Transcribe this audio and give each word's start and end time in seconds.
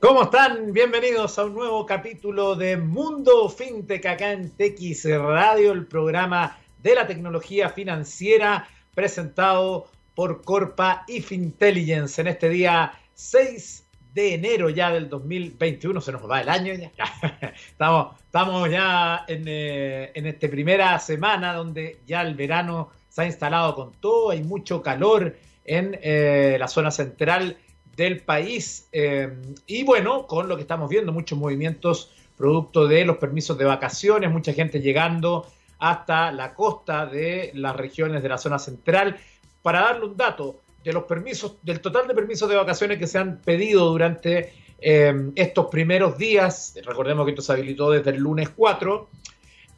¿Cómo 0.00 0.22
están? 0.22 0.72
Bienvenidos 0.72 1.40
a 1.40 1.44
un 1.46 1.54
nuevo 1.54 1.84
capítulo 1.84 2.54
de 2.54 2.76
Mundo 2.76 3.48
FinTech 3.48 4.06
acá 4.06 4.30
en 4.30 4.48
TX 4.50 5.06
Radio, 5.18 5.72
el 5.72 5.86
programa 5.86 6.56
de 6.80 6.94
la 6.94 7.04
tecnología 7.04 7.68
financiera 7.68 8.68
presentado 8.94 9.88
por 10.14 10.42
Corpa 10.42 11.04
y 11.08 11.20
Fintelligence 11.20 12.20
en 12.20 12.28
este 12.28 12.48
día 12.48 12.92
6 13.14 13.88
de 14.14 14.34
enero 14.34 14.70
ya 14.70 14.92
del 14.92 15.08
2021. 15.08 16.00
Se 16.00 16.12
nos 16.12 16.30
va 16.30 16.42
el 16.42 16.48
año 16.48 16.74
ya. 16.74 16.92
estamos, 17.68 18.20
estamos 18.20 18.70
ya 18.70 19.24
en, 19.26 19.48
eh, 19.48 20.12
en 20.14 20.26
esta 20.26 20.48
primera 20.48 20.96
semana 21.00 21.54
donde 21.54 22.02
ya 22.06 22.22
el 22.22 22.36
verano 22.36 22.90
se 23.08 23.22
ha 23.22 23.26
instalado 23.26 23.74
con 23.74 23.90
todo, 23.94 24.30
hay 24.30 24.44
mucho 24.44 24.80
calor 24.80 25.34
en 25.64 25.98
eh, 26.00 26.56
la 26.56 26.68
zona 26.68 26.92
central 26.92 27.56
del 27.98 28.20
país. 28.20 28.88
Eh, 28.92 29.28
y 29.66 29.82
bueno, 29.82 30.26
con 30.26 30.48
lo 30.48 30.54
que 30.54 30.62
estamos 30.62 30.88
viendo, 30.88 31.12
muchos 31.12 31.36
movimientos 31.36 32.12
producto 32.36 32.86
de 32.86 33.04
los 33.04 33.16
permisos 33.16 33.58
de 33.58 33.64
vacaciones, 33.64 34.30
mucha 34.30 34.52
gente 34.52 34.80
llegando 34.80 35.48
hasta 35.80 36.30
la 36.30 36.54
costa 36.54 37.06
de 37.06 37.50
las 37.54 37.74
regiones 37.74 38.22
de 38.22 38.28
la 38.28 38.38
zona 38.38 38.60
central. 38.60 39.16
Para 39.62 39.80
darle 39.80 40.06
un 40.06 40.16
dato 40.16 40.60
de 40.84 40.92
los 40.92 41.02
permisos, 41.04 41.56
del 41.62 41.80
total 41.80 42.06
de 42.06 42.14
permisos 42.14 42.48
de 42.48 42.54
vacaciones 42.54 42.98
que 42.98 43.08
se 43.08 43.18
han 43.18 43.38
pedido 43.38 43.90
durante 43.90 44.52
eh, 44.80 45.32
estos 45.34 45.66
primeros 45.66 46.16
días, 46.16 46.78
recordemos 46.84 47.24
que 47.24 47.32
esto 47.32 47.42
se 47.42 47.52
habilitó 47.52 47.90
desde 47.90 48.10
el 48.10 48.18
lunes 48.18 48.50
4, 48.50 49.08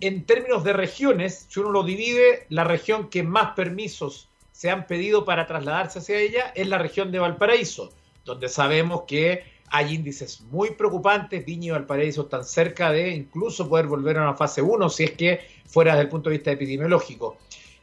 en 0.01 0.27
términos 0.27 0.63
de 0.63 0.75
regiones, 0.75 1.47
si 1.49 1.61
uno 1.61 1.71
lo 1.71 1.83
divide, 1.85 2.45
la 2.51 2.65
región 2.65 3.09
que 3.09 3.23
más 3.23 3.53
permisos 3.55 4.29
se 4.53 4.69
han 4.69 4.87
pedido 4.87 5.25
para 5.25 5.47
trasladarse 5.47 6.01
hacia 6.01 6.19
ella 6.19 6.53
es 6.55 6.69
la 6.69 6.77
región 6.77 7.11
de 7.13 7.19
Valparaíso 7.19 7.95
donde 8.31 8.49
sabemos 8.49 9.03
que 9.07 9.43
hay 9.71 9.95
índices 9.95 10.41
muy 10.51 10.71
preocupantes. 10.73 11.45
Viña 11.45 11.67
y 11.67 11.71
Valparaíso 11.71 12.23
están 12.23 12.45
cerca 12.45 12.91
de 12.91 13.11
incluso 13.11 13.69
poder 13.69 13.87
volver 13.87 14.19
a 14.19 14.23
una 14.23 14.35
fase 14.35 14.63
1 14.63 14.89
si 14.91 15.05
es 15.05 15.13
que 15.13 15.41
fuera 15.67 15.93
desde 15.93 16.05
el 16.05 16.09
punto 16.09 16.31
de 16.31 16.37
vista 16.37 16.51
epidemiológico. 16.51 17.39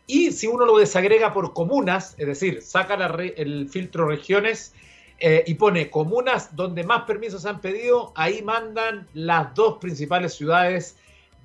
Y 0.05 0.31
si 0.31 0.47
uno 0.47 0.65
lo 0.65 0.77
desagrega 0.77 1.33
por 1.33 1.53
comunas, 1.53 2.15
es 2.17 2.27
decir, 2.27 2.61
saca 2.61 2.95
el 2.95 3.69
filtro 3.69 4.07
regiones 4.07 4.73
eh, 5.19 5.43
y 5.45 5.55
pone 5.55 5.89
comunas 5.89 6.55
donde 6.55 6.83
más 6.83 7.03
permisos 7.03 7.41
se 7.41 7.49
han 7.49 7.59
pedido, 7.59 8.13
ahí 8.15 8.41
mandan 8.41 9.07
las 9.13 9.53
dos 9.53 9.79
principales 9.79 10.33
ciudades 10.33 10.95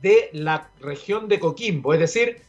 de 0.00 0.30
la 0.32 0.70
región 0.80 1.28
de 1.28 1.40
Coquimbo, 1.40 1.92
es 1.94 2.00
decir, 2.00 2.42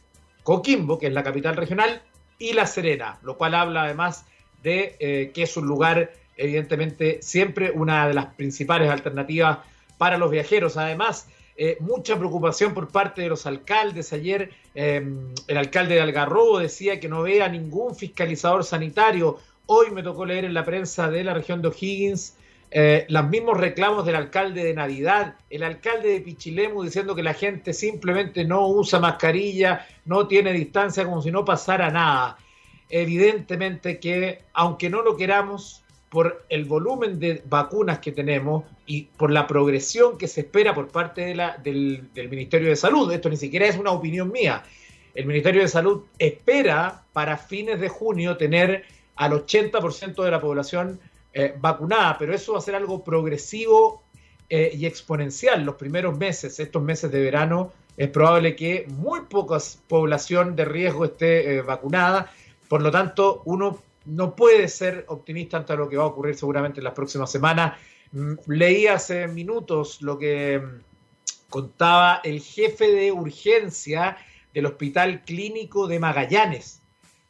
Coquimbo, 0.44 0.98
que 0.98 1.08
es 1.08 1.12
la 1.12 1.22
capital 1.22 1.56
regional, 1.56 2.02
y 2.38 2.52
La 2.52 2.66
Serena, 2.66 3.18
lo 3.22 3.36
cual 3.36 3.54
habla 3.54 3.84
además 3.84 4.26
de 4.62 4.96
eh, 4.98 5.30
que 5.32 5.44
es 5.44 5.56
un 5.56 5.66
lugar 5.66 6.12
evidentemente 6.36 7.20
siempre 7.22 7.70
una 7.70 8.08
de 8.08 8.14
las 8.14 8.26
principales 8.34 8.90
alternativas 8.90 9.58
para 9.98 10.18
los 10.18 10.30
viajeros. 10.30 10.76
Además, 10.76 11.28
eh, 11.56 11.76
mucha 11.80 12.16
preocupación 12.16 12.74
por 12.74 12.88
parte 12.88 13.22
de 13.22 13.28
los 13.28 13.46
alcaldes. 13.46 14.12
Ayer 14.12 14.50
em, 14.74 15.32
el 15.46 15.56
alcalde 15.56 15.94
de 15.94 16.00
Algarrobo 16.00 16.58
decía 16.58 16.98
que 17.00 17.08
no 17.08 17.22
vea 17.22 17.48
ningún 17.48 17.94
fiscalizador 17.94 18.64
sanitario. 18.64 19.38
Hoy 19.66 19.90
me 19.90 20.02
tocó 20.02 20.26
leer 20.26 20.44
en 20.44 20.54
la 20.54 20.64
prensa 20.64 21.10
de 21.10 21.24
la 21.24 21.34
región 21.34 21.62
de 21.62 21.68
O'Higgins 21.68 22.36
eh, 22.76 23.06
los 23.08 23.28
mismos 23.28 23.56
reclamos 23.56 24.04
del 24.04 24.16
alcalde 24.16 24.64
de 24.64 24.74
Navidad, 24.74 25.36
el 25.48 25.62
alcalde 25.62 26.08
de 26.08 26.20
Pichilemu 26.20 26.82
diciendo 26.82 27.14
que 27.14 27.22
la 27.22 27.32
gente 27.32 27.72
simplemente 27.72 28.44
no 28.44 28.66
usa 28.66 28.98
mascarilla, 28.98 29.86
no 30.06 30.26
tiene 30.26 30.52
distancia 30.52 31.04
como 31.04 31.22
si 31.22 31.30
no 31.30 31.44
pasara 31.44 31.92
nada. 31.92 32.36
Evidentemente 32.90 34.00
que, 34.00 34.42
aunque 34.54 34.90
no 34.90 35.02
lo 35.02 35.16
queramos, 35.16 35.83
por 36.14 36.46
el 36.48 36.64
volumen 36.64 37.18
de 37.18 37.42
vacunas 37.46 37.98
que 37.98 38.12
tenemos 38.12 38.62
y 38.86 39.02
por 39.02 39.32
la 39.32 39.48
progresión 39.48 40.16
que 40.16 40.28
se 40.28 40.42
espera 40.42 40.72
por 40.72 40.86
parte 40.86 41.22
de 41.22 41.34
la, 41.34 41.56
del, 41.56 42.08
Ministerio 42.14 42.68
de 42.68 42.76
Salud. 42.76 43.10
Esto 43.10 43.28
ni 43.28 43.36
siquiera 43.36 43.66
es 43.66 43.76
una 43.76 43.90
opinión 43.90 44.30
mía. 44.30 44.62
El 45.12 45.26
Ministerio 45.26 45.60
de 45.60 45.66
Salud 45.66 46.04
espera 46.20 47.02
para 47.12 47.36
fines 47.36 47.80
de 47.80 47.88
junio 47.88 48.36
tener 48.36 48.84
al 49.16 49.32
80% 49.32 50.22
de 50.22 50.30
la 50.30 50.40
población 50.40 51.00
eh, 51.32 51.52
vacunada, 51.58 52.16
pero 52.16 52.32
eso 52.32 52.52
va 52.52 52.58
a 52.58 52.62
ser 52.62 52.76
algo 52.76 53.02
progresivo 53.02 54.04
eh, 54.48 54.70
y 54.72 54.86
exponencial. 54.86 55.64
Los 55.64 55.74
primeros 55.74 56.16
meses, 56.16 56.60
estos 56.60 56.80
meses 56.80 57.10
de 57.10 57.22
verano, 57.22 57.72
es 57.96 58.08
probable 58.08 58.54
que 58.54 58.86
muy 58.88 59.22
poca 59.22 59.58
población 59.88 60.54
de 60.54 60.64
riesgo 60.64 61.06
esté 61.06 61.56
eh, 61.56 61.62
vacunada. 61.62 62.30
Por 62.68 62.82
lo 62.82 62.92
tanto, 62.92 63.42
uno 63.46 63.80
no 64.06 64.36
puede 64.36 64.68
ser 64.68 65.04
optimista 65.08 65.56
ante 65.56 65.76
lo 65.76 65.88
que 65.88 65.96
va 65.96 66.04
a 66.04 66.08
ocurrir 66.08 66.34
seguramente 66.34 66.80
en 66.80 66.84
las 66.84 66.94
próximas 66.94 67.30
semanas. 67.30 67.78
Mm, 68.12 68.34
leí 68.46 68.86
hace 68.86 69.26
minutos 69.28 70.02
lo 70.02 70.18
que 70.18 70.58
mm, 70.58 70.80
contaba 71.48 72.20
el 72.24 72.40
jefe 72.40 72.90
de 72.92 73.12
urgencia 73.12 74.16
del 74.52 74.66
Hospital 74.66 75.22
Clínico 75.22 75.86
de 75.86 75.98
Magallanes 75.98 76.80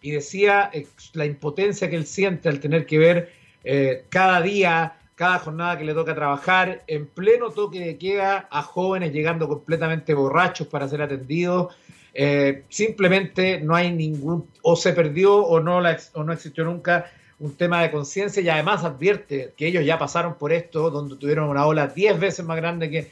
y 0.00 0.10
decía 0.10 0.70
eh, 0.72 0.86
la 1.14 1.24
impotencia 1.24 1.88
que 1.88 1.96
él 1.96 2.06
siente 2.06 2.48
al 2.48 2.60
tener 2.60 2.84
que 2.86 2.98
ver 2.98 3.32
eh, 3.64 4.04
cada 4.10 4.42
día, 4.42 4.98
cada 5.14 5.38
jornada 5.38 5.78
que 5.78 5.84
le 5.84 5.94
toca 5.94 6.14
trabajar, 6.14 6.84
en 6.86 7.06
pleno 7.06 7.50
toque 7.50 7.80
de 7.80 7.96
queda 7.96 8.46
a 8.50 8.62
jóvenes 8.62 9.12
llegando 9.12 9.48
completamente 9.48 10.12
borrachos 10.12 10.66
para 10.66 10.88
ser 10.88 11.00
atendidos 11.00 11.74
eh, 12.14 12.62
simplemente 12.68 13.60
no 13.60 13.74
hay 13.74 13.92
ningún, 13.92 14.48
o 14.62 14.76
se 14.76 14.92
perdió 14.92 15.36
o 15.36 15.60
no, 15.60 15.80
la, 15.80 15.98
o 16.14 16.22
no 16.22 16.32
existió 16.32 16.64
nunca 16.64 17.10
un 17.40 17.56
tema 17.56 17.82
de 17.82 17.90
conciencia 17.90 18.40
y 18.40 18.48
además 18.48 18.84
advierte 18.84 19.52
que 19.56 19.66
ellos 19.66 19.84
ya 19.84 19.98
pasaron 19.98 20.34
por 20.34 20.52
esto, 20.52 20.90
donde 20.90 21.16
tuvieron 21.16 21.48
una 21.48 21.66
ola 21.66 21.88
10 21.88 22.20
veces 22.20 22.44
más 22.44 22.56
grande 22.56 22.88
que 22.88 23.10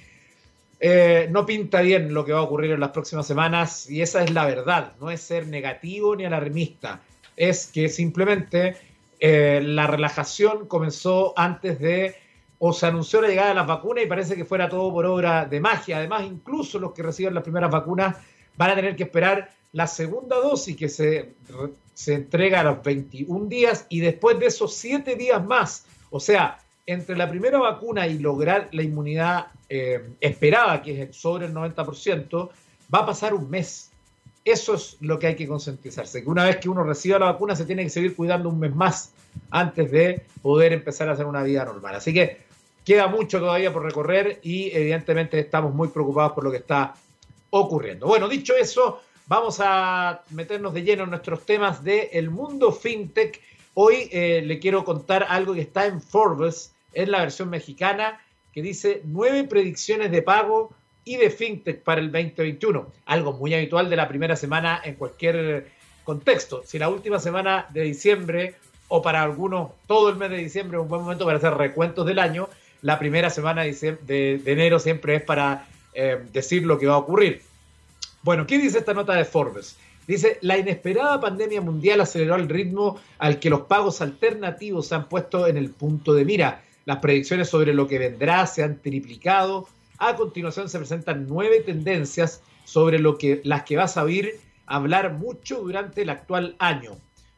eh, 0.78 1.28
no 1.30 1.44
pinta 1.44 1.80
bien 1.80 2.14
lo 2.14 2.24
que 2.24 2.32
va 2.32 2.38
a 2.38 2.42
ocurrir 2.42 2.70
en 2.70 2.80
las 2.80 2.90
próximas 2.90 3.26
semanas 3.26 3.90
y 3.90 4.02
esa 4.02 4.22
es 4.22 4.30
la 4.30 4.46
verdad, 4.46 4.92
no 5.00 5.10
es 5.10 5.20
ser 5.20 5.48
negativo 5.48 6.14
ni 6.14 6.24
alarmista, 6.24 7.00
es 7.36 7.66
que 7.66 7.88
simplemente 7.88 8.76
eh, 9.18 9.60
la 9.64 9.86
relajación 9.86 10.66
comenzó 10.66 11.34
antes 11.36 11.78
de 11.80 12.14
o 12.58 12.72
se 12.72 12.86
anunció 12.86 13.20
la 13.20 13.28
llegada 13.28 13.48
de 13.48 13.54
las 13.56 13.66
vacunas 13.66 14.04
y 14.04 14.06
parece 14.06 14.36
que 14.36 14.44
fuera 14.44 14.68
todo 14.68 14.92
por 14.92 15.04
obra 15.04 15.46
de 15.46 15.58
magia. 15.58 15.96
Además, 15.96 16.22
incluso 16.24 16.78
los 16.78 16.92
que 16.92 17.02
reciben 17.02 17.34
las 17.34 17.42
primeras 17.42 17.72
vacunas 17.72 18.16
van 18.56 18.70
a 18.70 18.74
tener 18.74 18.96
que 18.96 19.04
esperar 19.04 19.50
la 19.72 19.86
segunda 19.86 20.36
dosis 20.36 20.76
que 20.76 20.88
se, 20.88 21.34
se 21.94 22.14
entrega 22.14 22.60
a 22.60 22.64
los 22.64 22.82
21 22.82 23.46
días 23.46 23.86
y 23.88 24.00
después 24.00 24.38
de 24.38 24.46
esos 24.46 24.74
7 24.74 25.16
días 25.16 25.44
más. 25.44 25.86
O 26.10 26.20
sea, 26.20 26.58
entre 26.86 27.16
la 27.16 27.28
primera 27.28 27.58
vacuna 27.58 28.06
y 28.06 28.18
lograr 28.18 28.68
la 28.72 28.82
inmunidad 28.82 29.46
eh, 29.68 30.10
esperada, 30.20 30.82
que 30.82 31.02
es 31.02 31.16
sobre 31.16 31.46
el 31.46 31.54
90%, 31.54 32.50
va 32.94 32.98
a 33.00 33.06
pasar 33.06 33.34
un 33.34 33.48
mes. 33.48 33.90
Eso 34.44 34.74
es 34.74 34.96
lo 35.00 35.18
que 35.18 35.28
hay 35.28 35.36
que 35.36 35.46
concientizarse, 35.46 36.22
que 36.22 36.28
una 36.28 36.44
vez 36.44 36.56
que 36.56 36.68
uno 36.68 36.82
reciba 36.82 37.18
la 37.18 37.26
vacuna 37.26 37.54
se 37.54 37.64
tiene 37.64 37.84
que 37.84 37.90
seguir 37.90 38.16
cuidando 38.16 38.48
un 38.48 38.58
mes 38.58 38.74
más 38.74 39.12
antes 39.50 39.90
de 39.90 40.26
poder 40.42 40.72
empezar 40.72 41.08
a 41.08 41.12
hacer 41.12 41.26
una 41.26 41.44
vida 41.44 41.64
normal. 41.64 41.94
Así 41.94 42.12
que 42.12 42.38
queda 42.84 43.06
mucho 43.06 43.38
todavía 43.38 43.72
por 43.72 43.84
recorrer 43.84 44.40
y 44.42 44.70
evidentemente 44.72 45.38
estamos 45.38 45.72
muy 45.72 45.88
preocupados 45.88 46.32
por 46.32 46.42
lo 46.42 46.50
que 46.50 46.56
está 46.56 46.94
ocurriendo. 47.54 48.06
Bueno, 48.06 48.28
dicho 48.28 48.54
eso, 48.56 49.02
vamos 49.26 49.58
a 49.60 50.22
meternos 50.30 50.72
de 50.72 50.82
lleno 50.82 51.04
en 51.04 51.10
nuestros 51.10 51.44
temas 51.44 51.84
del 51.84 52.08
el 52.12 52.30
mundo 52.30 52.72
fintech. 52.72 53.40
Hoy 53.74 54.08
eh, 54.10 54.42
le 54.44 54.58
quiero 54.58 54.84
contar 54.84 55.26
algo 55.28 55.52
que 55.52 55.60
está 55.60 55.84
en 55.86 56.00
Forbes, 56.00 56.72
en 56.94 57.10
la 57.10 57.20
versión 57.20 57.50
mexicana, 57.50 58.20
que 58.54 58.62
dice 58.62 59.02
nueve 59.04 59.44
predicciones 59.44 60.10
de 60.10 60.22
pago 60.22 60.72
y 61.04 61.16
de 61.16 61.28
fintech 61.28 61.82
para 61.82 62.00
el 62.00 62.10
2021. 62.10 62.86
Algo 63.04 63.34
muy 63.34 63.52
habitual 63.52 63.90
de 63.90 63.96
la 63.96 64.08
primera 64.08 64.34
semana 64.34 64.80
en 64.82 64.94
cualquier 64.94 65.68
contexto. 66.04 66.62
Si 66.64 66.78
la 66.78 66.88
última 66.88 67.18
semana 67.18 67.66
de 67.68 67.82
diciembre 67.82 68.54
o 68.88 69.02
para 69.02 69.22
algunos 69.22 69.72
todo 69.86 70.08
el 70.08 70.16
mes 70.16 70.30
de 70.30 70.38
diciembre 70.38 70.78
es 70.78 70.82
un 70.82 70.88
buen 70.88 71.02
momento 71.02 71.26
para 71.26 71.36
hacer 71.36 71.52
recuentos 71.52 72.06
del 72.06 72.18
año, 72.18 72.48
la 72.80 72.98
primera 72.98 73.28
semana 73.28 73.62
de 73.62 74.42
enero 74.46 74.78
siempre 74.78 75.16
es 75.16 75.22
para 75.22 75.66
eh, 75.94 76.24
decir 76.32 76.64
lo 76.64 76.78
que 76.78 76.86
va 76.86 76.94
a 76.94 76.98
ocurrir. 76.98 77.42
Bueno, 78.22 78.46
¿qué 78.46 78.58
dice 78.58 78.78
esta 78.78 78.94
nota 78.94 79.14
de 79.14 79.24
Forbes? 79.24 79.76
Dice, 80.06 80.38
la 80.40 80.58
inesperada 80.58 81.20
pandemia 81.20 81.60
mundial 81.60 82.00
aceleró 82.00 82.34
el 82.34 82.48
ritmo 82.48 83.00
al 83.18 83.38
que 83.38 83.50
los 83.50 83.62
pagos 83.62 84.00
alternativos 84.00 84.88
se 84.88 84.94
han 84.94 85.08
puesto 85.08 85.46
en 85.46 85.56
el 85.56 85.70
punto 85.70 86.12
de 86.12 86.24
mira. 86.24 86.62
Las 86.84 86.98
predicciones 86.98 87.48
sobre 87.48 87.72
lo 87.72 87.86
que 87.86 87.98
vendrá 87.98 88.46
se 88.46 88.64
han 88.64 88.80
triplicado. 88.80 89.68
A 89.98 90.16
continuación 90.16 90.68
se 90.68 90.78
presentan 90.78 91.26
nueve 91.28 91.60
tendencias 91.60 92.42
sobre 92.64 92.98
lo 92.98 93.18
que, 93.18 93.40
las 93.44 93.62
que 93.62 93.76
vas 93.76 93.96
a 93.96 94.02
oír 94.02 94.40
hablar 94.66 95.12
mucho 95.12 95.60
durante 95.60 96.02
el 96.02 96.10
actual 96.10 96.56
año. 96.58 96.96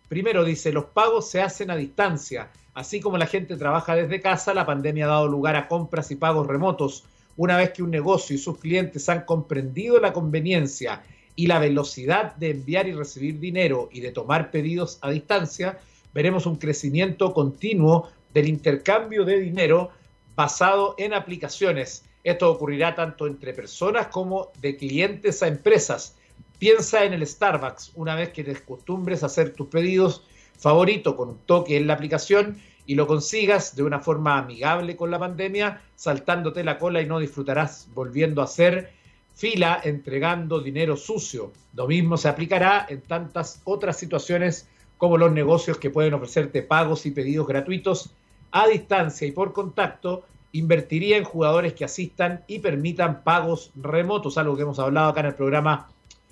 Primero 0.08 0.44
dice, 0.44 0.72
los 0.72 0.86
pagos 0.86 1.28
se 1.28 1.42
hacen 1.42 1.70
a 1.70 1.76
distancia. 1.76 2.50
Así 2.72 3.00
como 3.00 3.18
la 3.18 3.26
gente 3.26 3.56
trabaja 3.56 3.94
desde 3.94 4.20
casa, 4.20 4.54
la 4.54 4.66
pandemia 4.66 5.04
ha 5.04 5.08
dado 5.08 5.28
lugar 5.28 5.56
a 5.56 5.68
compras 5.68 6.10
y 6.10 6.16
pagos 6.16 6.46
remotos 6.46 7.04
una 7.36 7.56
vez 7.56 7.70
que 7.70 7.82
un 7.82 7.90
negocio 7.90 8.36
y 8.36 8.38
sus 8.38 8.58
clientes 8.58 9.08
han 9.08 9.24
comprendido 9.24 9.98
la 10.00 10.12
conveniencia 10.12 11.02
y 11.36 11.46
la 11.46 11.58
velocidad 11.58 12.36
de 12.36 12.50
enviar 12.50 12.86
y 12.86 12.92
recibir 12.92 13.40
dinero 13.40 13.88
y 13.92 14.00
de 14.00 14.12
tomar 14.12 14.50
pedidos 14.50 14.98
a 15.00 15.10
distancia, 15.10 15.78
veremos 16.12 16.46
un 16.46 16.56
crecimiento 16.56 17.32
continuo 17.32 18.08
del 18.32 18.48
intercambio 18.48 19.24
de 19.24 19.40
dinero 19.40 19.90
basado 20.36 20.94
en 20.98 21.12
aplicaciones. 21.12 22.04
Esto 22.22 22.50
ocurrirá 22.50 22.94
tanto 22.94 23.26
entre 23.26 23.52
personas 23.52 24.08
como 24.08 24.50
de 24.60 24.76
clientes 24.76 25.42
a 25.42 25.48
empresas. 25.48 26.16
Piensa 26.58 27.04
en 27.04 27.12
el 27.12 27.26
Starbucks 27.26 27.92
una 27.96 28.14
vez 28.14 28.30
que 28.30 28.44
te 28.44 28.52
acostumbres 28.52 29.22
a 29.22 29.26
hacer 29.26 29.54
tus 29.54 29.66
pedidos 29.66 30.22
favorito 30.58 31.16
con 31.16 31.30
un 31.30 31.38
toque 31.38 31.76
en 31.76 31.86
la 31.86 31.94
aplicación 31.94 32.58
y 32.86 32.94
lo 32.94 33.06
consigas 33.06 33.76
de 33.76 33.82
una 33.82 34.00
forma 34.00 34.38
amigable 34.38 34.96
con 34.96 35.10
la 35.10 35.18
pandemia, 35.18 35.82
saltándote 35.96 36.64
la 36.64 36.78
cola 36.78 37.00
y 37.00 37.06
no 37.06 37.18
disfrutarás 37.18 37.88
volviendo 37.94 38.40
a 38.40 38.44
hacer 38.44 38.92
fila 39.34 39.80
entregando 39.82 40.60
dinero 40.60 40.96
sucio. 40.96 41.52
Lo 41.74 41.86
mismo 41.86 42.16
se 42.16 42.28
aplicará 42.28 42.86
en 42.88 43.00
tantas 43.00 43.60
otras 43.64 43.96
situaciones 43.96 44.68
como 44.98 45.18
los 45.18 45.32
negocios 45.32 45.78
que 45.78 45.90
pueden 45.90 46.14
ofrecerte 46.14 46.62
pagos 46.62 47.04
y 47.06 47.10
pedidos 47.10 47.46
gratuitos 47.46 48.10
a 48.52 48.68
distancia 48.68 49.26
y 49.26 49.32
por 49.32 49.52
contacto, 49.52 50.24
invertiría 50.52 51.16
en 51.16 51.24
jugadores 51.24 51.72
que 51.72 51.84
asistan 51.84 52.44
y 52.46 52.60
permitan 52.60 53.24
pagos 53.24 53.72
remotos, 53.74 54.38
algo 54.38 54.54
que 54.54 54.62
hemos 54.62 54.78
hablado 54.78 55.08
acá 55.08 55.20
en 55.20 55.26
el 55.26 55.34
programa 55.34 55.88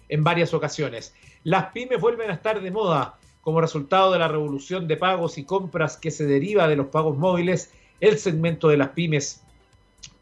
en 0.09 0.23
varias 0.23 0.55
ocasiones. 0.55 1.13
Las 1.43 1.73
pymes 1.73 2.01
vuelven 2.01 2.31
a 2.31 2.35
estar 2.35 2.61
de 2.61 2.71
moda 2.71 3.19
como 3.43 3.61
resultado 3.61 4.13
de 4.13 4.19
la 4.19 4.29
revolución 4.29 4.89
de 4.89 4.97
pagos 4.97 5.37
y 5.37 5.45
compras 5.45 5.97
que 5.97 6.11
se 6.11 6.25
deriva 6.25 6.69
de 6.69 6.77
los 6.77 6.87
pagos 6.87 7.19
móviles. 7.19 7.73
El 8.01 8.19
segmento 8.19 8.69
de 8.69 8.79
las 8.79 8.91
pymes 8.91 9.43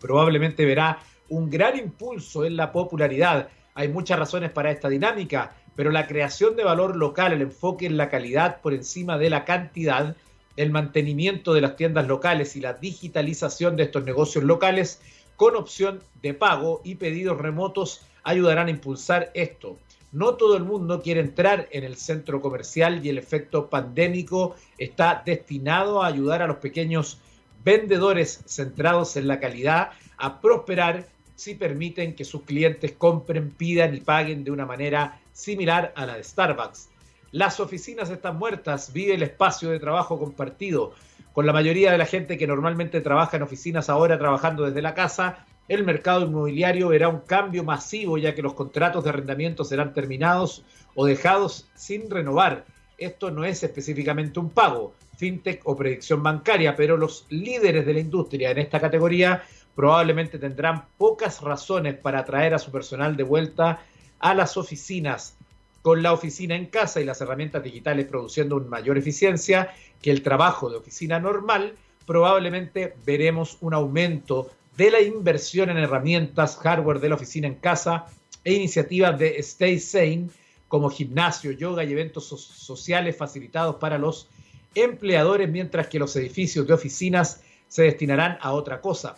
probablemente 0.01 0.65
verá 0.65 0.99
un 1.29 1.49
gran 1.49 1.79
impulso 1.79 2.45
en 2.45 2.57
la 2.57 2.73
popularidad. 2.73 3.49
Hay 3.75 3.89
muchas 3.89 4.19
razones 4.19 4.51
para 4.51 4.71
esta 4.71 4.89
dinámica, 4.89 5.55
pero 5.77 5.91
la 5.91 6.07
creación 6.07 6.57
de 6.57 6.65
valor 6.65 6.97
local, 6.97 7.33
el 7.33 7.43
enfoque 7.43 7.87
en 7.87 7.97
la 7.97 8.09
calidad 8.09 8.61
por 8.61 8.75
encima 8.75 9.19
de 9.19 9.31
la 9.31 9.45
cantidad, 9.45 10.17
el 10.57 10.71
mantenimiento 10.71 11.53
de 11.55 11.61
las 11.61 11.77
tiendas 11.77 12.09
locales 12.09 12.57
y 12.57 12.61
la 12.61 12.75
digitalización 12.75 13.77
de 13.77 13.85
estos 13.85 14.05
negocios 14.05 14.45
locales 14.45 15.01
con 15.37 15.57
opción 15.57 16.01
de 16.23 16.35
pago 16.35 16.81
y 16.85 16.97
pedidos 16.97 17.39
remotos 17.39 18.03
ayudarán 18.23 18.67
a 18.69 18.71
impulsar 18.71 19.31
esto. 19.35 19.79
No 20.13 20.35
todo 20.35 20.57
el 20.57 20.65
mundo 20.65 21.01
quiere 21.03 21.21
entrar 21.21 21.69
en 21.71 21.85
el 21.85 21.97
centro 21.97 22.41
comercial 22.41 23.05
y 23.05 23.11
el 23.11 23.19
efecto 23.19 23.69
pandémico 23.71 24.57
está 24.77 25.23
destinado 25.25 26.03
a 26.03 26.09
ayudar 26.09 26.43
a 26.43 26.49
los 26.49 26.57
pequeños 26.57 27.21
vendedores 27.65 28.43
centrados 28.47 29.17
en 29.17 29.29
la 29.29 29.39
calidad 29.39 29.91
a 30.17 30.41
prosperar 30.41 31.07
si 31.37 31.55
permiten 31.55 32.15
que 32.15 32.25
sus 32.25 32.43
clientes 32.43 32.93
compren, 32.93 33.51
pidan 33.51 33.95
y 33.95 34.01
paguen 34.01 34.45
de 34.45 34.51
una 34.51 34.67
manera 34.67 35.21
similar 35.33 35.93
a 35.97 36.07
la 36.07 36.17
de 36.17 36.25
Starbucks. 36.25 36.89
Las 37.33 37.61
oficinas 37.61 38.11
están 38.11 38.37
muertas, 38.37 38.93
vive 38.93 39.15
el 39.15 39.23
espacio 39.23 39.71
de 39.71 39.79
trabajo 39.79 40.19
compartido. 40.19 40.93
Con 41.33 41.47
la 41.47 41.53
mayoría 41.53 41.93
de 41.93 41.99
la 41.99 42.07
gente 42.07 42.37
que 42.37 42.49
normalmente 42.49 43.01
trabaja 43.01 43.37
en 43.37 43.45
oficinas 43.45 43.89
ahora 43.89 44.19
trabajando 44.19 44.65
desde 44.65 44.83
la 44.83 44.95
casa, 44.95 45.47
el 45.71 45.85
mercado 45.85 46.27
inmobiliario 46.27 46.89
verá 46.89 47.09
un 47.09 47.21
cambio 47.21 47.63
masivo 47.63 48.19
ya 48.19 48.35
que 48.35 48.43
los 48.43 48.55
contratos 48.55 49.05
de 49.05 49.11
arrendamiento 49.11 49.63
serán 49.63 49.95
terminados 49.95 50.65
o 50.97 51.07
dejados 51.07 51.69
sin 51.77 52.11
renovar. 52.11 52.65
Esto 52.99 53.31
no 53.31 53.45
es 53.45 53.63
específicamente 53.63 54.41
un 54.41 54.51
pago, 54.51 54.95
fintech 55.17 55.61
o 55.63 55.77
predicción 55.77 56.25
bancaria, 56.25 56.75
pero 56.75 56.97
los 56.97 57.25
líderes 57.31 57.87
de 57.87 57.95
la 57.95 58.01
industria 58.01 58.51
en 58.51 58.59
esta 58.59 58.81
categoría 58.81 59.45
probablemente 59.77 60.41
tendrán 60.41 60.87
pocas 60.99 61.41
razones 61.41 61.95
para 61.95 62.19
atraer 62.19 62.53
a 62.53 62.59
su 62.59 62.73
personal 62.73 63.17
de 63.17 63.23
vuelta 63.23 63.81
a 64.19 64.35
las 64.35 64.57
oficinas 64.57 65.37
con 65.83 66.03
la 66.03 66.13
oficina 66.13 66.57
en 66.57 66.67
casa 66.67 67.01
y 67.01 67.05
las 67.05 67.21
herramientas 67.21 67.63
digitales 67.63 68.07
produciendo 68.07 68.57
una 68.57 68.67
mayor 68.67 68.99
eficiencia 68.99 69.73
que 70.03 70.11
el 70.11 70.25
trabajo 70.25 70.69
de 70.69 70.79
oficina 70.79 71.21
normal, 71.21 71.75
probablemente 72.07 72.97
veremos 73.07 73.57
un 73.61 73.73
aumento 73.73 74.51
de 74.77 74.91
la 74.91 75.01
inversión 75.01 75.71
en 75.71 75.79
herramientas, 75.79 76.57
hardware 76.57 77.01
de 77.01 77.09
la 77.09 77.15
oficina 77.17 77.47
en 77.47 77.55
casa 77.57 78.07
e 78.45 78.55
iniciativas 78.55 79.19
de 79.19 79.39
Stay 79.39 79.79
Sane 79.79 80.29
como 80.69 80.89
gimnasio, 80.89 81.51
yoga 81.51 81.85
y 81.85 81.93
eventos 81.93 82.27
sociales 82.27 83.17
facilitados 83.17 83.77
para 83.77 83.99
los 83.99 84.29
empleadores, 84.75 85.51
mientras 85.51 85.89
que 85.89 85.99
los 85.99 86.15
edificios 86.17 86.67
de 86.67 86.75
oficinas 86.75 87.43
se 87.69 87.83
destinarán 87.83 88.39
a 88.41 88.53
otra 88.53 88.81
cosa. 88.81 89.17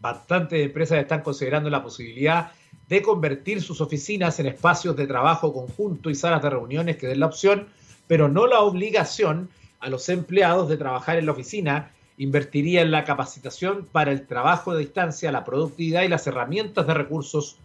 Bastantes 0.00 0.64
empresas 0.64 0.98
están 0.98 1.22
considerando 1.22 1.70
la 1.70 1.82
posibilidad 1.82 2.52
de 2.88 3.02
convertir 3.02 3.62
sus 3.62 3.80
oficinas 3.80 4.38
en 4.40 4.46
espacios 4.46 4.96
de 4.96 5.06
trabajo 5.06 5.52
conjunto 5.52 6.10
y 6.10 6.14
salas 6.14 6.42
de 6.42 6.50
reuniones 6.50 6.96
que 6.96 7.06
den 7.06 7.20
la 7.20 7.26
opción, 7.26 7.68
pero 8.06 8.28
no 8.28 8.46
la 8.46 8.60
obligación 8.60 9.50
a 9.80 9.88
los 9.88 10.08
empleados 10.08 10.68
de 10.68 10.76
trabajar 10.76 11.18
en 11.18 11.26
la 11.26 11.32
oficina, 11.32 11.92
invertiría 12.18 12.82
en 12.82 12.90
la 12.90 13.04
capacitación 13.04 13.86
para 13.90 14.12
el 14.12 14.26
trabajo 14.26 14.74
de 14.74 14.80
distancia, 14.80 15.32
la 15.32 15.44
productividad 15.44 16.02
y 16.02 16.08
las 16.08 16.26
herramientas 16.26 16.86
de 16.86 16.94
recursos 16.94 17.56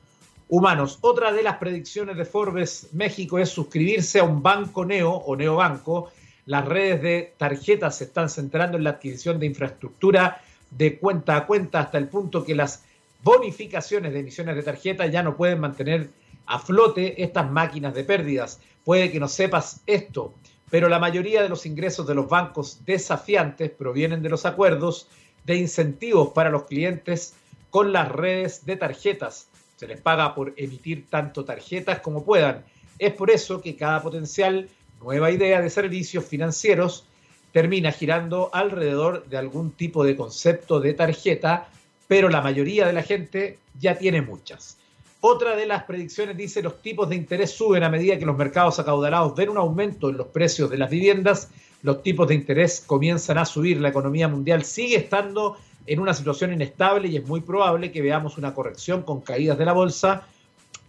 humanos. 0.48 1.00
Otra 1.02 1.32
de 1.32 1.44
las 1.44 1.58
predicciones 1.58 2.16
de 2.16 2.26
Forbes 2.26 2.90
México 2.94 3.40
es 3.40 3.50
suscribirse 3.50 4.20
a 4.20 4.24
un 4.24 4.44
banco 4.44 4.86
neo 4.86 5.12
o 5.12 5.36
neobanco. 5.36 6.12
Las 6.46 6.66
redes 6.66 7.02
de 7.02 7.34
tarjetas 7.38 7.98
se 7.98 8.06
están 8.06 8.30
centrando 8.30 8.78
en 8.78 8.84
la 8.84 8.92
adquisición 8.92 9.40
de 9.40 9.48
infraestructura 9.48 10.42
de 10.70 11.00
cuenta 11.00 11.36
a 11.36 11.46
cuenta 11.48 11.80
hasta 11.80 11.98
el 11.98 12.08
punto 12.08 12.46
que 12.46 12.56
las 12.56 12.84
bonificaciones 13.24 14.14
de 14.14 14.20
emisiones 14.20 14.56
de 14.56 14.64
tarjeta 14.64 15.08
ya 15.08 15.24
no 15.24 15.36
pueden 15.36 15.60
mantener 15.60 16.10
a 16.46 16.60
flote 16.60 17.24
estas 17.24 17.50
máquinas 17.50 17.94
de 17.94 18.04
pérdidas. 18.04 18.60
Puede 18.84 19.12
que 19.12 19.20
no 19.20 19.28
sepas 19.28 19.82
esto, 19.88 20.34
pero 20.74 20.90
la 20.90 20.98
mayoría 20.98 21.44
de 21.44 21.50
los 21.50 21.68
ingresos 21.68 22.08
de 22.08 22.16
los 22.16 22.28
bancos 22.28 22.84
desafiantes 22.84 23.70
provienen 23.70 24.24
de 24.24 24.30
los 24.30 24.44
acuerdos 24.44 25.08
de 25.44 25.56
incentivos 25.56 26.30
para 26.30 26.50
los 26.50 26.64
clientes 26.64 27.36
con 27.70 27.94
las 27.94 28.12
redes 28.12 28.66
de 28.66 28.76
tarjetas. 28.76 29.50
Se 29.76 29.86
les 29.86 30.02
paga 30.02 30.34
por 30.34 30.52
emitir 30.58 31.06
tanto 31.12 31.46
tarjetas 31.46 32.00
como 32.00 32.26
puedan. 32.26 32.66
Es 32.98 33.14
por 33.14 33.30
eso 33.30 33.62
que 33.62 33.76
cada 33.76 34.02
potencial 34.02 34.68
nueva 35.00 35.30
idea 35.30 35.62
de 35.62 35.70
servicios 35.70 36.26
financieros 36.26 37.06
termina 37.52 37.92
girando 37.92 38.50
alrededor 38.52 39.28
de 39.28 39.38
algún 39.38 39.74
tipo 39.74 40.04
de 40.04 40.16
concepto 40.16 40.80
de 40.80 40.96
tarjeta 40.96 41.68
pero 42.08 42.30
la 42.30 42.42
mayoría 42.42 42.88
de 42.88 42.94
la 42.94 43.04
gente 43.04 43.60
ya 43.80 43.96
tiene 44.00 44.24
muchas. 44.24 44.80
Otra 45.26 45.56
de 45.56 45.66
las 45.66 45.86
predicciones 45.86 46.36
dice 46.36 46.62
los 46.62 46.82
tipos 46.82 47.08
de 47.08 47.16
interés 47.16 47.52
suben 47.52 47.82
a 47.84 47.90
medida 47.90 48.20
que 48.20 48.26
los 48.26 48.38
mercados 48.38 48.78
acaudalados 48.80 49.34
ven 49.34 49.48
un 49.48 49.58
aumento 49.58 50.10
en 50.10 50.18
los 50.18 50.28
precios 50.28 50.70
de 50.70 50.78
las 50.78 50.90
viviendas, 50.90 51.50
los 51.82 52.04
tipos 52.04 52.28
de 52.28 52.36
interés 52.36 52.84
comienzan 52.86 53.38
a 53.38 53.46
subir, 53.46 53.80
la 53.80 53.88
economía 53.88 54.28
mundial 54.28 54.66
sigue 54.66 54.98
estando 54.98 55.56
en 55.86 56.02
una 56.02 56.14
situación 56.14 56.52
inestable 56.52 57.08
y 57.08 57.16
es 57.16 57.26
muy 57.26 57.40
probable 57.40 57.90
que 57.90 58.02
veamos 58.02 58.38
una 58.38 58.54
corrección 58.54 59.04
con 59.04 59.22
caídas 59.22 59.58
de 59.58 59.64
la 59.64 59.72
bolsa, 59.72 60.28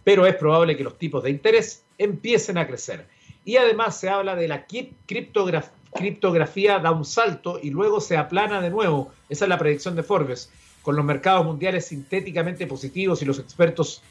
pero 0.03 0.25
es 0.25 0.35
probable 0.35 0.75
que 0.75 0.83
los 0.83 0.97
tipos 0.97 1.23
de 1.23 1.29
interés 1.29 1.85
empiecen 1.97 2.57
a 2.57 2.67
crecer. 2.67 3.07
Y 3.45 3.55
además 3.55 3.97
se 3.97 4.09
habla 4.09 4.35
de 4.35 4.49
la 4.49 4.65
criptografía 5.05 6.79
da 6.79 6.91
un 6.91 7.05
salto 7.05 7.57
y 7.63 7.69
luego 7.69 8.01
se 8.01 8.17
aplana 8.17 8.59
de 8.59 8.69
nuevo. 8.69 9.13
Esa 9.29 9.45
es 9.45 9.49
la 9.49 9.57
predicción 9.57 9.95
de 9.95 10.03
Forbes 10.03 10.51
con 10.81 10.97
los 10.97 11.05
mercados 11.05 11.45
mundiales 11.45 11.87
sintéticamente 11.87 12.67
positivos 12.67 13.21
y 13.21 13.25
los 13.25 13.39
expertos 13.39 14.03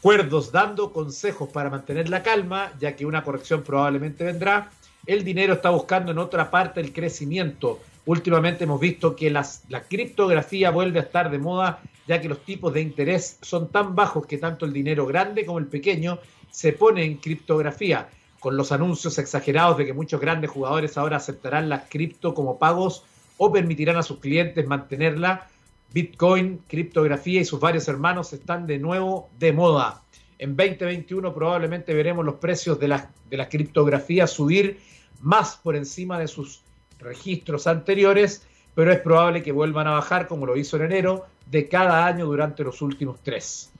cuerdos 0.00 0.50
dando 0.50 0.92
consejos 0.92 1.48
para 1.50 1.70
mantener 1.70 2.08
la 2.08 2.22
calma, 2.22 2.72
ya 2.78 2.96
que 2.96 3.06
una 3.06 3.22
corrección 3.22 3.62
probablemente 3.62 4.24
vendrá. 4.24 4.70
El 5.06 5.24
dinero 5.24 5.54
está 5.54 5.70
buscando 5.70 6.12
en 6.12 6.18
otra 6.18 6.50
parte 6.50 6.80
el 6.80 6.92
crecimiento. 6.92 7.80
Últimamente 8.06 8.64
hemos 8.64 8.80
visto 8.80 9.14
que 9.14 9.30
las, 9.30 9.62
la 9.68 9.82
criptografía 9.82 10.70
vuelve 10.70 11.00
a 11.00 11.02
estar 11.02 11.30
de 11.30 11.38
moda, 11.38 11.80
ya 12.06 12.20
que 12.20 12.28
los 12.28 12.44
tipos 12.44 12.72
de 12.72 12.80
interés 12.80 13.38
son 13.42 13.68
tan 13.68 13.94
bajos 13.94 14.26
que 14.26 14.38
tanto 14.38 14.64
el 14.64 14.72
dinero 14.72 15.06
grande 15.06 15.44
como 15.44 15.58
el 15.58 15.66
pequeño 15.66 16.18
se 16.50 16.72
pone 16.72 17.04
en 17.04 17.18
criptografía, 17.18 18.08
con 18.40 18.56
los 18.56 18.72
anuncios 18.72 19.18
exagerados 19.18 19.76
de 19.76 19.86
que 19.86 19.92
muchos 19.92 20.20
grandes 20.20 20.50
jugadores 20.50 20.96
ahora 20.96 21.18
aceptarán 21.18 21.68
la 21.68 21.84
cripto 21.84 22.34
como 22.34 22.58
pagos 22.58 23.04
o 23.36 23.52
permitirán 23.52 23.96
a 23.96 24.02
sus 24.02 24.18
clientes 24.18 24.66
mantenerla 24.66 25.46
Bitcoin, 25.92 26.62
criptografía 26.68 27.40
y 27.40 27.44
sus 27.44 27.58
varios 27.58 27.88
hermanos 27.88 28.32
están 28.32 28.66
de 28.66 28.78
nuevo 28.78 29.30
de 29.38 29.52
moda. 29.52 30.02
En 30.38 30.56
2021 30.56 31.34
probablemente 31.34 31.94
veremos 31.94 32.24
los 32.24 32.36
precios 32.36 32.78
de 32.78 32.88
la, 32.88 33.10
de 33.28 33.36
la 33.36 33.48
criptografía 33.48 34.26
subir 34.26 34.78
más 35.20 35.56
por 35.56 35.76
encima 35.76 36.18
de 36.18 36.28
sus 36.28 36.62
registros 36.98 37.66
anteriores, 37.66 38.46
pero 38.74 38.92
es 38.92 39.00
probable 39.00 39.42
que 39.42 39.52
vuelvan 39.52 39.86
a 39.88 39.92
bajar 39.92 40.28
como 40.28 40.46
lo 40.46 40.56
hizo 40.56 40.76
en 40.76 40.84
enero 40.84 41.26
de 41.50 41.68
cada 41.68 42.06
año 42.06 42.26
durante 42.26 42.62
los 42.62 42.80
últimos 42.82 43.20
tres. 43.22 43.72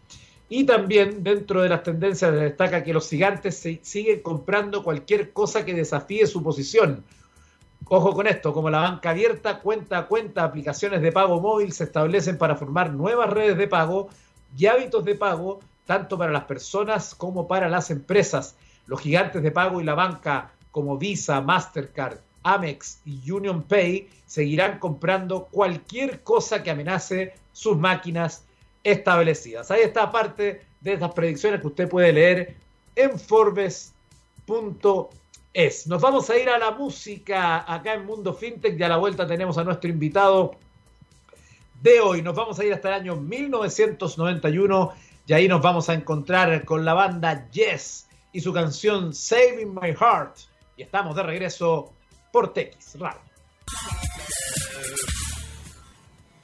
Y 0.49 0.65
también 0.65 1.23
dentro 1.23 1.63
de 1.63 1.69
las 1.69 1.85
tendencias 1.85 2.35
destaca 2.35 2.83
que 2.83 2.93
los 2.93 3.09
gigantes 3.09 3.65
siguen 3.83 4.21
comprando 4.21 4.83
cualquier 4.83 5.33
cosa 5.33 5.65
que 5.65 5.75
desafíe 5.75 6.27
su 6.27 6.43
posición, 6.43 7.05
Ojo 7.89 8.15
con 8.15 8.27
esto, 8.27 8.53
como 8.53 8.71
la 8.71 8.81
banca 8.81 9.11
abierta, 9.11 9.59
cuenta 9.59 9.99
a 9.99 10.07
cuenta, 10.07 10.45
aplicaciones 10.45 11.03
de 11.03 11.11
pago 11.11 11.41
móvil 11.41 11.73
se 11.73 11.85
establecen 11.85 12.39
para 12.39 12.57
formar 12.57 12.93
nuevas 12.93 13.31
redes 13.31 13.57
de 13.57 13.67
pago 13.67 14.09
y 14.57 14.67
hábitos 14.67 15.05
de 15.05 15.15
pago, 15.15 15.61
tanto 15.87 16.17
para 16.17 16.31
las 16.31 16.45
personas 16.45 17.15
como 17.15 17.49
para 17.49 17.69
las 17.69 17.91
empresas. 17.91 18.57
Los 18.87 19.01
gigantes 19.01 19.43
de 19.43 19.51
pago 19.51 19.81
y 19.81 19.85
la 19.85 19.95
banca 19.95 20.53
como 20.71 20.99
Visa, 20.99 21.41
Mastercard, 21.41 22.19
Amex 22.43 23.01
y 23.05 23.31
Union 23.31 23.63
Pay 23.63 24.09
seguirán 24.27 24.79
comprando 24.79 25.47
cualquier 25.51 26.23
cosa 26.23 26.63
que 26.63 26.71
amenace 26.71 27.35
sus 27.53 27.77
máquinas 27.77 28.45
establecidas. 28.85 29.71
Ahí 29.71 29.83
está 29.83 30.11
parte 30.11 30.63
de 30.81 30.93
estas 30.95 31.13
predicciones 31.13 31.61
que 31.61 31.67
usted 31.67 31.89
puede 31.89 32.13
leer 32.13 32.57
en 32.95 33.19
Forbes.es. 35.53 35.87
Nos 35.87 36.01
vamos 36.01 36.31
a 36.31 36.39
ir 36.39 36.49
a 36.49 36.59
la 36.59 36.71
música 36.73 37.65
acá 37.73 37.95
en 37.95 38.07
Mundo 38.07 38.35
FinTech 38.35 38.79
y 38.79 38.83
a 38.83 38.89
la 38.89 38.97
vuelta 38.97 39.27
tenemos 39.27 39.59
a 39.59 39.65
nuestro 39.65 39.91
invitado 39.91 40.57
de 41.83 42.01
hoy. 42.01 42.23
Nos 42.23 42.35
vamos 42.35 42.59
a 42.59 42.65
ir 42.65 42.73
hasta 42.73 42.89
el 42.89 42.95
año 42.95 43.17
1991 43.17 44.93
y 45.27 45.33
ahí 45.33 45.49
nos 45.49 45.63
vamos 45.63 45.89
a 45.89 45.95
encontrar 45.95 46.65
con 46.65 46.85
la 46.85 46.95
banda 46.95 47.49
Yes 47.51 48.07
y 48.33 48.41
su 48.41 48.53
canción 48.53 49.15
Saving 49.15 49.75
My 49.75 49.93
Heart. 49.93 50.37
Y 50.77 50.83
estamos 50.83 51.15
de 51.17 51.23
regreso 51.23 51.93
por 52.33 52.53
TX 52.53 52.99
Radio. 52.99 53.21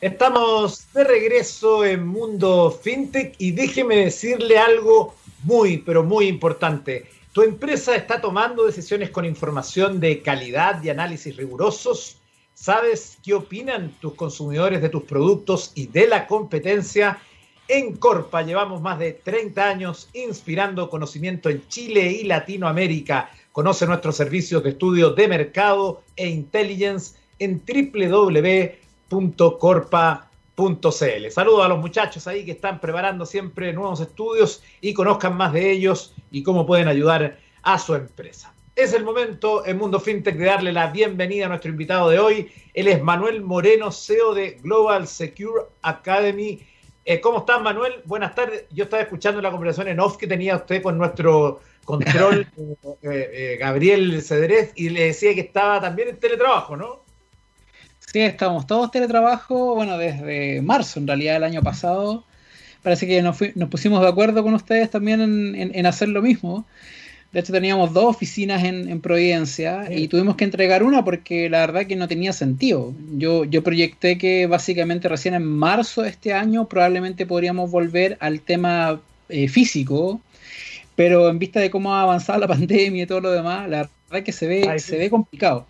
Estamos 0.01 0.93
de 0.93 1.05
regreso 1.05 1.85
en 1.85 2.07
Mundo 2.07 2.71
FinTech 2.71 3.35
y 3.39 3.53
déjeme 3.53 3.97
decirle 3.97 4.59
algo 4.59 5.15
muy, 5.43 5.79
pero 5.79 6.05
muy 6.05 6.27
importante. 6.27 7.16
¿Tu 7.37 7.43
empresa 7.43 7.95
está 7.95 8.19
tomando 8.19 8.65
decisiones 8.65 9.11
con 9.11 9.27
información 9.27 10.01
de 10.01 10.23
calidad 10.23 10.83
y 10.83 10.89
análisis 10.89 11.37
rigurosos? 11.37 12.17
¿Sabes 12.55 13.19
qué 13.23 13.35
opinan 13.35 13.91
tus 14.01 14.15
consumidores 14.15 14.81
de 14.81 14.89
tus 14.89 15.03
productos 15.03 15.71
y 15.75 15.87
de 15.87 16.07
la 16.07 16.27
competencia? 16.27 17.19
En 17.69 17.95
Corpa 17.97 18.41
llevamos 18.41 18.81
más 18.81 18.99
de 18.99 19.13
30 19.13 19.69
años 19.69 20.09
inspirando 20.15 20.89
conocimiento 20.89 21.51
en 21.51 21.69
Chile 21.69 22.11
y 22.11 22.25
Latinoamérica. 22.25 23.29
Conoce 23.53 23.87
nuestros 23.87 24.17
servicios 24.17 24.63
de 24.63 24.71
estudio 24.71 25.11
de 25.11 25.29
mercado 25.29 26.05
e 26.17 26.29
intelligence 26.29 27.19
en 27.39 27.63
www.corpa.cl. 27.67 28.91
Saludos 31.31 31.67
a 31.67 31.69
los 31.69 31.79
muchachos 31.81 32.27
ahí 32.27 32.47
que 32.47 32.53
están 32.53 32.81
preparando 32.81 33.27
siempre 33.27 33.75
nuevos 33.75 34.01
estudios 34.01 34.63
y 34.81 34.95
conozcan 34.95 35.37
más 35.37 35.53
de 35.53 35.71
ellos 35.71 36.15
y 36.37 36.43
cómo 36.43 36.67
pueden 36.67 36.87
ayudar 36.87 37.39
a 37.63 37.79
su 37.79 37.95
empresa. 37.95 38.53
Es 38.75 38.93
el 38.93 39.05
momento 39.05 39.67
en 39.67 39.79
Mundo 39.79 39.99
FinTech 39.99 40.37
de 40.37 40.45
darle 40.45 40.71
la 40.71 40.89
bienvenida 40.89 41.47
a 41.47 41.49
nuestro 41.49 41.71
invitado 41.71 42.11
de 42.11 42.19
hoy. 42.19 42.53
Él 42.75 42.89
es 42.89 43.03
Manuel 43.03 43.41
Moreno, 43.41 43.91
CEO 43.91 44.35
de 44.35 44.59
Global 44.63 45.09
Secure 45.09 45.63
Academy. 45.81 46.61
Eh, 47.07 47.23
¿Cómo 47.23 47.39
estás, 47.39 47.63
Manuel? 47.63 48.03
Buenas 48.05 48.35
tardes. 48.35 48.67
Yo 48.71 48.85
estaba 48.85 49.03
escuchando 49.03 49.41
la 49.41 49.51
conversación 49.51 49.89
en 49.89 49.99
off 49.99 50.19
que 50.19 50.27
tenía 50.27 50.57
usted 50.57 50.83
con 50.83 50.99
nuestro 50.99 51.63
control, 51.87 52.47
eh, 52.57 52.97
eh, 53.03 53.57
Gabriel 53.59 54.21
Cedrés, 54.21 54.73
y 54.75 54.91
le 54.91 55.07
decía 55.07 55.35
que 55.35 55.41
estaba 55.41 55.81
también 55.81 56.09
en 56.09 56.21
teletrabajo, 56.21 56.77
¿no? 56.77 57.01
Sí, 58.01 58.21
estamos 58.21 58.67
todos 58.67 58.91
teletrabajo, 58.91 59.75
bueno, 59.75 59.97
desde 59.97 60.61
marzo 60.61 61.01
en 61.01 61.07
realidad 61.07 61.33
del 61.33 61.45
año 61.45 61.63
pasado. 61.63 62.27
Parece 62.87 63.09
que 63.09 63.21
nos, 63.21 63.37
pusimos 63.69 64.01
de 64.01 64.07
acuerdo 64.07 64.45
con 64.45 64.55
ustedes 64.55 64.89
también 64.89 65.21
en, 65.21 65.87
hacer 65.87 66.09
lo 66.09 66.23
mismo. 66.23 66.65
De 67.33 67.41
hecho, 67.41 67.53
teníamos 67.53 67.93
dos 67.93 68.05
oficinas 68.05 68.63
en, 68.63 69.01
Providencia 69.01 69.93
y 69.93 70.07
tuvimos 70.07 70.37
que 70.37 70.45
entregar 70.45 70.85
una 70.85 71.05
porque 71.05 71.51
la 71.51 71.67
verdad 71.67 71.89
que 71.89 71.97
no 71.97 72.07
tenía 72.07 72.33
sentido. 72.33 72.95
Yo, 73.17 73.45
yo 73.45 73.65
proyecté 73.65 74.19
que 74.19 74.47
básicamente 74.47 75.09
recién 75.09 75.35
en 75.35 75.45
marzo 75.45 76.03
de 76.03 76.11
este 76.11 76.33
año 76.33 76.69
probablemente 76.69 77.27
podríamos 77.27 77.73
volver 77.73 78.19
al 78.21 78.41
tema 78.41 79.01
eh, 79.31 79.49
físico, 79.49 80.21
pero 80.95 81.29
en 81.29 81.41
vista 81.41 81.59
de 81.59 81.71
cómo 81.71 81.93
ha 81.93 82.03
avanzado 82.03 82.39
la 82.39 82.47
pandemia 82.57 83.03
y 83.03 83.07
todo 83.07 83.21
lo 83.21 83.33
demás, 83.33 83.69
la 83.69 83.91
verdad 84.09 84.25
que 84.25 84.31
se 84.31 84.47
ve, 84.47 84.79
se 84.79 84.97
ve 84.97 85.11
complicado. 85.11 85.67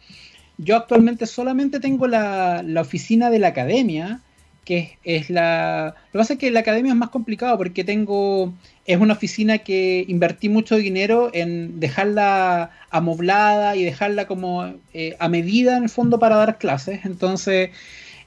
Yo 0.58 0.76
actualmente 0.76 1.24
solamente 1.24 1.80
tengo 1.80 2.06
la, 2.06 2.62
oficina 2.78 3.30
de 3.30 3.38
la 3.38 3.48
academia, 3.48 4.20
que 4.66 4.98
es, 5.04 5.30
la... 5.30 5.94
Lo 6.08 6.12
que 6.12 6.18
pasa 6.18 6.32
es 6.34 6.38
que 6.38 6.50
la 6.50 6.60
academia 6.60 6.92
es 6.92 6.98
más 6.98 7.08
complicado 7.08 7.56
porque 7.56 7.84
tengo... 7.84 8.52
Es 8.84 8.98
una 9.00 9.14
oficina 9.14 9.58
que 9.58 10.04
invertí 10.06 10.48
mucho 10.48 10.76
dinero 10.76 11.30
en 11.32 11.80
dejarla 11.80 12.70
amoblada 12.90 13.74
y 13.76 13.84
dejarla 13.84 14.26
como 14.26 14.74
eh, 14.92 15.16
a 15.18 15.28
medida 15.28 15.76
en 15.76 15.84
el 15.84 15.88
fondo 15.88 16.18
para 16.18 16.36
dar 16.36 16.58
clases. 16.58 17.04
Entonces 17.04 17.70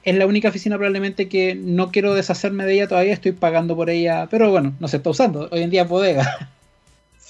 es 0.02 0.14
la 0.16 0.26
única 0.26 0.48
oficina 0.48 0.76
probablemente 0.76 1.28
que 1.28 1.54
no 1.54 1.90
quiero 1.90 2.14
deshacerme 2.14 2.64
de 2.64 2.74
ella 2.74 2.88
todavía, 2.88 3.12
estoy 3.12 3.32
pagando 3.32 3.76
por 3.76 3.90
ella, 3.90 4.28
pero 4.30 4.50
bueno, 4.50 4.74
no 4.80 4.88
se 4.88 4.96
está 4.96 5.10
usando. 5.10 5.48
Hoy 5.52 5.62
en 5.62 5.70
día 5.70 5.82
es 5.82 5.88
bodega. 5.88 6.50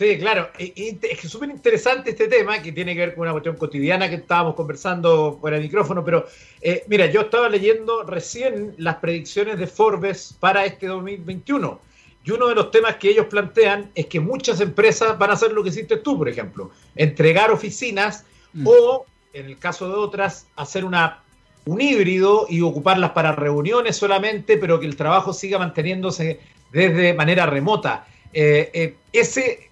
Sí, 0.01 0.17
claro. 0.17 0.49
Es 0.57 1.31
súper 1.31 1.51
interesante 1.51 2.09
este 2.09 2.27
tema 2.27 2.63
que 2.63 2.73
tiene 2.73 2.95
que 2.95 3.01
ver 3.01 3.15
con 3.15 3.25
una 3.25 3.33
cuestión 3.33 3.57
cotidiana 3.57 4.09
que 4.09 4.15
estábamos 4.15 4.55
conversando 4.55 5.37
por 5.39 5.53
el 5.53 5.61
micrófono, 5.61 6.03
pero 6.03 6.25
eh, 6.63 6.85
mira, 6.89 7.05
yo 7.05 7.21
estaba 7.21 7.51
leyendo 7.51 8.03
recién 8.05 8.75
las 8.79 8.97
predicciones 8.97 9.59
de 9.59 9.67
Forbes 9.67 10.35
para 10.41 10.65
este 10.65 10.87
2021. 10.87 11.79
Y 12.25 12.31
uno 12.31 12.49
de 12.49 12.55
los 12.55 12.71
temas 12.71 12.97
que 12.97 13.11
ellos 13.11 13.27
plantean 13.27 13.91
es 13.95 14.07
que 14.07 14.21
muchas 14.21 14.63
empresas 14.63 15.19
van 15.19 15.29
a 15.29 15.33
hacer 15.35 15.53
lo 15.53 15.63
que 15.63 15.69
hiciste 15.69 15.99
tú, 15.99 16.17
por 16.17 16.31
ejemplo, 16.31 16.71
entregar 16.97 17.51
oficinas 17.51 18.25
mm. 18.55 18.67
o, 18.67 19.05
en 19.35 19.45
el 19.45 19.59
caso 19.59 19.87
de 19.87 19.97
otras, 19.97 20.47
hacer 20.57 20.87
una, 20.87 21.23
un 21.67 21.79
híbrido 21.79 22.47
y 22.49 22.63
ocuparlas 22.63 23.11
para 23.11 23.33
reuniones 23.33 23.97
solamente, 23.97 24.57
pero 24.57 24.81
que 24.81 24.87
el 24.87 24.97
trabajo 24.97 25.35
siga 25.35 25.59
manteniéndose 25.59 26.41
desde 26.73 27.13
manera 27.13 27.45
remota. 27.45 28.07
Eh, 28.33 28.71
eh, 28.73 28.95
ese 29.13 29.70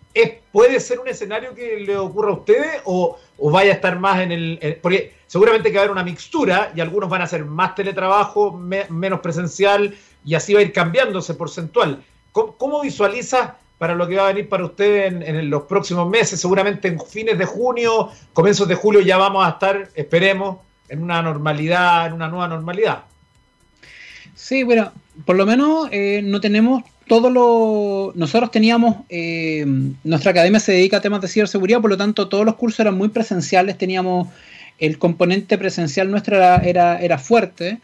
¿Puede 0.53 0.81
ser 0.81 0.99
un 0.99 1.09
escenario 1.09 1.55
que 1.55 1.77
le 1.77 1.97
ocurra 1.97 2.31
a 2.31 2.35
ustedes 2.35 2.81
o, 2.85 3.19
vaya 3.39 3.73
a 3.73 3.75
estar 3.75 3.99
más 3.99 4.21
en 4.21 4.33
el... 4.33 4.79
porque 4.83 5.15
seguramente 5.27 5.71
que 5.71 5.77
va 5.77 5.83
a 5.83 5.85
haber 5.85 5.93
una 5.93 6.03
mixtura 6.03 6.73
y 6.75 6.81
algunos 6.81 7.09
van 7.09 7.21
a 7.21 7.25
hacer 7.25 7.45
más 7.45 7.75
teletrabajo, 7.75 8.53
menos 8.53 9.21
presencial 9.21 9.95
y 10.25 10.35
así 10.35 10.55
va 10.55 10.61
a 10.61 10.63
ir 10.63 10.73
cambiándose 10.73 11.35
porcentual. 11.35 12.03
¿Cómo, 12.33 12.81
visualiza 12.81 13.57
para 13.79 13.95
lo 13.95 14.07
que 14.07 14.17
va 14.17 14.25
a 14.25 14.29
venir 14.29 14.49
para 14.49 14.65
usted 14.65 15.07
en, 15.07 15.51
los 15.51 15.63
próximos 15.65 16.09
meses? 16.09 16.41
Seguramente 16.41 16.89
en 16.89 17.01
fines 17.01 17.39
de 17.39 17.45
junio, 17.45 18.11
comienzos 18.33 18.69
de 18.69 18.75
julio 18.75 19.01
ya 19.01 19.17
vamos 19.17 19.47
a 19.47 19.51
estar, 19.51 19.89
esperemos, 19.95 20.59
en 20.89 21.03
una 21.03 21.21
normalidad, 21.23 22.07
en 22.07 22.15
una 22.15 22.29
nueva 22.29 22.49
normalidad. 22.49 23.05
Sí, 24.35 24.63
bueno, 24.63 24.93
por 25.25 25.37
lo 25.37 25.45
menos 25.45 25.89
eh, 25.91 26.21
no 26.23 26.41
tenemos 26.41 26.83
todo 27.09 27.31
lo. 27.31 28.13
Nosotros 28.15 28.51
teníamos. 28.51 28.97
Eh, 29.09 29.65
nuestra 30.05 30.31
academia 30.31 30.61
se 30.61 30.73
dedica 30.73 30.99
a 30.99 31.01
temas 31.01 31.21
de 31.21 31.29
ciberseguridad, 31.29 31.81
por 31.81 31.91
lo 31.91 31.97
tanto, 31.97 32.29
todos 32.29 32.45
los 32.45 32.55
cursos 32.55 32.81
eran 32.81 32.97
muy 32.97 33.09
presenciales. 33.09 33.77
Teníamos. 33.77 34.29
El 34.79 34.97
componente 34.99 35.59
presencial 35.59 36.09
nuestro 36.09 36.37
era, 36.37 36.99
era, 37.01 37.19
fuerte. 37.19 37.79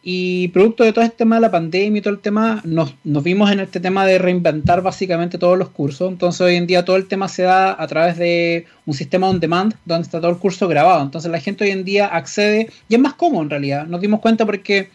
Y 0.00 0.46
producto 0.48 0.84
de 0.84 0.92
todo 0.92 1.04
este 1.04 1.16
tema 1.16 1.34
de 1.34 1.40
la 1.40 1.50
pandemia 1.50 1.98
y 1.98 2.00
todo 2.00 2.14
el 2.14 2.20
tema, 2.20 2.62
nos, 2.64 2.94
vimos 3.02 3.50
en 3.50 3.58
este 3.58 3.80
tema 3.80 4.06
de 4.06 4.18
reinventar 4.18 4.80
básicamente 4.80 5.38
todos 5.38 5.58
los 5.58 5.70
cursos. 5.70 6.08
Entonces 6.12 6.40
hoy 6.40 6.54
en 6.54 6.68
día 6.68 6.84
todo 6.84 6.94
el 6.94 7.08
tema 7.08 7.26
se 7.26 7.42
da 7.42 7.82
a 7.82 7.86
través 7.88 8.16
de 8.16 8.66
un 8.84 8.94
sistema 8.94 9.28
on 9.28 9.40
demand 9.40 9.74
donde 9.84 10.04
está 10.04 10.20
todo 10.20 10.30
el 10.30 10.38
curso 10.38 10.68
grabado. 10.68 11.02
Entonces 11.02 11.28
la 11.32 11.40
gente 11.40 11.64
hoy 11.64 11.70
en 11.70 11.84
día 11.84 12.06
accede 12.06 12.70
y 12.88 12.94
es 12.94 13.00
más 13.00 13.14
cómodo 13.14 13.42
en 13.42 13.50
realidad. 13.50 13.86
Nos 13.88 14.00
dimos 14.00 14.20
cuenta 14.20 14.46
porque 14.46 14.90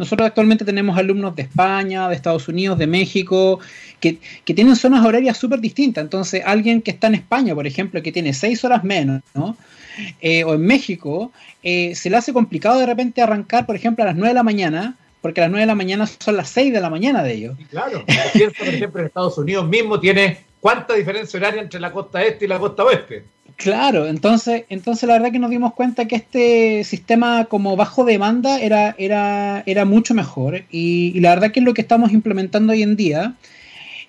nosotros 0.00 0.26
actualmente 0.26 0.64
tenemos 0.64 0.96
alumnos 0.96 1.36
de 1.36 1.42
España, 1.42 2.08
de 2.08 2.14
Estados 2.14 2.48
Unidos, 2.48 2.78
de 2.78 2.86
México, 2.86 3.60
que, 4.00 4.18
tienen 4.46 4.74
zonas 4.74 5.04
horarias 5.04 5.36
súper 5.36 5.60
distintas. 5.60 6.02
Entonces, 6.02 6.40
alguien 6.46 6.80
que 6.80 6.90
está 6.90 7.08
en 7.08 7.16
España, 7.16 7.54
por 7.54 7.66
ejemplo, 7.66 8.02
que 8.02 8.10
tiene 8.10 8.32
seis 8.32 8.64
horas 8.64 8.82
menos, 8.82 9.20
¿no? 9.34 9.58
Eh, 10.22 10.42
o 10.44 10.54
en 10.54 10.62
México, 10.62 11.32
eh, 11.62 11.94
se 11.94 12.08
le 12.08 12.16
hace 12.16 12.32
complicado 12.32 12.78
de 12.78 12.86
repente 12.86 13.20
arrancar, 13.20 13.66
por 13.66 13.76
ejemplo, 13.76 14.02
a 14.02 14.06
las 14.06 14.16
9 14.16 14.28
de 14.28 14.34
la 14.34 14.42
mañana, 14.42 14.96
porque 15.20 15.42
a 15.42 15.44
las 15.44 15.50
9 15.50 15.64
de 15.64 15.66
la 15.66 15.74
mañana 15.74 16.06
son 16.06 16.34
las 16.34 16.48
6 16.48 16.72
de 16.72 16.80
la 16.80 16.88
mañana 16.88 17.22
de 17.22 17.34
ellos. 17.34 17.58
claro, 17.68 18.02
por 18.06 18.68
ejemplo, 18.68 19.00
en 19.02 19.06
Estados 19.06 19.36
Unidos 19.36 19.68
mismo 19.68 20.00
tiene 20.00 20.38
cuánta 20.60 20.94
diferencia 20.94 21.38
horaria 21.38 21.60
entre 21.60 21.78
la 21.78 21.92
costa 21.92 22.22
este 22.22 22.46
y 22.46 22.48
la 22.48 22.58
costa 22.58 22.84
oeste. 22.84 23.24
Claro, 23.60 24.06
entonces, 24.06 24.64
entonces 24.70 25.06
la 25.06 25.14
verdad 25.14 25.32
que 25.32 25.38
nos 25.38 25.50
dimos 25.50 25.74
cuenta 25.74 26.06
que 26.06 26.16
este 26.16 26.82
sistema 26.82 27.44
como 27.44 27.76
bajo 27.76 28.06
demanda 28.06 28.58
era, 28.58 28.94
era, 28.96 29.62
era 29.66 29.84
mucho 29.84 30.14
mejor 30.14 30.62
y, 30.70 31.20
la 31.20 31.34
verdad 31.34 31.52
que 31.52 31.60
es 31.60 31.66
lo 31.66 31.74
que 31.74 31.82
estamos 31.82 32.10
implementando 32.12 32.72
hoy 32.72 32.82
en 32.82 32.96
día. 32.96 33.34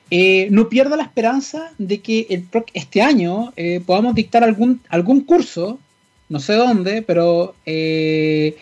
Eh, 0.09 0.47
no 0.51 0.69
pierda 0.69 0.95
la 0.95 1.03
esperanza 1.03 1.71
de 1.77 1.99
que 1.99 2.27
el, 2.29 2.45
este 2.73 3.01
año 3.01 3.51
eh, 3.57 3.81
podamos 3.85 4.15
dictar 4.15 4.45
algún, 4.45 4.79
algún 4.87 5.19
curso, 5.19 5.79
no 6.29 6.39
sé 6.39 6.53
dónde, 6.53 7.01
pero 7.01 7.53
eh, 7.65 8.55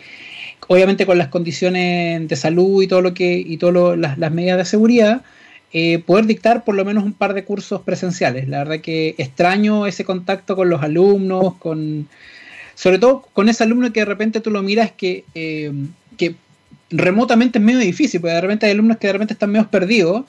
obviamente 0.67 1.05
con 1.05 1.19
las 1.19 1.27
condiciones 1.27 2.27
de 2.27 2.35
salud 2.35 2.81
y 2.81 2.87
todo 2.87 3.01
lo 3.01 3.13
que 3.13 3.37
y 3.37 3.57
todas 3.57 3.95
las 3.95 4.31
medidas 4.31 4.57
de 4.57 4.65
seguridad, 4.65 5.21
eh, 5.71 5.99
poder 5.99 6.25
dictar 6.25 6.63
por 6.63 6.75
lo 6.75 6.83
menos 6.83 7.03
un 7.03 7.13
par 7.13 7.33
de 7.33 7.43
cursos 7.43 7.81
presenciales. 7.81 8.47
La 8.47 8.59
verdad 8.59 8.79
que 8.79 9.15
extraño 9.17 9.85
ese 9.85 10.03
contacto 10.03 10.55
con 10.55 10.69
los 10.69 10.81
alumnos, 10.81 11.55
con 11.55 12.07
sobre 12.75 12.97
todo 12.97 13.27
con 13.33 13.49
ese 13.49 13.63
alumno 13.63 13.91
que 13.91 13.99
de 13.99 14.05
repente 14.05 14.39
tú 14.39 14.51
lo 14.51 14.63
miras 14.63 14.91
que, 14.91 15.25
eh, 15.35 15.71
que 16.17 16.35
remotamente 16.89 17.59
es 17.59 17.65
medio 17.65 17.79
difícil, 17.79 18.21
porque 18.21 18.35
de 18.35 18.41
repente 18.41 18.65
hay 18.65 18.71
alumnos 18.71 18.97
que 18.97 19.07
de 19.07 19.13
repente 19.13 19.33
están 19.33 19.51
medio 19.51 19.67
perdidos, 19.69 20.25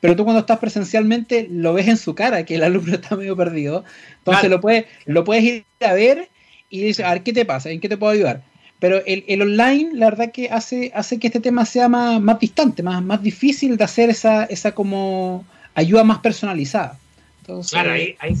pero 0.00 0.14
tú 0.14 0.24
cuando 0.24 0.40
estás 0.40 0.58
presencialmente 0.58 1.48
lo 1.50 1.72
ves 1.72 1.88
en 1.88 1.96
su 1.96 2.14
cara 2.14 2.44
que 2.44 2.56
el 2.56 2.62
alumno 2.62 2.94
está 2.94 3.16
medio 3.16 3.34
perdido. 3.36 3.82
Entonces 4.18 4.50
lo, 4.50 4.60
puedes, 4.60 4.84
lo 5.06 5.24
puedes 5.24 5.42
ir 5.42 5.64
a 5.80 5.94
ver 5.94 6.28
y 6.70 6.82
dice, 6.82 7.02
a 7.02 7.12
ver, 7.12 7.22
¿qué 7.22 7.32
te 7.32 7.44
pasa? 7.44 7.70
¿En 7.70 7.80
qué 7.80 7.88
te 7.88 7.96
puedo 7.96 8.12
ayudar? 8.12 8.42
Pero 8.78 9.02
el, 9.06 9.24
el 9.26 9.42
online, 9.42 9.90
la 9.94 10.10
verdad 10.10 10.32
que 10.32 10.50
hace, 10.50 10.92
hace 10.94 11.18
que 11.18 11.28
este 11.28 11.40
tema 11.40 11.64
sea 11.64 11.88
más, 11.88 12.20
más 12.20 12.38
distante, 12.38 12.82
más, 12.82 13.02
más 13.02 13.22
difícil 13.22 13.76
de 13.76 13.84
hacer 13.84 14.10
esa, 14.10 14.44
esa 14.44 14.72
como 14.72 15.44
ayuda 15.74 16.04
más 16.04 16.18
personalizada. 16.18 16.98
Claro, 17.70 17.92
ahí, 17.92 18.16
ahí 18.18 18.36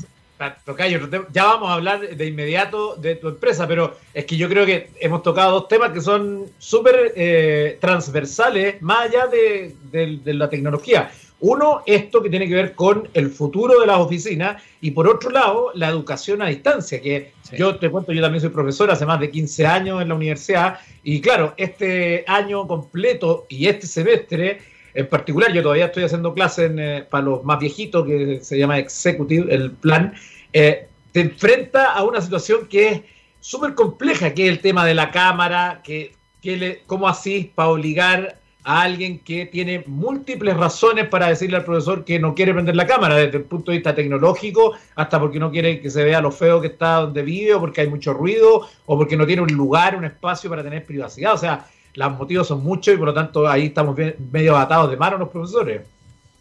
ya 1.32 1.44
vamos 1.44 1.70
a 1.70 1.74
hablar 1.74 2.00
de 2.00 2.26
inmediato 2.26 2.96
de 2.96 3.16
tu 3.16 3.28
empresa, 3.28 3.66
pero 3.66 3.96
es 4.12 4.26
que 4.26 4.36
yo 4.36 4.48
creo 4.48 4.66
que 4.66 4.90
hemos 5.00 5.22
tocado 5.22 5.52
dos 5.52 5.68
temas 5.68 5.92
que 5.92 6.00
son 6.00 6.44
súper 6.58 7.12
eh, 7.16 7.78
transversales, 7.80 8.82
más 8.82 9.08
allá 9.08 9.26
de, 9.28 9.74
de, 9.90 10.34
la 10.34 10.50
tecnología. 10.50 11.10
Uno, 11.40 11.82
esto 11.84 12.22
que 12.22 12.30
tiene 12.30 12.48
que 12.48 12.54
ver 12.54 12.74
con 12.74 13.08
el 13.12 13.30
futuro 13.30 13.80
de 13.80 13.86
las 13.86 13.98
oficinas 13.98 14.62
y 14.80 14.92
por 14.92 15.06
otro 15.06 15.30
lado, 15.30 15.70
la 15.74 15.88
educación 15.88 16.40
a 16.40 16.46
distancia, 16.46 17.00
que 17.00 17.32
yo 17.56 17.76
te 17.76 17.90
cuento, 17.90 18.12
yo 18.12 18.22
también 18.22 18.40
soy 18.40 18.50
profesor 18.50 18.90
hace 18.90 19.04
más 19.04 19.20
de 19.20 19.30
15 19.30 19.66
años 19.66 20.00
en 20.00 20.08
la 20.08 20.14
universidad 20.14 20.78
y 21.02 21.20
claro, 21.20 21.52
este 21.58 22.24
año 22.26 22.66
completo 22.66 23.46
y 23.50 23.66
este 23.66 23.86
semestre 23.86 24.60
en 24.96 25.06
particular, 25.08 25.52
yo 25.52 25.62
todavía 25.62 25.86
estoy 25.86 26.04
haciendo 26.04 26.32
clases 26.32 26.72
eh, 26.74 27.06
para 27.08 27.24
los 27.24 27.44
más 27.44 27.58
viejitos, 27.58 28.06
que 28.06 28.40
se 28.42 28.58
llama 28.58 28.78
Executive, 28.78 29.54
el 29.54 29.72
plan, 29.72 30.14
eh, 30.54 30.88
te 31.12 31.20
enfrenta 31.20 31.92
a 31.92 32.02
una 32.02 32.22
situación 32.22 32.66
que 32.66 32.88
es 32.88 33.00
súper 33.40 33.74
compleja, 33.74 34.32
que 34.32 34.46
es 34.46 34.48
el 34.48 34.60
tema 34.60 34.86
de 34.86 34.94
la 34.94 35.10
cámara, 35.10 35.82
que, 35.84 36.12
que 36.40 36.56
le, 36.56 36.82
cómo 36.86 37.08
así 37.08 37.52
para 37.54 37.68
obligar 37.68 38.38
a 38.66 38.82
alguien 38.82 39.20
que 39.20 39.46
tiene 39.46 39.84
múltiples 39.86 40.56
razones 40.56 41.06
para 41.06 41.28
decirle 41.28 41.56
al 41.56 41.64
profesor 41.64 42.04
que 42.04 42.18
no 42.18 42.34
quiere 42.34 42.52
prender 42.52 42.74
la 42.74 42.84
cámara, 42.84 43.14
desde 43.14 43.38
el 43.38 43.44
punto 43.44 43.70
de 43.70 43.78
vista 43.78 43.94
tecnológico, 43.94 44.72
hasta 44.96 45.20
porque 45.20 45.38
no 45.38 45.52
quiere 45.52 45.80
que 45.80 45.88
se 45.88 46.02
vea 46.02 46.20
lo 46.20 46.32
feo 46.32 46.60
que 46.60 46.66
está 46.66 46.96
donde 46.96 47.22
vive, 47.22 47.54
o 47.54 47.60
porque 47.60 47.82
hay 47.82 47.88
mucho 47.88 48.12
ruido, 48.12 48.66
o 48.86 48.98
porque 48.98 49.16
no 49.16 49.24
tiene 49.24 49.42
un 49.42 49.52
lugar, 49.52 49.94
un 49.94 50.04
espacio 50.04 50.50
para 50.50 50.64
tener 50.64 50.84
privacidad. 50.84 51.34
O 51.34 51.38
sea, 51.38 51.64
los 51.94 52.18
motivos 52.18 52.48
son 52.48 52.64
muchos 52.64 52.92
y 52.92 52.96
por 52.96 53.06
lo 53.06 53.14
tanto 53.14 53.48
ahí 53.48 53.66
estamos 53.66 53.96
medio 54.32 54.56
atados 54.56 54.90
de 54.90 54.96
mano 54.96 55.16
los 55.16 55.28
profesores. 55.28 55.82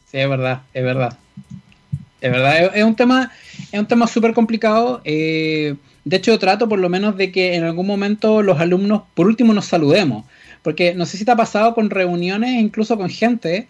Sí, 0.09 0.17
es 0.17 0.27
verdad, 0.27 0.63
es 0.73 0.83
verdad. 0.83 1.15
Es 2.21 2.31
verdad, 2.31 2.75
es, 2.75 2.83
un 2.83 2.95
tema, 2.95 3.31
es 3.71 3.79
un 3.79 3.85
tema 3.85 4.07
súper 4.07 4.33
complicado. 4.33 4.99
Eh, 5.03 5.75
de 6.03 6.15
hecho, 6.15 6.39
trato 6.39 6.67
por 6.67 6.79
lo 6.79 6.89
menos 6.89 7.17
de 7.17 7.31
que 7.31 7.53
en 7.53 7.65
algún 7.65 7.85
momento 7.85 8.41
los 8.41 8.59
alumnos, 8.59 9.03
por 9.13 9.27
último, 9.27 9.53
nos 9.53 9.65
saludemos 9.65 10.25
porque 10.65 10.95
no 10.95 11.05
sé 11.05 11.17
si 11.17 11.25
te 11.25 11.31
ha 11.31 11.35
pasado 11.35 11.75
con 11.75 11.91
reuniones, 11.91 12.59
incluso 12.59 12.97
con 12.97 13.07
gente, 13.07 13.67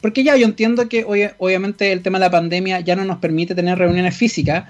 porque 0.00 0.22
ya 0.22 0.36
yo 0.36 0.46
entiendo 0.46 0.88
que 0.88 1.04
obviamente 1.38 1.90
el 1.90 2.02
tema 2.02 2.20
de 2.20 2.26
la 2.26 2.30
pandemia 2.30 2.78
ya 2.78 2.94
no 2.94 3.04
nos 3.04 3.18
permite 3.18 3.56
tener 3.56 3.76
reuniones 3.76 4.16
físicas, 4.16 4.64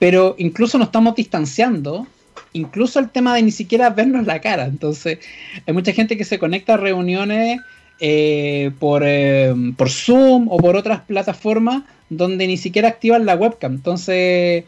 pero 0.00 0.34
incluso 0.38 0.76
nos 0.76 0.88
estamos 0.88 1.14
distanciando, 1.14 2.08
incluso 2.52 2.98
el 2.98 3.10
tema 3.10 3.36
de 3.36 3.42
ni 3.42 3.52
siquiera 3.52 3.90
vernos 3.90 4.26
la 4.26 4.40
cara. 4.40 4.64
Entonces, 4.64 5.20
hay 5.64 5.72
mucha 5.72 5.92
gente 5.92 6.16
que 6.16 6.24
se 6.24 6.40
conecta 6.40 6.74
a 6.74 6.78
reuniones 6.78 7.60
eh, 8.00 8.72
por, 8.80 9.04
eh, 9.06 9.54
por 9.76 9.90
Zoom 9.90 10.48
o 10.50 10.56
por 10.56 10.74
otras 10.74 11.02
plataformas 11.02 11.84
donde 12.10 12.48
ni 12.48 12.56
siquiera 12.56 12.88
activan 12.88 13.24
la 13.24 13.36
webcam. 13.36 13.74
Entonces, 13.74 14.64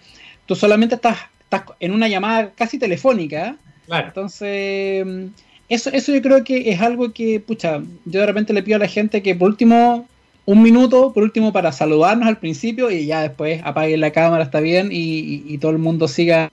tú 0.47 0.55
solamente 0.55 0.95
estás, 0.95 1.19
estás 1.43 1.65
en 1.81 1.91
una 1.91 2.07
llamada 2.07 2.53
casi 2.55 2.79
telefónica. 2.79 3.57
Claro. 3.87 4.07
Entonces 4.07 5.33
eso, 5.71 5.89
eso 5.91 6.13
yo 6.13 6.21
creo 6.21 6.43
que 6.43 6.69
es 6.71 6.81
algo 6.81 7.13
que, 7.13 7.39
pucha, 7.39 7.81
yo 8.05 8.21
de 8.21 8.27
repente 8.27 8.53
le 8.53 8.63
pido 8.63 8.77
a 8.77 8.81
la 8.81 8.89
gente 8.89 9.23
que 9.23 9.37
por 9.37 9.49
último, 9.49 10.09
un 10.45 10.63
minuto, 10.63 11.13
por 11.13 11.23
último, 11.23 11.53
para 11.53 11.71
saludarnos 11.71 12.29
al 12.29 12.39
principio 12.39 12.91
y 12.91 13.07
ya 13.07 13.23
después 13.23 13.63
apaguen 13.65 14.01
la 14.01 14.11
cámara, 14.11 14.43
está 14.43 14.59
bien, 14.59 14.89
y, 14.91 15.57
todo 15.59 15.71
el 15.71 15.79
mundo 15.79 16.09
siga, 16.09 16.51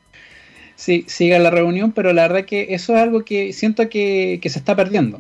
siga 0.76 1.40
la 1.40 1.50
reunión, 1.50 1.94
pero 1.94 2.14
la 2.14 2.28
verdad 2.28 2.46
que 2.46 2.68
eso 2.70 2.96
es 2.96 3.02
algo 3.02 3.26
que 3.26 3.54
siento 3.54 3.90
que, 3.90 4.40
se 4.44 4.60
está 4.60 4.76
perdiendo. 4.76 5.20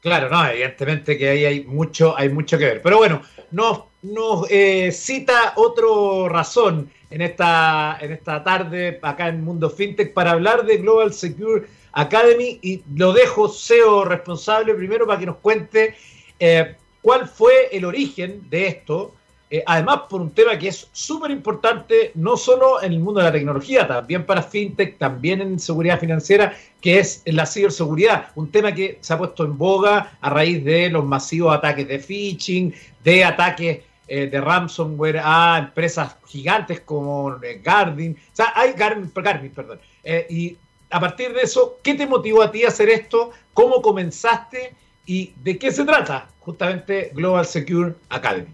Claro, 0.00 0.28
no, 0.28 0.44
evidentemente 0.48 1.16
que 1.16 1.28
ahí 1.28 1.44
hay 1.44 1.64
mucho, 1.64 2.18
hay 2.18 2.28
mucho 2.28 2.58
que 2.58 2.64
ver. 2.64 2.82
Pero 2.82 2.96
bueno, 2.96 3.22
nos, 3.52 3.82
nos 4.02 4.50
eh, 4.50 4.90
cita 4.90 5.52
otra 5.54 5.86
razón 6.28 6.90
en 7.08 7.20
esta, 7.20 7.98
en 8.00 8.10
esta 8.10 8.42
tarde 8.42 8.98
acá 9.00 9.28
en 9.28 9.44
Mundo 9.44 9.70
FinTech 9.70 10.12
para 10.12 10.32
hablar 10.32 10.64
de 10.64 10.78
Global 10.78 11.12
Secure 11.12 11.66
Academy 11.92 12.58
y 12.62 12.82
lo 12.94 13.12
dejo 13.12 13.48
SEO 13.48 14.04
responsable 14.04 14.74
primero 14.74 15.06
para 15.06 15.18
que 15.18 15.26
nos 15.26 15.36
cuente 15.36 15.94
eh, 16.38 16.76
cuál 17.02 17.28
fue 17.28 17.68
el 17.72 17.84
origen 17.84 18.48
de 18.48 18.68
esto. 18.68 19.14
Eh, 19.52 19.64
además, 19.66 20.02
por 20.08 20.20
un 20.20 20.30
tema 20.30 20.56
que 20.56 20.68
es 20.68 20.88
súper 20.92 21.32
importante, 21.32 22.12
no 22.14 22.36
solo 22.36 22.80
en 22.80 22.92
el 22.92 23.00
mundo 23.00 23.18
de 23.18 23.26
la 23.26 23.32
tecnología, 23.32 23.86
también 23.86 24.24
para 24.24 24.42
FinTech, 24.42 24.96
también 24.96 25.40
en 25.40 25.58
seguridad 25.58 25.98
financiera, 25.98 26.54
que 26.80 27.00
es 27.00 27.22
la 27.26 27.46
ciberseguridad. 27.46 28.28
Un 28.36 28.52
tema 28.52 28.72
que 28.72 28.98
se 29.00 29.12
ha 29.12 29.18
puesto 29.18 29.44
en 29.44 29.58
boga 29.58 30.12
a 30.20 30.30
raíz 30.30 30.64
de 30.64 30.88
los 30.88 31.04
masivos 31.04 31.52
ataques 31.52 31.88
de 31.88 31.98
phishing, 31.98 32.72
de 33.02 33.24
ataques 33.24 33.80
eh, 34.06 34.26
de 34.28 34.40
ransomware 34.40 35.20
a 35.22 35.58
empresas 35.58 36.16
gigantes 36.26 36.80
como 36.82 37.36
Garmin. 37.64 38.12
O 38.12 38.36
sea, 38.36 38.52
hay 38.54 38.72
Garmin, 38.74 39.10
Garmin 39.12 39.50
perdón. 39.50 39.80
y 40.28 40.56
a 40.90 41.00
partir 41.00 41.32
de 41.32 41.42
eso, 41.42 41.78
¿qué 41.82 41.94
te 41.94 42.06
motivó 42.06 42.42
a 42.42 42.50
ti 42.50 42.64
a 42.64 42.68
hacer 42.68 42.88
esto? 42.88 43.30
¿Cómo 43.54 43.80
comenzaste? 43.80 44.74
¿Y 45.06 45.32
de 45.42 45.56
qué 45.58 45.70
se 45.70 45.84
trata 45.84 46.28
justamente 46.40 47.12
Global 47.14 47.46
Secure 47.46 47.94
Academy? 48.08 48.48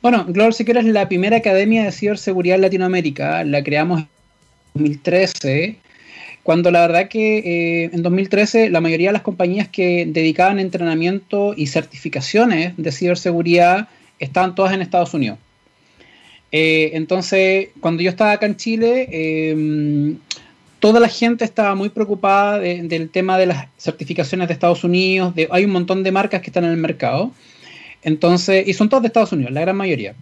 Bueno, 0.00 0.24
Global 0.26 0.54
Secure 0.54 0.80
es 0.80 0.86
la 0.86 1.08
primera 1.08 1.36
academia 1.36 1.84
de 1.84 1.92
ciberseguridad 1.92 2.56
en 2.56 2.62
Latinoamérica. 2.62 3.44
La 3.44 3.62
creamos 3.62 4.00
en 4.00 4.08
2013, 4.74 5.76
cuando 6.42 6.70
la 6.70 6.82
verdad 6.82 7.08
que 7.08 7.38
eh, 7.38 7.90
en 7.92 8.02
2013 8.02 8.70
la 8.70 8.80
mayoría 8.80 9.08
de 9.08 9.14
las 9.14 9.22
compañías 9.22 9.68
que 9.68 10.06
dedicaban 10.06 10.58
entrenamiento 10.58 11.52
y 11.56 11.66
certificaciones 11.66 12.74
de 12.76 12.92
ciberseguridad 12.92 13.88
estaban 14.18 14.54
todas 14.54 14.72
en 14.72 14.82
Estados 14.82 15.12
Unidos. 15.14 15.38
Eh, 16.50 16.92
entonces, 16.94 17.68
cuando 17.80 18.02
yo 18.02 18.08
estaba 18.08 18.32
acá 18.32 18.46
en 18.46 18.56
Chile, 18.56 19.08
eh, 19.10 20.16
toda 20.80 21.00
la 21.00 21.08
gente 21.08 21.44
estaba 21.44 21.74
muy 21.74 21.88
preocupada 21.88 22.58
del 22.58 23.10
tema 23.10 23.38
de 23.38 23.46
las 23.46 23.66
certificaciones 23.78 24.48
de 24.48 24.54
Estados 24.54 24.84
Unidos. 24.84 25.34
De, 25.34 25.48
hay 25.50 25.64
un 25.64 25.72
montón 25.72 26.02
de 26.02 26.12
marcas 26.12 26.40
que 26.40 26.50
están 26.50 26.64
en 26.64 26.70
el 26.70 26.76
mercado. 26.76 27.32
Entonces, 28.02 28.66
y 28.66 28.74
son 28.74 28.88
todas 28.88 29.02
de 29.02 29.08
Estados 29.08 29.32
Unidos, 29.32 29.52
la 29.52 29.60
gran 29.60 29.76
mayoría. 29.76 30.14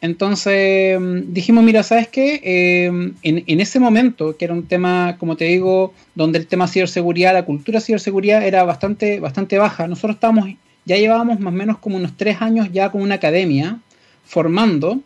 Entonces 0.00 0.98
mm, 1.00 1.32
dijimos, 1.32 1.64
mira, 1.64 1.82
¿sabes 1.82 2.08
qué? 2.08 2.40
Em, 2.44 3.14
en, 3.22 3.60
ese 3.60 3.80
momento, 3.80 4.36
que 4.36 4.44
era 4.44 4.54
un 4.54 4.66
tema, 4.66 5.16
como 5.18 5.36
te 5.36 5.46
digo, 5.46 5.92
donde 6.14 6.38
el 6.38 6.46
tema 6.46 6.68
ciberseguridad, 6.68 7.34
la 7.34 7.44
cultura 7.44 7.80
ciberseguridad 7.80 8.46
era 8.46 8.62
bastante, 8.62 9.18
bastante 9.18 9.58
baja. 9.58 9.88
Nosotros 9.88 10.14
estábamos, 10.14 10.50
ya 10.84 10.96
llevábamos 10.96 11.40
más 11.40 11.52
o 11.52 11.56
menos 11.56 11.78
como 11.78 11.96
unos 11.96 12.16
tres 12.16 12.40
años 12.40 12.68
ya 12.72 12.90
con 12.90 13.02
una 13.02 13.16
academia 13.16 13.80
formando, 14.24 15.00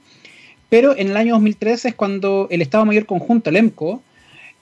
pero 0.68 0.96
en 0.96 1.10
el 1.10 1.16
año 1.16 1.34
2013 1.34 1.88
es 1.90 1.94
cuando 1.94 2.48
el 2.50 2.60
Estado 2.60 2.84
Mayor 2.84 3.06
Conjunto, 3.06 3.50
el 3.50 3.56
EMCO, 3.56 4.02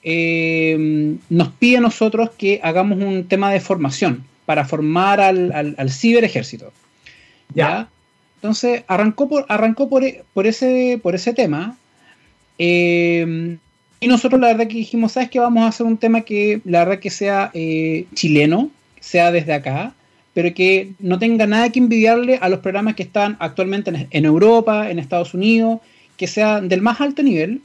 eh, 0.03 1.17
nos 1.29 1.49
pide 1.49 1.79
a 1.79 1.81
nosotros 1.81 2.31
que 2.39 2.61
hagamos 2.63 2.99
un 2.99 3.25
tema 3.25 3.53
de 3.53 3.61
formación 3.61 4.25
para 4.47 4.65
formar 4.65 5.21
al, 5.21 5.53
al, 5.77 5.91
ciberejército. 5.91 6.73
¿ya? 7.55 7.89
Entonces 8.37 8.83
arrancó 8.89 9.29
por, 9.29 9.47
arrancó 9.49 9.89
por, 9.89 10.03
por, 10.33 10.47
ese, 10.47 10.99
por 11.03 11.15
ese 11.15 11.35
tema. 11.35 11.77
Eh, 12.59 13.57
y 14.01 14.09
nosotros 14.09 14.41
la 14.41 14.49
verdad 14.49 14.67
que 14.67 14.79
dijimos, 14.79 15.13
¿sabes 15.13 15.31
qué? 15.31 15.39
Vamos 15.39 15.63
a 15.63 15.69
hacer 15.69 15.87
un 15.87 15.99
tema 15.99 16.23
que 16.23 16.63
la 16.65 16.85
verdad 16.85 17.01
que 17.01 17.11
sea 17.11 17.51
eh, 17.53 18.07
chileno, 18.15 18.71
sea 18.99 19.31
desde 19.31 19.53
acá, 19.53 19.95
pero 20.33 20.55
que 20.55 20.93
no 20.99 21.19
tenga 21.19 21.47
nada 21.47 21.71
que 21.71 21.79
envidiarle 21.79 22.39
a 22.41 22.49
los 22.49 22.61
programas 22.61 22.95
que 22.95 23.03
están 23.03 23.37
actualmente 23.41 23.91
en, 23.91 24.09
en 24.11 24.25
Europa, 24.25 24.91
en 24.91 24.99
Estados 24.99 25.35
Unidos, 25.35 25.81
que 26.17 26.27
sea 26.27 26.63
del 26.63 26.81
más 26.81 27.01
alto 27.01 27.23
nivel 27.23 27.61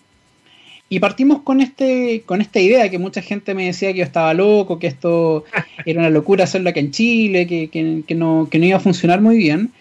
y 0.87 0.99
partimos 0.99 1.41
con 1.41 1.61
este, 1.61 2.21
con 2.25 2.41
esta 2.41 2.59
idea 2.59 2.89
que 2.89 2.99
mucha 2.99 3.21
gente 3.21 3.55
me 3.55 3.65
decía 3.65 3.91
que 3.91 3.99
yo 3.99 4.03
estaba 4.03 4.33
loco, 4.33 4.77
que 4.77 4.87
esto 4.87 5.45
era 5.85 5.99
una 5.99 6.09
locura 6.09 6.43
hacerlo 6.43 6.69
acá 6.69 6.79
en 6.79 6.91
Chile, 6.91 7.47
que, 7.47 8.15
no, 8.15 8.47
iba 8.51 8.77
a 8.77 8.81
funcionar 8.81 9.21
muy 9.21 9.37
bien. 9.37 9.71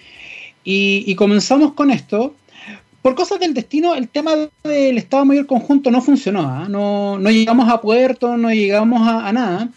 Y, 0.64 1.14
comenzamos 1.16 1.74
con 1.74 1.90
esto. 1.90 2.34
Por 3.02 3.14
cosas 3.14 3.38
del 3.38 3.52
destino, 3.52 3.94
el 3.94 4.08
tema 4.08 4.32
del 4.62 4.96
Estado 4.96 5.26
Mayor 5.26 5.46
Conjunto 5.46 5.90
no 5.90 6.00
funcionó. 6.00 6.40
¿ah? 6.40 6.66
No, 6.70 7.18
llegamos 7.30 7.68
a 7.68 7.82
puerto, 7.82 8.38
no 8.38 8.50
llegamos 8.50 9.06
a, 9.06 9.30
nada. 9.30 9.68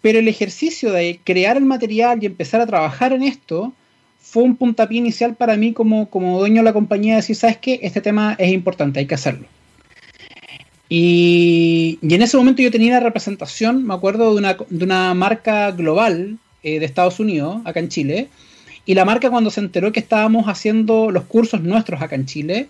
Pero 0.00 0.18
el 0.18 0.28
ejercicio 0.28 0.92
de 0.92 1.20
crear 1.24 1.58
el 1.58 1.66
material 1.66 2.22
y 2.22 2.26
empezar 2.26 2.62
a 2.62 2.66
trabajar 2.66 3.12
en 3.12 3.22
esto 3.22 3.74
fue 4.18 4.42
un 4.42 4.56
puntapié 4.56 4.96
inicial 4.96 5.34
para 5.34 5.58
mí 5.58 5.74
como, 5.74 6.08
como 6.08 6.38
dueño 6.38 6.62
de 6.62 6.64
la 6.64 6.72
compañía 6.72 7.12
de 7.12 7.16
decir, 7.20 7.36
¿sabes 7.36 7.58
qué? 7.58 7.80
Este 7.82 8.00
tema 8.00 8.34
es 8.38 8.50
importante, 8.50 9.00
hay 9.00 9.06
que 9.06 9.14
hacerlo. 9.14 9.46
Y, 10.96 11.98
en 12.02 12.22
ese 12.22 12.36
momento 12.36 12.62
yo 12.62 12.70
tenía 12.70 12.92
la 12.92 13.00
representación, 13.00 13.84
me 13.84 13.94
acuerdo, 13.94 14.30
de 14.32 14.38
una, 14.38 14.56
de 14.70 14.84
una 14.84 15.12
marca 15.12 15.72
global 15.72 16.38
eh, 16.62 16.78
de 16.78 16.86
Estados 16.86 17.18
Unidos, 17.18 17.62
acá 17.64 17.80
en 17.80 17.88
Chile. 17.88 18.28
Y 18.86 18.94
la 18.94 19.04
marca 19.04 19.28
cuando 19.28 19.50
se 19.50 19.58
enteró 19.58 19.90
que 19.90 19.98
estábamos 19.98 20.46
haciendo 20.46 21.10
los 21.10 21.24
cursos 21.24 21.62
nuestros 21.62 22.00
acá 22.00 22.14
en 22.14 22.26
Chile, 22.26 22.68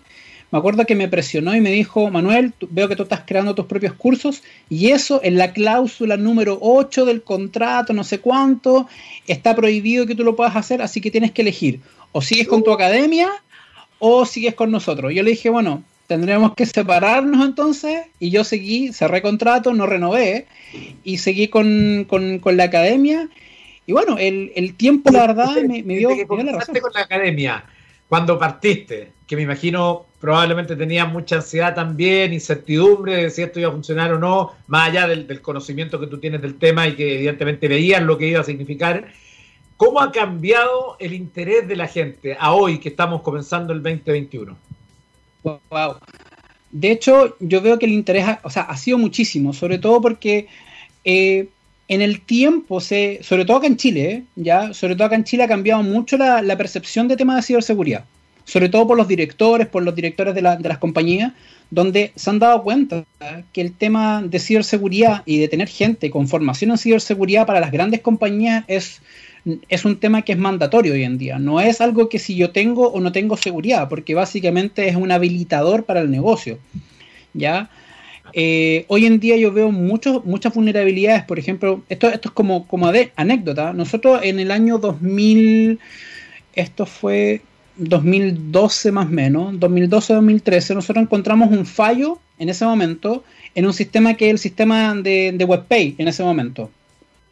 me 0.51 0.57
acuerdo 0.57 0.87
que 0.87 0.95
me 0.95 1.07
presionó 1.07 1.55
y 1.55 1.61
me 1.61 1.69
dijo, 1.69 2.09
Manuel, 2.09 2.53
veo 2.71 2.87
que 2.87 2.95
tú 2.95 3.03
estás 3.03 3.21
creando 3.27 3.53
tus 3.53 3.67
propios 3.67 3.93
cursos 3.93 4.41
y 4.69 4.87
eso 4.87 5.19
en 5.23 5.37
la 5.37 5.53
cláusula 5.53 6.17
número 6.17 6.57
8 6.61 7.05
del 7.05 7.21
contrato, 7.21 7.93
no 7.93 8.03
sé 8.03 8.21
cuánto, 8.21 8.87
está 9.27 9.55
prohibido 9.55 10.07
que 10.07 10.15
tú 10.15 10.23
lo 10.23 10.35
puedas 10.35 10.55
hacer, 10.55 10.81
así 10.81 10.99
que 10.99 11.11
tienes 11.11 11.31
que 11.31 11.43
elegir, 11.43 11.79
o 12.11 12.23
sigues 12.23 12.47
con 12.47 12.63
tu 12.63 12.71
academia 12.71 13.29
o 13.99 14.25
sigues 14.25 14.55
con 14.55 14.71
nosotros. 14.71 15.13
Yo 15.13 15.21
le 15.21 15.29
dije, 15.29 15.51
bueno, 15.51 15.83
tendremos 16.07 16.53
que 16.55 16.65
separarnos 16.65 17.45
entonces 17.45 18.05
y 18.19 18.29
yo 18.29 18.43
seguí, 18.43 18.93
cerré 18.93 19.21
contrato, 19.21 19.73
no 19.73 19.85
renové 19.85 20.47
y 21.03 21.17
seguí 21.17 21.47
con, 21.47 22.07
la 22.43 22.63
academia. 22.63 23.29
Y 23.87 23.93
bueno, 23.93 24.17
el, 24.17 24.73
tiempo, 24.75 25.11
la 25.11 25.27
verdad, 25.27 25.55
me, 25.67 25.81
dio, 25.81 26.09
me 26.09 26.25
dio 26.25 26.43
la 26.43 26.51
razón. 26.53 26.75
con 26.79 26.91
la 26.93 27.01
academia 27.01 27.65
cuando 28.07 28.37
partiste? 28.37 29.11
Que 29.27 29.35
me 29.35 29.41
imagino 29.41 30.05
probablemente 30.19 30.75
tenías 30.75 31.11
mucha 31.11 31.37
ansiedad 31.37 31.75
también, 31.75 32.33
incertidumbre 32.33 33.15
de 33.15 33.29
si 33.29 33.41
esto 33.41 33.59
iba 33.59 33.69
a 33.69 33.73
funcionar 33.73 34.13
o 34.13 34.19
no, 34.19 34.53
más 34.67 34.89
allá 34.89 35.07
del, 35.07 35.41
conocimiento 35.41 35.99
que 35.99 36.07
tú 36.07 36.19
tienes 36.19 36.41
del 36.41 36.57
tema 36.57 36.87
y 36.87 36.95
que 36.95 37.15
evidentemente 37.15 37.67
veías 37.67 38.01
lo 38.01 38.17
que 38.17 38.27
iba 38.27 38.41
a 38.41 38.43
significar. 38.43 39.07
¿Cómo 39.77 39.99
ha 39.99 40.11
cambiado 40.11 40.95
el 40.99 41.13
interés 41.13 41.67
de 41.67 41.75
la 41.75 41.87
gente 41.87 42.37
a 42.39 42.53
hoy 42.53 42.79
que 42.79 42.89
estamos 42.89 43.21
comenzando 43.21 43.73
el 43.73 43.83
2021? 43.83 44.57
Wow. 45.45 45.97
De 46.71 46.91
hecho, 46.91 47.37
yo 47.39 47.61
veo 47.61 47.79
que 47.79 47.85
el 47.85 47.93
interés 47.93 48.25
ha, 48.27 48.77
sido 48.77 48.97
muchísimo, 48.97 49.53
sobre 49.53 49.77
todo 49.77 50.01
porque 50.01 50.47
eh, 51.05 51.47
en 51.87 52.01
el 52.01 52.21
tiempo, 52.21 52.81
se, 52.81 53.19
sobre 53.21 53.45
todo 53.45 53.57
acá 53.57 53.67
en 53.67 53.77
Chile, 53.77 54.11
¿eh? 54.11 54.23
ya, 54.35 54.73
sobre 54.73 54.95
todo 54.95 55.05
acá 55.05 55.15
en 55.15 55.23
Chile 55.23 55.43
ha 55.43 55.47
cambiado 55.47 55.83
mucho 55.83 56.17
la, 56.17 56.57
percepción 56.57 57.07
de 57.07 57.15
temas 57.15 57.37
de 57.37 57.43
ciberseguridad, 57.43 58.05
sobre 58.43 58.69
todo 58.69 58.87
por 58.87 58.97
los 58.97 59.07
directores, 59.07 59.67
por 59.67 59.83
los 59.83 59.95
directores 59.95 60.33
de, 60.33 60.41
las 60.41 60.77
compañías, 60.79 61.31
donde 61.69 62.11
se 62.15 62.29
han 62.29 62.39
dado 62.39 62.63
cuenta 62.63 63.05
que 63.53 63.61
el 63.61 63.73
tema 63.73 64.21
de 64.23 64.39
ciberseguridad 64.39 65.23
y 65.25 65.39
de 65.39 65.47
tener 65.47 65.67
gente 65.67 66.09
con 66.09 66.27
formación 66.27 66.71
en 66.71 66.77
ciberseguridad 66.77 67.45
para 67.45 67.59
las 67.59 67.71
grandes 67.71 68.01
compañías 68.01 68.65
es, 68.67 69.01
es 69.69 69.85
un 69.85 69.97
tema 69.97 70.23
que 70.23 70.33
es 70.33 70.37
mandatorio 70.37 70.93
hoy 70.93 71.03
en 71.03 71.17
día. 71.17 71.39
No 71.39 71.61
es 71.61 71.81
algo 71.81 72.09
que 72.09 72.19
si 72.19 72.35
yo 72.35 72.51
tengo 72.51 72.87
o 72.87 72.99
no 72.99 73.11
tengo 73.11 73.37
seguridad, 73.37 73.87
porque 73.89 74.15
básicamente 74.15 74.87
es 74.87 74.95
un 74.95 75.11
habilitador 75.11 75.85
para 75.85 76.01
el 76.01 76.09
negocio. 76.09 76.57
¿ya? 77.33 77.69
Eh, 78.33 78.85
hoy 78.87 79.05
en 79.05 79.19
día 79.19 79.37
yo 79.37 79.51
veo 79.51 79.71
muchas 79.71 80.53
vulnerabilidades, 80.53 81.23
por 81.23 81.39
ejemplo, 81.39 81.83
esto, 81.89 82.09
esto 82.09 82.29
es 82.29 82.33
como, 82.33 82.67
como 82.67 82.91
de 82.91 83.11
anécdota. 83.15 83.73
Nosotros 83.73 84.21
en 84.23 84.39
el 84.39 84.51
año 84.51 84.77
2000, 84.79 85.79
esto 86.53 86.85
fue 86.85 87.41
2012 87.77 88.91
más 88.91 89.07
o 89.07 89.11
menos, 89.11 89.53
2012-2013, 89.55 90.75
nosotros 90.75 91.03
encontramos 91.03 91.51
un 91.51 91.65
fallo 91.65 92.19
en 92.39 92.49
ese 92.49 92.65
momento 92.65 93.23
en 93.53 93.65
un 93.65 93.73
sistema 93.73 94.15
que 94.15 94.25
es 94.25 94.31
el 94.31 94.39
sistema 94.39 94.93
de, 94.95 95.33
de 95.33 95.45
WebPay 95.45 95.95
en 95.97 96.07
ese 96.07 96.23
momento. 96.23 96.69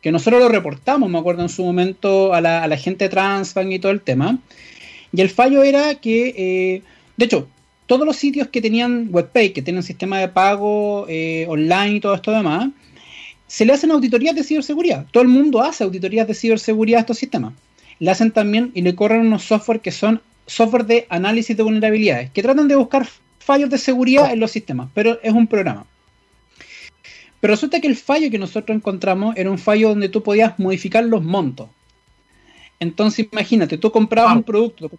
Que 0.03 0.11
nosotros 0.11 0.41
lo 0.41 0.49
reportamos, 0.49 1.09
me 1.09 1.17
acuerdo 1.17 1.41
en 1.41 1.49
su 1.49 1.63
momento, 1.63 2.33
a 2.33 2.41
la, 2.41 2.61
a 2.61 2.67
la 2.67 2.77
gente 2.77 3.09
Transbank 3.09 3.71
y 3.71 3.79
todo 3.79 3.91
el 3.91 4.01
tema. 4.01 4.37
Y 5.13 5.21
el 5.21 5.29
fallo 5.29 5.63
era 5.63 5.95
que, 5.95 6.35
eh, 6.37 6.81
de 7.17 7.25
hecho, 7.25 7.47
todos 7.85 8.05
los 8.05 8.17
sitios 8.17 8.49
que 8.49 8.61
tenían 8.61 9.07
WebPay, 9.11 9.53
que 9.53 9.61
tienen 9.61 9.81
sistema 9.81 10.19
de 10.19 10.27
pago 10.27 11.05
eh, 11.07 11.45
online 11.47 11.95
y 11.95 11.99
todo 11.99 12.15
esto 12.15 12.31
demás, 12.31 12.69
se 13.47 13.65
le 13.65 13.73
hacen 13.73 13.91
auditorías 13.91 14.35
de 14.35 14.43
ciberseguridad. 14.43 15.05
Todo 15.11 15.23
el 15.23 15.29
mundo 15.29 15.61
hace 15.61 15.83
auditorías 15.83 16.27
de 16.27 16.33
ciberseguridad 16.33 16.97
a 16.97 17.01
estos 17.01 17.17
sistemas. 17.17 17.53
Le 17.99 18.11
hacen 18.11 18.31
también 18.31 18.71
y 18.73 18.81
le 18.81 18.95
corren 18.95 19.21
unos 19.21 19.43
software 19.43 19.79
que 19.79 19.91
son 19.91 20.21
software 20.47 20.85
de 20.85 21.05
análisis 21.09 21.55
de 21.55 21.63
vulnerabilidades, 21.63 22.31
que 22.31 22.41
tratan 22.41 22.67
de 22.67 22.75
buscar 22.75 23.07
fallos 23.39 23.69
de 23.69 23.77
seguridad 23.77 24.33
en 24.33 24.39
los 24.39 24.51
sistemas, 24.51 24.89
pero 24.93 25.19
es 25.21 25.31
un 25.31 25.47
programa. 25.47 25.85
Pero 27.43 27.55
resulta 27.55 27.81
que 27.81 27.87
el 27.87 27.97
fallo 27.97 28.31
que 28.31 28.39
nosotros 28.39 28.73
encontramos 28.73 29.35
era 29.35 29.51
un 29.51 29.57
fallo 29.57 29.89
donde 29.89 30.07
tú 30.07 30.23
podías 30.23 30.57
modificar 30.59 31.03
los 31.03 31.21
montos. 31.21 31.67
Entonces 32.79 33.27
imagínate, 33.29 33.77
tú 33.77 33.91
comprabas 33.91 34.37
un 34.37 34.43
producto, 34.43 34.89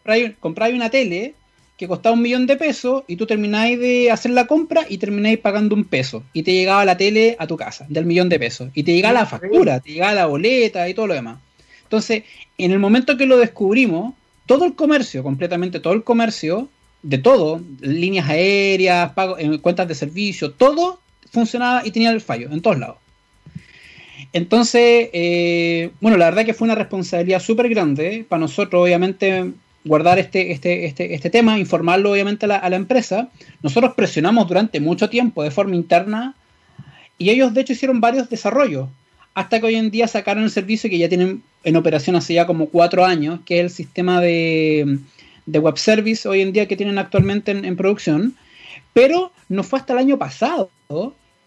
comprabas 0.41 0.75
una 0.75 0.91
tele 0.91 1.33
que 1.79 1.89
costaba 1.89 2.15
un 2.15 2.21
millón 2.21 2.45
de 2.45 2.57
pesos 2.57 3.03
y 3.07 3.17
tú 3.17 3.25
termináis 3.25 3.79
de 3.79 4.11
hacer 4.11 4.33
la 4.33 4.47
compra 4.47 4.85
y 4.87 4.99
termináis 4.99 5.39
pagando 5.39 5.75
un 5.75 5.85
peso 5.85 6.23
y 6.35 6.43
te 6.43 6.53
llegaba 6.53 6.85
la 6.85 6.99
tele 6.99 7.35
a 7.39 7.47
tu 7.47 7.57
casa 7.57 7.87
del 7.89 8.05
millón 8.05 8.29
de 8.29 8.39
pesos 8.39 8.69
y 8.75 8.83
te 8.83 8.93
llegaba 8.93 9.21
la 9.21 9.27
factura, 9.27 9.81
te 9.81 9.93
llegaba 9.93 10.13
la 10.13 10.27
boleta 10.27 10.87
y 10.87 10.93
todo 10.93 11.07
lo 11.07 11.15
demás. 11.15 11.39
Entonces, 11.85 12.25
en 12.59 12.73
el 12.73 12.79
momento 12.79 13.17
que 13.17 13.25
lo 13.25 13.39
descubrimos, 13.39 14.13
todo 14.45 14.67
el 14.67 14.75
comercio, 14.75 15.23
completamente 15.23 15.81
todo 15.81 15.95
el 15.95 16.05
comercio, 16.05 16.69
de 17.03 17.17
todo, 17.17 17.63
líneas 17.81 18.29
aéreas, 18.29 19.13
pago, 19.15 19.39
en 19.39 19.57
cuentas 19.57 19.89
de 19.89 19.95
servicio, 19.95 20.53
todo 20.53 21.01
funcionaba 21.35 21.83
y 21.85 21.91
tenía 21.91 22.11
el 22.11 22.21
fallo 22.21 22.49
en 22.51 22.63
todos 22.63 22.79
lados. 22.79 22.97
Entonces, 24.33 25.11
eh, 25.13 25.91
bueno, 26.01 26.17
la 26.17 26.27
verdad 26.27 26.45
que 26.45 26.55
fue 26.55 26.67
una 26.67 26.75
responsabilidad 26.75 27.41
súper 27.41 27.69
grande 27.69 28.25
para 28.29 28.41
nosotros, 28.41 28.83
obviamente, 28.83 29.53
guardar 29.85 30.19
este, 30.19 30.51
este, 30.51 30.87
este, 30.87 31.15
este 31.15 31.31
tema, 31.31 31.59
informarlo 31.59 32.11
obviamente 32.11 32.47
a 32.47 32.69
la, 32.69 32.77
empresa. 32.77 33.29
Nosotros 33.63 33.95
presionamos 33.95 34.49
durante 34.49 34.81
mucho 34.81 35.09
tiempo 35.09 35.43
de 35.43 35.51
forma 35.51 35.77
interna 35.77 36.35
y 37.19 37.31
ellos 37.31 37.55
de 37.55 37.61
hecho 37.61 37.75
hicieron 37.75 38.01
varios 38.01 38.29
desarrollos 38.29 38.89
hasta 39.35 39.61
que 39.61 39.67
hoy 39.67 39.77
en 39.77 39.91
día 39.91 40.09
sacaron 40.09 40.45
el 40.45 40.51
servicio 40.51 40.89
que 40.89 40.99
ya 40.99 41.09
tienen 41.09 41.43
en 41.65 41.77
operación 41.77 42.17
hace 42.17 42.35
ya 42.35 42.47
como 42.47 42.67
cuatro 42.67 43.05
años, 43.05 43.41
que 43.45 43.59
es 43.59 43.65
el 43.65 43.71
sistema 43.71 44.21
de, 44.21 44.99
web 45.47 45.77
service 45.77 46.27
hoy 46.27 46.41
en 46.41 46.53
día 46.53 46.67
que 46.67 46.77
tienen 46.77 46.99
actualmente 46.99 47.51
en, 47.51 47.65
en 47.65 47.77
producción. 47.77 48.35
Pero 48.93 49.33
no 49.49 49.65
fue 49.65 49.79
hasta 49.81 49.93
el 49.93 49.99
año 49.99 50.19
pasado 50.19 50.71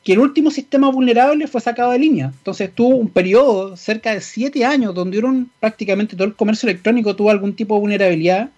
que 0.08 0.14
el 0.14 0.20
último 0.20 0.52
sistema 0.52 0.90
vulnerable 0.90 1.48
fue 1.48 1.60
sacado 1.60 1.92
de 1.92 2.00
línea. 2.00 2.28
Entonces 2.28 2.72
tuvo 2.74 2.96
un 2.96 3.10
periodo 3.10 3.76
cerca 3.76 4.14
de 4.14 4.22
siete 4.22 4.64
años 4.64 4.96
donde 4.96 5.22
prácticamente 5.60 6.16
todo 6.16 6.30
el 6.30 6.34
comercio 6.34 6.70
electrónico 6.70 7.14
tuvo 7.14 7.30
algún 7.30 7.54
tipo 7.54 7.76
de 7.76 7.82
vulnerabilidad 7.82 8.50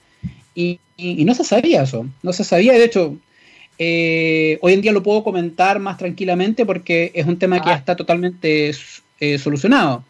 y, 0.53 0.79
no 0.99 1.33
se 1.33 1.43
sabía 1.43 1.81
eso. 1.81 2.05
No 2.21 2.33
se 2.33 2.43
sabía, 2.43 2.73
de 2.73 2.83
hecho, 2.83 3.17
eh, 3.79 4.59
hoy 4.62 4.73
en 4.73 4.81
día 4.81 4.91
lo 4.91 5.01
puedo 5.01 5.23
comentar 5.23 5.79
más 5.79 5.97
tranquilamente 5.97 6.67
porque 6.67 7.12
es 7.15 7.25
un 7.25 7.39
tema 7.39 7.59
que 7.59 7.69
ya 7.69 7.73
ah. 7.73 7.79
está 7.79 7.95
totalmente 7.95 8.71
eh, 9.19 9.39
solucionado. 9.39 10.03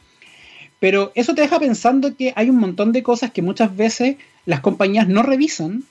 Pero 0.81 1.13
eso 1.15 1.35
te 1.35 1.43
deja 1.43 1.57
pensando 1.57 2.17
que 2.17 2.33
hay 2.35 2.49
un 2.49 2.57
montón 2.57 2.91
de 2.91 3.01
cosas 3.01 3.31
que 3.31 3.41
muchas 3.41 3.73
veces 3.77 4.17
las 4.45 4.59
compañías 4.59 5.07
no 5.07 5.23
revisan 5.23 5.85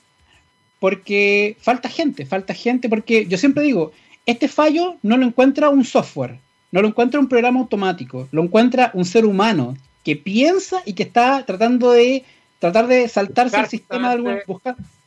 porque 0.79 1.57
falta 1.59 1.89
gente, 1.89 2.27
falta 2.27 2.53
gente, 2.53 2.87
porque 2.87 3.25
yo 3.25 3.39
siempre 3.39 3.63
digo, 3.63 3.93
este 4.29 4.47
fallo 4.47 4.97
no 5.01 5.17
lo 5.17 5.25
encuentra 5.25 5.69
un 5.69 5.83
software, 5.83 6.39
no 6.71 6.81
lo 6.81 6.87
encuentra 6.87 7.19
un 7.19 7.27
programa 7.27 7.59
automático, 7.59 8.27
lo 8.31 8.43
encuentra 8.43 8.91
un 8.93 9.05
ser 9.05 9.25
humano 9.25 9.75
que 10.03 10.15
piensa 10.15 10.81
y 10.85 10.93
que 10.93 11.03
está 11.03 11.43
tratando 11.45 11.91
de 11.91 12.23
tratar 12.59 12.87
de 12.87 13.07
saltarse 13.07 13.57
al 13.57 13.67
sistema 13.67 14.15
de 14.15 14.43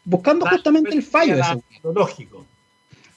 buscando 0.05 0.47
justamente 0.47 0.95
el 0.95 1.03
fallo. 1.03 1.37
Lógico. 1.95 2.45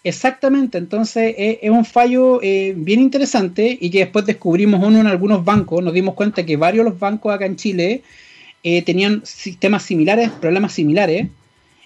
Exactamente, 0.04 0.78
entonces 0.78 1.34
eh, 1.36 1.60
es, 1.64 1.72
un 1.72 1.84
fallo 1.84 2.40
eh, 2.44 2.76
bien 2.78 3.00
interesante 3.00 3.76
y 3.82 3.90
que 3.90 4.00
después 4.00 4.24
descubrimos 4.28 4.86
uno 4.86 5.00
en 5.00 5.08
algunos 5.08 5.44
bancos, 5.44 5.84
nos 5.84 5.96
dimos 5.96 6.14
cuenta 6.14 6.46
que 6.46 6.58
varios 6.58 6.86
de 6.86 6.92
los 6.92 7.00
bancos 7.00 7.34
acá 7.34 7.48
en 7.48 7.56
Chile 7.56 8.04
eh, 8.62 8.84
tenían 8.84 9.26
sistemas 9.26 9.82
similares, 9.82 10.30
problemas 10.30 10.74
similares, 10.74 11.30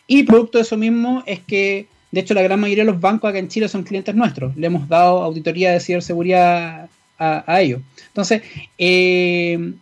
y 0.05 0.23
producto 0.23 0.57
de 0.57 0.63
eso 0.63 0.75
mismo 0.75 1.23
es 1.25 1.39
que 1.39 1.87
de 2.11 2.21
hecho, 2.21 2.33
la 2.33 2.41
gran 2.41 2.59
mayoría 2.59 2.83
de 2.83 2.91
los 2.91 2.99
bancos 2.99 3.29
acá 3.29 3.39
en 3.39 3.49
Chile 3.49 3.67
son 3.67 3.83
clientes 3.83 4.15
nuestros. 4.15 4.55
Le 4.55 4.67
hemos 4.67 4.87
dado 4.87 5.21
auditoría 5.21 5.71
de 5.71 5.79
ciberseguridad 5.79 6.89
a, 7.19 7.61
ellos. 7.61 7.81
Entonces, 8.07 8.41
eh, 8.77 9.73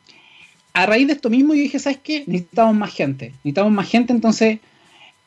a 0.74 0.86
raíz 0.86 1.08
de 1.08 1.14
esto 1.14 1.30
mismo, 1.30 1.54
yo 1.54 1.62
dije, 1.62 1.80
¿sabes 1.80 2.00
qué? 2.04 2.24
Necesitamos 2.26 2.76
más 2.76 2.94
gente. 2.94 3.28
Necesitamos 3.44 3.72
más 3.72 3.88
gente, 3.88 4.12
entonces 4.12 4.60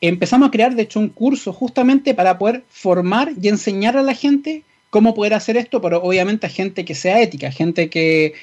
empezamos 0.01 0.49
a 0.49 0.51
crear, 0.51 0.75
de 0.75 0.83
hecho, 0.83 0.99
un 0.99 1.09
curso 1.09 1.53
justamente 1.53 2.13
para 2.13 2.37
poder 2.37 2.63
formar 2.69 3.31
y 3.41 3.47
enseñar 3.47 3.97
a 3.97 4.03
la 4.03 4.13
gente 4.13 4.63
cómo 4.89 5.13
poder 5.13 5.33
hacer 5.33 5.57
esto, 5.57 5.81
pero 5.81 6.03
obviamente 6.03 6.47
a 6.47 6.49
gente 6.49 6.85
que 6.85 6.95
sea 6.95 7.21
ética, 7.21 7.51
gente 7.51 7.89
que... 7.89 8.33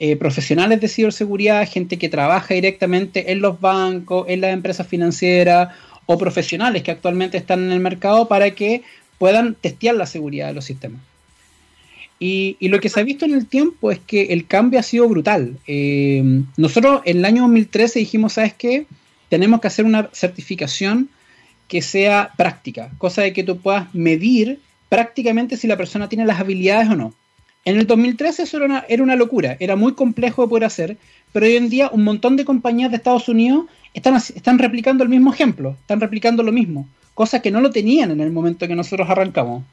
Eh, 0.00 0.14
profesionales 0.14 0.80
de 0.80 0.86
ciberseguridad, 0.86 1.68
gente 1.68 1.98
que 1.98 2.08
trabaja 2.08 2.54
directamente 2.54 3.32
en 3.32 3.40
los 3.40 3.60
bancos, 3.60 4.26
en 4.28 4.40
las 4.42 4.52
empresas 4.52 4.86
financieras 4.86 5.70
o 6.10 6.16
profesionales 6.16 6.82
que 6.82 6.90
actualmente 6.90 7.36
están 7.36 7.64
en 7.64 7.70
el 7.70 7.80
mercado 7.80 8.28
para 8.28 8.50
que 8.52 8.82
puedan 9.18 9.54
testear 9.54 9.94
la 9.94 10.06
seguridad 10.06 10.46
de 10.46 10.54
los 10.54 10.64
sistemas. 10.64 11.02
Y, 12.18 12.56
lo 12.62 12.80
que 12.80 12.88
se 12.88 12.98
ha 12.98 13.02
visto 13.02 13.26
en 13.26 13.34
el 13.34 13.46
tiempo 13.46 13.90
es 13.90 13.98
que 13.98 14.32
el 14.32 14.46
cambio 14.46 14.80
ha 14.80 14.82
sido 14.82 15.06
brutal. 15.06 15.58
Eh, 15.66 16.22
nosotros 16.56 17.02
en 17.04 17.18
el 17.18 17.24
año 17.26 17.42
2013 17.42 17.98
dijimos, 17.98 18.32
¿sabes 18.32 18.54
qué? 18.54 18.86
Tenemos 19.28 19.60
que 19.60 19.66
hacer 19.66 19.84
una 19.84 20.08
certificación 20.14 21.10
que 21.68 21.82
sea 21.82 22.30
práctica, 22.38 22.90
cosa 22.96 23.20
de 23.20 23.34
que 23.34 23.44
tú 23.44 23.58
puedas 23.58 23.94
medir 23.94 24.60
prácticamente 24.88 25.58
si 25.58 25.66
la 25.66 25.76
persona 25.76 26.08
tiene 26.08 26.24
las 26.24 26.40
habilidades 26.40 26.88
o 26.88 26.96
no. 26.96 27.12
En 27.66 27.76
el 27.76 27.86
2013 27.86 28.44
eso 28.44 28.56
era 28.56 28.66
una, 28.66 28.84
era 28.88 29.02
una 29.02 29.14
locura, 29.14 29.58
era 29.60 29.76
muy 29.76 29.92
complejo 29.92 30.40
de 30.40 30.48
poder 30.48 30.64
hacer, 30.64 30.96
pero 31.34 31.44
hoy 31.44 31.56
en 31.56 31.68
día 31.68 31.90
un 31.92 32.02
montón 32.02 32.36
de 32.36 32.46
compañías 32.46 32.90
de 32.90 32.96
Estados 32.96 33.28
Unidos 33.28 33.66
están, 33.98 34.16
están 34.16 34.58
replicando 34.58 35.02
el 35.02 35.10
mismo 35.10 35.32
ejemplo, 35.32 35.76
están 35.80 36.00
replicando 36.00 36.42
lo 36.42 36.52
mismo. 36.52 36.88
cosa 37.14 37.42
que 37.42 37.50
no 37.50 37.60
lo 37.60 37.70
tenían 37.70 38.12
en 38.12 38.20
el 38.20 38.30
momento 38.30 38.68
que 38.68 38.76
nosotros 38.76 39.08
arrancamos. 39.10 39.64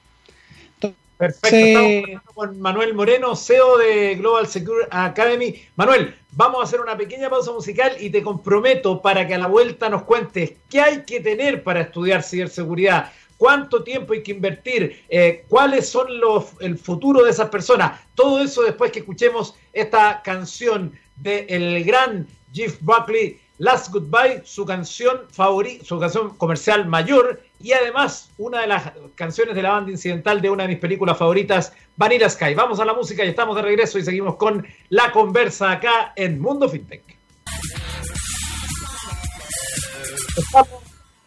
Perfecto, 1.17 1.79
estamos 1.79 2.33
con 2.33 2.59
Manuel 2.59 2.93
Moreno, 2.93 3.37
CEO 3.37 3.77
de 3.77 4.15
Global 4.15 4.47
Secure 4.47 4.85
Academy. 4.91 5.55
Manuel, 5.77 6.13
vamos 6.31 6.59
a 6.59 6.63
hacer 6.63 6.81
una 6.81 6.97
pequeña 6.97 7.29
pausa 7.29 7.53
musical 7.53 7.95
y 8.01 8.09
te 8.09 8.21
comprometo 8.21 9.01
para 9.01 9.25
que 9.25 9.35
a 9.35 9.37
la 9.37 9.47
vuelta 9.47 9.87
nos 9.87 10.03
cuentes 10.03 10.53
qué 10.69 10.81
hay 10.81 11.03
que 11.03 11.21
tener 11.21 11.63
para 11.63 11.81
estudiar 11.81 12.21
ciberseguridad, 12.21 13.13
cuánto 13.37 13.83
tiempo 13.83 14.11
hay 14.11 14.23
que 14.23 14.31
invertir, 14.31 15.03
eh, 15.07 15.45
cuáles 15.47 15.87
son 15.87 16.19
los 16.19 16.47
el 16.59 16.77
futuro 16.77 17.23
de 17.23 17.31
esas 17.31 17.49
personas. 17.49 18.01
Todo 18.13 18.41
eso 18.41 18.63
después 18.63 18.91
que 18.91 18.99
escuchemos 18.99 19.55
esta 19.71 20.21
canción 20.21 20.91
del 21.15 21.45
el 21.47 21.83
gran 21.85 22.27
Jeff 22.51 22.77
Buckley 22.81 23.39
Last 23.57 23.89
Goodbye, 23.91 24.41
su 24.43 24.65
canción 24.65 25.21
favorita, 25.31 25.85
su 25.85 25.97
canción 25.97 26.35
comercial 26.35 26.87
mayor 26.87 27.41
y 27.61 27.71
además 27.71 28.29
una 28.37 28.59
de 28.61 28.67
las 28.67 28.91
canciones 29.15 29.55
de 29.55 29.61
la 29.61 29.71
banda 29.71 29.91
incidental 29.91 30.41
de 30.41 30.49
una 30.49 30.63
de 30.63 30.69
mis 30.69 30.79
películas 30.79 31.17
favoritas, 31.17 31.71
Vanilla 31.95 32.29
Sky. 32.29 32.53
Vamos 32.53 32.81
a 32.81 32.85
la 32.85 32.93
música 32.93 33.23
y 33.23 33.29
estamos 33.29 33.55
de 33.55 33.61
regreso 33.61 33.97
y 33.97 34.03
seguimos 34.03 34.35
con 34.35 34.67
la 34.89 35.09
conversa 35.13 35.71
acá 35.71 36.11
en 36.17 36.41
Mundo 36.41 36.67
FinTech. 36.67 37.03
Estamos 40.35 40.81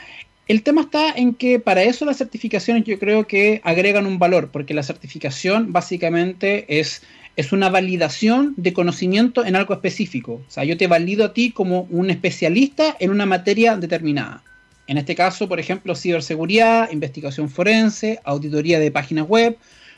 El 0.47 0.63
tema 0.63 0.81
está 0.81 1.11
en 1.11 1.35
que 1.35 1.59
para 1.59 1.83
eso 1.83 2.05
las 2.05 2.17
certificaciones 2.17 2.83
yo 2.83 2.97
creo 2.97 3.27
que 3.27 3.61
agregan 3.63 4.07
un 4.07 4.17
valor, 4.17 4.49
porque 4.51 4.73
la 4.73 4.81
certificación 4.81 5.71
básicamente 5.71 6.79
es, 6.79 7.03
es 7.35 7.51
una 7.51 7.69
validación 7.69 8.55
de 8.57 8.73
conocimiento 8.73 9.45
en 9.45 9.55
algo 9.55 9.75
específico. 9.75 10.41
O 10.47 10.51
sea, 10.51 10.63
yo 10.63 10.75
te 10.75 10.87
valido 10.87 11.23
a 11.23 11.33
ti 11.33 11.51
como 11.51 11.81
un 11.91 12.09
especialista 12.09 12.97
en 12.99 13.11
una 13.11 13.27
materia 13.27 13.77
determinada. 13.77 14.41
En 14.89 14.97
este 14.97 15.13
caso, 15.13 15.47
por 15.47 15.59
ejemplo, 15.59 15.93
ciberseguridad, 15.93 16.91
investigación 16.91 17.47
forense, 17.47 18.19
auditoría 18.23 18.79
de 18.79 18.89
páginas 18.89 19.27
web. 19.27 19.55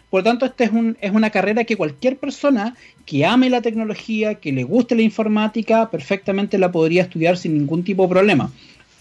Por 0.09 0.19
lo 0.19 0.23
tanto, 0.25 0.45
esta 0.45 0.65
es, 0.65 1.11
una 1.13 1.29
carrera 1.29 1.63
que 1.63 1.77
cualquier 1.77 2.17
persona 2.17 2.75
que 3.05 3.25
ame 3.25 3.49
la 3.49 3.61
tecnología, 3.61 4.35
que 4.35 4.51
le 4.51 4.65
guste 4.65 4.95
la 4.95 5.03
informática, 5.03 5.89
perfectamente 5.89 6.57
la 6.57 6.73
podría 6.73 7.03
estudiar 7.03 7.37
sin 7.37 7.53
ningún 7.53 7.85
tipo 7.85 8.03
de 8.03 8.09
problema. 8.09 8.51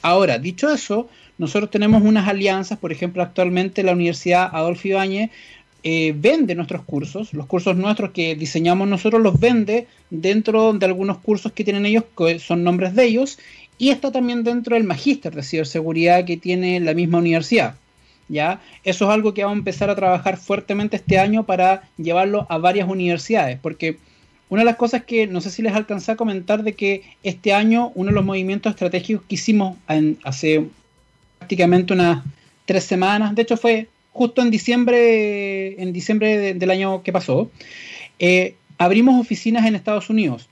Ahora, 0.01 0.39
dicho 0.39 0.73
eso, 0.73 1.09
nosotros 1.39 1.73
tenemos 1.73 2.03
unas 2.03 2.29
alianzas, 2.29 2.79
por 2.79 2.93
ejemplo, 2.93 3.21
actualmente 3.25 3.83
la 3.83 3.91
Universidad 3.91 4.49
Adolfo 4.53 4.87
Ibáñez 4.87 5.31
eh, 5.83 6.15
vende 6.15 6.55
nuestros 6.55 6.83
cursos, 6.85 7.33
los 7.33 7.47
cursos 7.47 7.75
nuestros 7.75 8.11
que 8.11 8.37
diseñamos 8.37 8.87
nosotros 8.87 9.23
los 9.23 9.41
vende 9.41 9.87
dentro 10.11 10.73
de 10.75 10.87
algunos 10.87 11.19
cursos 11.19 11.51
que 11.53 11.65
tienen 11.65 11.87
ellos, 11.87 12.05
que 12.17 12.39
son 12.39 12.63
nombres 12.63 12.95
de 12.95 13.07
ellos, 13.07 13.39
y 13.81 13.89
está 13.89 14.13
también 14.13 14.45
dentro 14.45 14.77
del 14.77 14.85
magíster 14.85 15.35
de 15.35 15.43
ciberseguridad 15.43 16.27
que 16.27 16.37
tiene 16.37 16.79
la 16.81 16.93
misma 16.93 17.17
universidad. 17.17 17.77
¿ya? 18.29 18.61
Eso 18.85 19.07
es 19.07 19.11
algo 19.11 19.33
que 19.33 19.43
vamos 19.43 19.57
a 19.57 19.59
empezar 19.59 19.89
a 19.89 19.97
trabajar 19.97 20.37
fuertemente 20.37 20.97
este 20.97 21.19
año 21.19 21.47
para 21.47 21.89
llevarlo 21.97 22.47
a 22.51 22.59
varias 22.59 22.87
universidades, 22.87 23.59
porque 23.59 23.97
una 24.51 24.61
de 24.61 24.67
las 24.67 24.77
cosas 24.77 25.05
que 25.05 25.27
no 25.27 25.41
sé 25.41 25.51
si 25.51 25.63
les 25.63 25.73
alcancé 25.73 26.13
a 26.13 26.17
comentar 26.17 26.63
de 26.63 26.75
que 26.75 27.05
este 27.23 27.55
año 27.55 27.91
uno 27.95 28.11
de 28.11 28.17
los 28.17 28.25
movimientos 28.25 28.71
estratégicos 28.71 29.25
que 29.27 29.37
hicimos 29.37 29.79
hace 30.25 30.67
prácticamente 31.39 31.95
unas 31.95 32.23
tres 32.67 32.85
semanas, 32.85 33.35
de 33.35 33.43
hecho 33.43 33.57
fue 33.57 33.89
justo 34.13 34.43
en 34.43 34.51
diciembre, 34.51 35.81
en 35.83 35.95
diciembre 35.95 36.53
del 36.53 36.71
año 36.71 37.03
que 37.03 37.13
pasó, 37.13 37.51
eh, 38.19 38.57
abrimos 38.77 39.19
oficinas 39.19 39.65
en 39.65 39.75
Estados 39.75 40.11
Unidos 40.11 40.50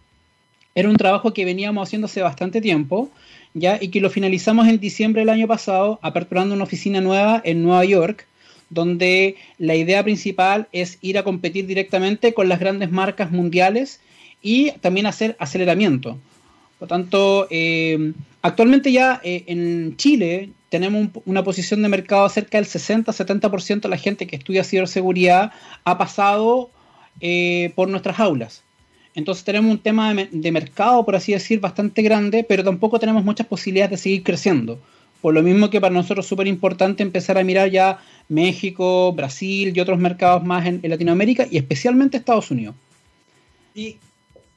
era 0.78 0.88
un 0.88 0.96
trabajo 0.96 1.34
que 1.34 1.44
veníamos 1.44 1.88
haciendo 1.88 2.04
hace 2.04 2.22
bastante 2.22 2.60
tiempo, 2.60 3.10
¿ya? 3.52 3.78
Y 3.80 3.88
que 3.88 4.00
lo 4.00 4.10
finalizamos 4.10 4.68
en 4.68 4.78
diciembre 4.78 5.22
del 5.22 5.30
año 5.30 5.48
pasado, 5.48 5.98
aperturando 6.02 6.54
una 6.54 6.62
oficina 6.62 7.00
nueva 7.00 7.42
en 7.44 7.64
Nueva 7.64 7.84
York, 7.84 8.28
donde 8.70 9.34
la 9.58 9.74
idea 9.74 10.04
principal 10.04 10.68
es 10.70 10.98
ir 11.00 11.18
a 11.18 11.24
competir 11.24 11.66
directamente 11.66 12.32
con 12.32 12.48
las 12.48 12.60
grandes 12.60 12.92
marcas 12.92 13.32
mundiales 13.32 14.00
y 14.40 14.70
también 14.80 15.06
hacer 15.06 15.34
aceleramiento. 15.40 16.16
Por 16.78 16.86
tanto, 16.86 17.48
eh, 17.50 18.12
actualmente 18.42 18.92
ya 18.92 19.20
eh, 19.24 19.42
en 19.48 19.96
Chile 19.96 20.50
tenemos 20.68 21.08
una 21.24 21.42
posición 21.42 21.82
de 21.82 21.88
mercado 21.88 22.28
cerca 22.28 22.56
del 22.56 22.68
60-70% 22.68 23.80
de 23.80 23.88
la 23.88 23.96
gente 23.96 24.28
que 24.28 24.36
estudia 24.36 24.62
ciberseguridad 24.62 25.50
ha 25.82 25.98
pasado 25.98 26.70
eh, 27.20 27.72
por 27.74 27.88
nuestras 27.88 28.20
aulas. 28.20 28.62
Entonces 29.18 29.42
tenemos 29.42 29.72
un 29.72 29.80
tema 29.80 30.14
de, 30.14 30.52
mercado, 30.52 31.04
por 31.04 31.16
así 31.16 31.32
decir, 31.32 31.58
bastante 31.58 32.02
grande, 32.02 32.46
pero 32.48 32.62
tampoco 32.62 33.00
tenemos 33.00 33.24
muchas 33.24 33.48
posibilidades 33.48 33.90
de 33.90 33.96
seguir 33.96 34.22
creciendo. 34.22 34.78
Por 35.20 35.34
lo 35.34 35.42
mismo 35.42 35.70
que 35.70 35.80
para 35.80 35.92
nosotros 35.92 36.24
es 36.24 36.28
súper 36.28 36.46
importante 36.46 37.02
empezar 37.02 37.36
a 37.36 37.42
mirar 37.42 37.68
ya 37.68 37.98
México, 38.28 39.12
Brasil 39.12 39.72
y 39.74 39.80
otros 39.80 39.98
mercados 39.98 40.44
más 40.44 40.66
en, 40.66 40.80
Latinoamérica 40.84 41.48
y 41.50 41.56
especialmente 41.56 42.16
Estados 42.16 42.52
Unidos. 42.52 42.76
Y 43.74 43.96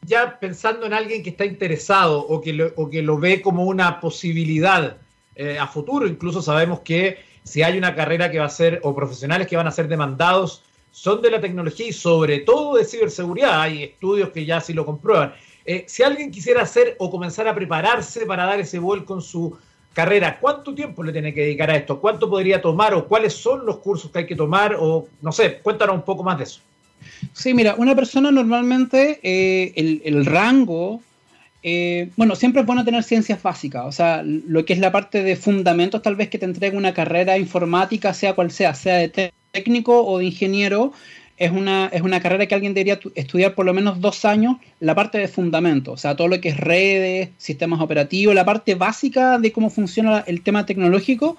ya 0.05 0.37
pensando 0.39 0.85
en 0.85 0.93
alguien 0.93 1.23
que 1.23 1.31
está 1.31 1.43
interesado 1.43 2.19
o 2.19 2.39
que 2.39 2.53
lo, 2.53 3.17
ve 3.17 3.41
como 3.41 3.65
una 3.65 3.99
posibilidad 3.99 4.97
eh, 5.35 5.57
a 5.57 5.65
futuro, 5.65 6.05
incluso 6.05 6.39
sabemos 6.39 6.81
que 6.81 7.17
si 7.43 7.63
hay 7.63 7.79
una 7.79 7.95
carrera 7.95 8.29
que 8.29 8.37
va 8.37 8.45
a 8.45 8.49
ser 8.49 8.79
o 8.83 8.93
profesionales 8.93 9.47
que 9.47 9.57
van 9.57 9.65
a 9.65 9.71
ser 9.71 9.87
demandados 9.87 10.61
son 10.91 11.21
de 11.21 11.31
la 11.31 11.41
tecnología 11.41 11.87
y 11.87 11.93
sobre 11.93 12.39
todo 12.39 12.75
de 12.75 12.85
ciberseguridad. 12.85 13.61
Hay 13.61 13.83
estudios 13.83 14.29
que 14.29 14.45
ya 14.45 14.61
sí 14.61 14.73
lo 14.73 14.85
comprueban. 14.85 15.33
Eh, 15.65 15.85
si 15.87 16.03
alguien 16.03 16.31
quisiera 16.31 16.63
hacer 16.63 16.95
o 16.99 17.09
comenzar 17.09 17.47
a 17.47 17.55
prepararse 17.55 18.25
para 18.25 18.45
dar 18.45 18.59
ese 18.59 18.79
vuelco 18.79 19.15
en 19.15 19.21
su 19.21 19.57
carrera, 19.93 20.39
¿cuánto 20.39 20.73
tiempo 20.73 21.03
le 21.03 21.11
tiene 21.11 21.33
que 21.33 21.41
dedicar 21.41 21.69
a 21.69 21.77
esto? 21.77 21.99
¿Cuánto 21.99 22.29
podría 22.29 22.61
tomar 22.61 22.93
o 22.93 23.07
cuáles 23.07 23.33
son 23.33 23.65
los 23.65 23.77
cursos 23.77 24.11
que 24.11 24.19
hay 24.19 24.25
que 24.25 24.35
tomar? 24.35 24.75
O 24.79 25.07
no 25.21 25.31
sé, 25.31 25.59
cuéntanos 25.59 25.95
un 25.95 26.03
poco 26.03 26.23
más 26.23 26.37
de 26.37 26.43
eso. 26.45 26.61
Sí, 27.33 27.53
mira, 27.53 27.75
una 27.77 27.95
persona 27.95 28.31
normalmente, 28.31 29.19
eh, 29.23 30.01
el, 30.03 30.25
rango 30.25 31.01
eh, 31.63 32.09
bueno, 32.15 32.35
siempre 32.35 32.61
es 32.61 32.67
bueno 32.67 32.83
tener 32.83 33.03
ciencias 33.03 33.41
básicas, 33.41 33.85
o 33.85 33.91
sea, 33.91 34.23
lo 34.23 34.65
que 34.65 34.73
es 34.73 34.79
la 34.79 34.91
parte 34.91 35.23
de 35.23 35.35
fundamentos, 35.35 36.01
tal 36.01 36.15
vez 36.15 36.29
que 36.29 36.39
te 36.39 36.45
entregue 36.45 36.77
una 36.77 36.93
carrera 36.93 37.37
informática, 37.37 38.13
sea 38.13 38.33
cual 38.33 38.51
sea, 38.51 38.73
sea 38.73 38.97
de 38.97 39.09
técnico 39.51 40.05
o 40.05 40.19
de 40.19 40.25
ingeniero, 40.25 40.93
es 41.37 41.51
una, 41.51 41.87
es 41.87 42.01
una 42.01 42.19
carrera 42.19 42.45
que 42.45 42.53
alguien 42.53 42.75
debería 42.75 42.99
estudiar 43.15 43.55
por 43.55 43.65
lo 43.65 43.73
menos 43.73 43.99
dos 43.99 44.25
años, 44.25 44.57
la 44.79 44.93
parte 44.93 45.17
de 45.17 45.27
fundamentos, 45.27 45.93
o 45.95 45.97
sea, 45.97 46.15
todo 46.15 46.27
lo 46.27 46.39
que 46.39 46.49
es 46.49 46.57
redes, 46.57 47.29
sistemas 47.37 47.81
operativos, 47.81 48.35
la 48.35 48.45
parte 48.45 48.75
básica 48.75 49.39
de 49.39 49.51
cómo 49.51 49.71
funciona 49.71 50.23
el 50.27 50.41
tema 50.41 50.67
tecnológico, 50.67 51.37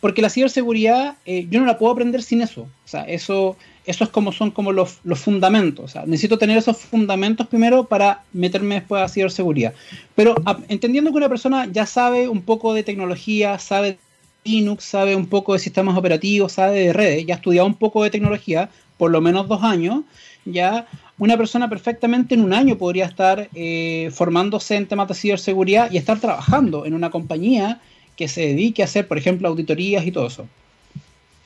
porque 0.00 0.22
la 0.22 0.30
ciberseguridad 0.30 1.16
eh, 1.26 1.46
yo 1.50 1.60
no 1.60 1.66
la 1.66 1.76
puedo 1.76 1.92
aprender 1.92 2.22
sin 2.22 2.40
eso, 2.40 2.62
o 2.62 2.88
sea, 2.88 3.02
eso, 3.02 3.58
eso 3.84 4.04
es 4.04 4.10
como 4.10 4.32
son 4.32 4.52
como 4.52 4.72
los, 4.72 5.00
los 5.04 5.18
fundamentos, 5.18 5.84
o 5.84 5.88
sea, 5.88 6.06
necesito 6.06 6.38
tener 6.38 6.56
esos 6.56 6.78
fundamentos 6.78 7.46
primero 7.46 7.84
para 7.84 8.22
meterme 8.32 8.76
después 8.76 9.02
a 9.02 9.08
ciberseguridad, 9.08 9.74
pero 10.14 10.34
entendiendo 10.68 11.10
que 11.10 11.18
una 11.18 11.28
persona 11.28 11.66
ya 11.70 11.84
sabe 11.84 12.26
un 12.26 12.40
poco 12.40 12.72
de 12.72 12.84
tecnología, 12.84 13.58
sabe 13.58 13.98
Linux, 14.46 14.84
sabe 14.84 15.16
un 15.16 15.26
poco 15.26 15.52
de 15.52 15.58
sistemas 15.58 15.96
operativos, 15.96 16.52
sabe 16.52 16.80
de 16.80 16.92
redes, 16.92 17.26
ya 17.26 17.34
ha 17.34 17.36
estudiado 17.36 17.66
un 17.66 17.74
poco 17.74 18.02
de 18.02 18.10
tecnología, 18.10 18.70
por 18.96 19.10
lo 19.10 19.20
menos 19.20 19.48
dos 19.48 19.62
años, 19.62 20.04
ya 20.44 20.86
una 21.18 21.36
persona 21.36 21.68
perfectamente 21.68 22.34
en 22.34 22.42
un 22.42 22.52
año 22.52 22.78
podría 22.78 23.06
estar 23.06 23.48
eh, 23.54 24.10
formándose 24.12 24.76
en 24.76 24.86
temas 24.86 25.08
de 25.08 25.14
ciberseguridad 25.14 25.90
y 25.90 25.96
estar 25.96 26.20
trabajando 26.20 26.86
en 26.86 26.94
una 26.94 27.10
compañía 27.10 27.80
que 28.16 28.28
se 28.28 28.42
dedique 28.42 28.82
a 28.82 28.86
hacer, 28.86 29.08
por 29.08 29.18
ejemplo, 29.18 29.48
auditorías 29.48 30.06
y 30.06 30.12
todo 30.12 30.26
eso. 30.26 30.46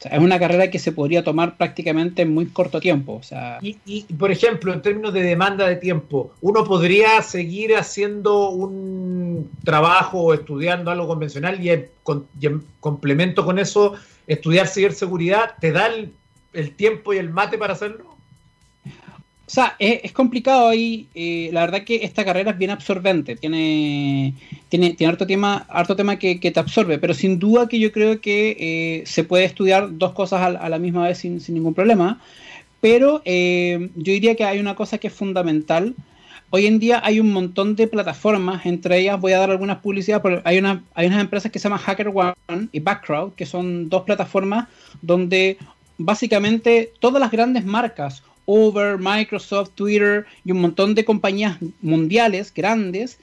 Es 0.04 0.18
una 0.18 0.38
carrera 0.38 0.70
que 0.70 0.78
se 0.78 0.92
podría 0.92 1.22
tomar 1.22 1.56
prácticamente 1.56 2.22
en 2.22 2.32
muy 2.32 2.46
corto 2.46 2.80
tiempo. 2.80 3.14
O 3.14 3.22
sea, 3.22 3.58
y, 3.60 3.76
y, 3.84 4.02
por 4.14 4.30
ejemplo, 4.30 4.72
en 4.72 4.82
términos 4.82 5.12
de 5.12 5.22
demanda 5.22 5.68
de 5.68 5.76
tiempo, 5.76 6.32
¿uno 6.40 6.64
podría 6.64 7.20
seguir 7.22 7.76
haciendo 7.76 8.50
un 8.50 9.50
trabajo 9.64 10.20
o 10.20 10.34
estudiando 10.34 10.90
algo 10.90 11.06
convencional 11.06 11.62
y 11.62 11.70
en, 11.70 11.88
en 12.40 12.64
complemento 12.80 13.44
con 13.44 13.58
eso, 13.58 13.94
estudiar 14.26 14.68
ciberseguridad? 14.68 15.54
¿Te 15.60 15.72
da 15.72 15.88
el 15.88 16.12
el 16.52 16.74
tiempo 16.74 17.12
y 17.12 17.18
el 17.18 17.30
mate 17.30 17.58
para 17.58 17.74
hacerlo? 17.74 18.16
O 19.50 19.52
sea, 19.52 19.74
es, 19.80 20.12
complicado 20.12 20.68
ahí. 20.68 21.08
Eh, 21.12 21.50
la 21.52 21.62
verdad 21.62 21.82
que 21.82 22.04
esta 22.04 22.24
carrera 22.24 22.52
es 22.52 22.58
bien 22.58 22.70
absorbente. 22.70 23.34
Tiene, 23.34 24.32
tiene, 24.68 24.92
tiene 24.92 25.10
harto 25.10 25.26
tema, 25.26 25.66
harto 25.68 25.96
tema 25.96 26.20
que, 26.20 26.38
que 26.38 26.52
te 26.52 26.60
absorbe. 26.60 26.98
Pero 26.98 27.14
sin 27.14 27.40
duda 27.40 27.66
que 27.66 27.80
yo 27.80 27.90
creo 27.90 28.20
que 28.20 28.56
eh, 28.60 29.02
se 29.06 29.24
puede 29.24 29.44
estudiar 29.44 29.98
dos 29.98 30.12
cosas 30.12 30.40
a, 30.40 30.46
a 30.46 30.68
la 30.68 30.78
misma 30.78 31.08
vez 31.08 31.18
sin, 31.18 31.40
sin 31.40 31.56
ningún 31.56 31.74
problema. 31.74 32.20
Pero 32.80 33.22
eh, 33.24 33.90
yo 33.96 34.12
diría 34.12 34.36
que 34.36 34.44
hay 34.44 34.60
una 34.60 34.76
cosa 34.76 34.98
que 34.98 35.08
es 35.08 35.14
fundamental. 35.14 35.96
Hoy 36.50 36.66
en 36.66 36.78
día 36.78 37.00
hay 37.02 37.18
un 37.18 37.32
montón 37.32 37.74
de 37.74 37.88
plataformas, 37.88 38.64
entre 38.66 39.00
ellas 39.00 39.20
voy 39.20 39.32
a 39.32 39.38
dar 39.40 39.50
algunas 39.50 39.78
publicidades, 39.78 40.22
pero 40.22 40.42
hay, 40.44 40.58
una, 40.58 40.84
hay 40.94 41.08
unas 41.08 41.22
empresas 41.22 41.50
que 41.50 41.58
se 41.58 41.64
llaman 41.64 41.82
HackerOne 41.84 42.68
y 42.70 42.78
Backcrowd, 42.78 43.34
que 43.34 43.46
son 43.46 43.88
dos 43.88 44.04
plataformas 44.04 44.68
donde 45.02 45.58
básicamente 45.98 46.92
todas 47.00 47.20
las 47.20 47.32
grandes 47.32 47.64
marcas, 47.64 48.22
Uber, 48.50 48.98
Microsoft, 48.98 49.70
Twitter 49.76 50.26
y 50.44 50.50
un 50.50 50.60
montón 50.60 50.94
de 50.96 51.04
compañías 51.04 51.58
mundiales 51.80 52.52
grandes, 52.52 53.18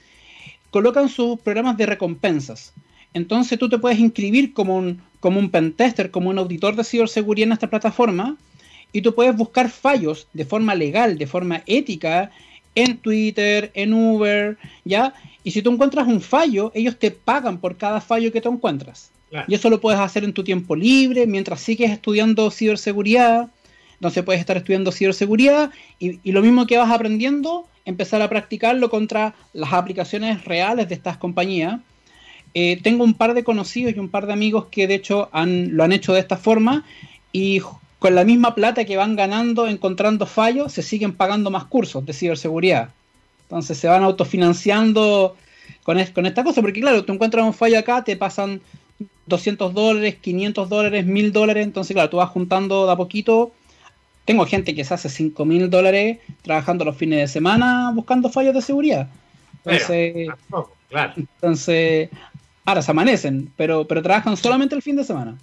colocan 0.70 1.10
sus 1.10 1.38
programas 1.40 1.76
de 1.76 1.84
recompensas. 1.84 2.72
Entonces 3.12 3.58
tú 3.58 3.68
te 3.68 3.78
puedes 3.78 3.98
inscribir 3.98 4.54
como 4.54 4.76
un, 4.76 5.02
como 5.20 5.38
un 5.38 5.50
pentester, 5.50 6.10
como 6.10 6.30
un 6.30 6.38
auditor 6.38 6.76
de 6.76 6.84
ciberseguridad 6.84 7.48
en 7.48 7.52
esta 7.52 7.68
plataforma, 7.68 8.36
y 8.90 9.02
tú 9.02 9.14
puedes 9.14 9.36
buscar 9.36 9.68
fallos 9.68 10.28
de 10.32 10.46
forma 10.46 10.74
legal, 10.74 11.18
de 11.18 11.26
forma 11.26 11.62
ética, 11.66 12.30
en 12.74 12.96
Twitter, 12.96 13.70
en 13.74 13.92
Uber, 13.92 14.56
¿ya? 14.84 15.12
Y 15.44 15.50
si 15.50 15.60
tú 15.60 15.70
encuentras 15.70 16.06
un 16.06 16.22
fallo, 16.22 16.72
ellos 16.74 16.98
te 16.98 17.10
pagan 17.10 17.58
por 17.58 17.76
cada 17.76 18.00
fallo 18.00 18.32
que 18.32 18.40
tú 18.40 18.50
encuentras. 18.50 19.10
Claro. 19.28 19.44
Y 19.46 19.54
eso 19.54 19.68
lo 19.68 19.80
puedes 19.80 20.00
hacer 20.00 20.24
en 20.24 20.32
tu 20.32 20.42
tiempo 20.42 20.74
libre, 20.74 21.26
mientras 21.26 21.60
sigues 21.60 21.90
estudiando 21.90 22.50
ciberseguridad. 22.50 23.48
Entonces 23.98 24.22
puedes 24.22 24.40
estar 24.40 24.56
estudiando 24.56 24.92
ciberseguridad 24.92 25.70
y, 25.98 26.30
lo 26.30 26.40
mismo 26.40 26.66
que 26.66 26.78
vas 26.78 26.90
aprendiendo, 26.90 27.66
empezar 27.84 28.22
a 28.22 28.28
practicarlo 28.28 28.90
contra 28.90 29.34
las 29.52 29.72
aplicaciones 29.72 30.44
reales 30.44 30.88
de 30.88 30.94
estas 30.94 31.16
compañías. 31.16 31.80
Eh, 32.54 32.78
tengo 32.82 33.04
un 33.04 33.14
par 33.14 33.34
de 33.34 33.44
conocidos 33.44 33.94
y 33.94 33.98
un 33.98 34.08
par 34.08 34.26
de 34.26 34.32
amigos 34.32 34.66
que 34.70 34.86
de 34.86 34.94
hecho 34.94 35.28
han, 35.32 35.76
lo 35.76 35.84
han 35.84 35.92
hecho 35.92 36.12
de 36.12 36.20
esta 36.20 36.36
forma 36.36 36.84
y 37.32 37.60
con 37.98 38.14
la 38.14 38.24
misma 38.24 38.54
plata 38.54 38.84
que 38.84 38.96
van 38.96 39.16
ganando 39.16 39.66
encontrando 39.66 40.26
fallos, 40.26 40.72
se 40.72 40.82
siguen 40.82 41.14
pagando 41.14 41.50
más 41.50 41.64
cursos 41.64 42.06
de 42.06 42.12
ciberseguridad. 42.12 42.90
Entonces 43.42 43.78
se 43.78 43.88
van 43.88 44.04
autofinanciando 44.04 45.36
con, 45.82 45.98
con 46.14 46.26
esta 46.26 46.44
cosa, 46.44 46.60
porque 46.60 46.80
claro, 46.80 47.04
tú 47.04 47.12
encuentras 47.12 47.44
un 47.44 47.54
fallo 47.54 47.78
acá, 47.78 48.04
te 48.04 48.16
pasan 48.16 48.60
200 49.26 49.74
dólares, 49.74 50.16
500 50.20 50.68
dólares, 50.68 51.06
1000 51.06 51.32
dólares. 51.32 51.64
Entonces, 51.64 51.94
claro, 51.94 52.10
tú 52.10 52.16
vas 52.18 52.30
juntando 52.30 52.86
de 52.86 52.92
a 52.92 52.96
poquito. 52.96 53.52
Tengo 54.28 54.44
gente 54.44 54.74
que 54.74 54.84
se 54.84 54.92
hace 54.92 55.08
5000 55.08 55.70
dólares 55.70 56.18
trabajando 56.42 56.84
los 56.84 56.94
fines 56.98 57.18
de 57.18 57.28
semana 57.28 57.90
buscando 57.94 58.28
fallos 58.28 58.52
de 58.52 58.60
seguridad. 58.60 59.08
Entonces, 59.64 60.28
pero, 60.50 60.70
claro. 60.90 61.14
entonces 61.16 62.10
ahora 62.66 62.82
se 62.82 62.90
amanecen, 62.90 63.50
pero, 63.56 63.86
pero 63.86 64.02
trabajan 64.02 64.36
solamente 64.36 64.74
el 64.74 64.82
fin 64.82 64.96
de 64.96 65.04
semana. 65.04 65.38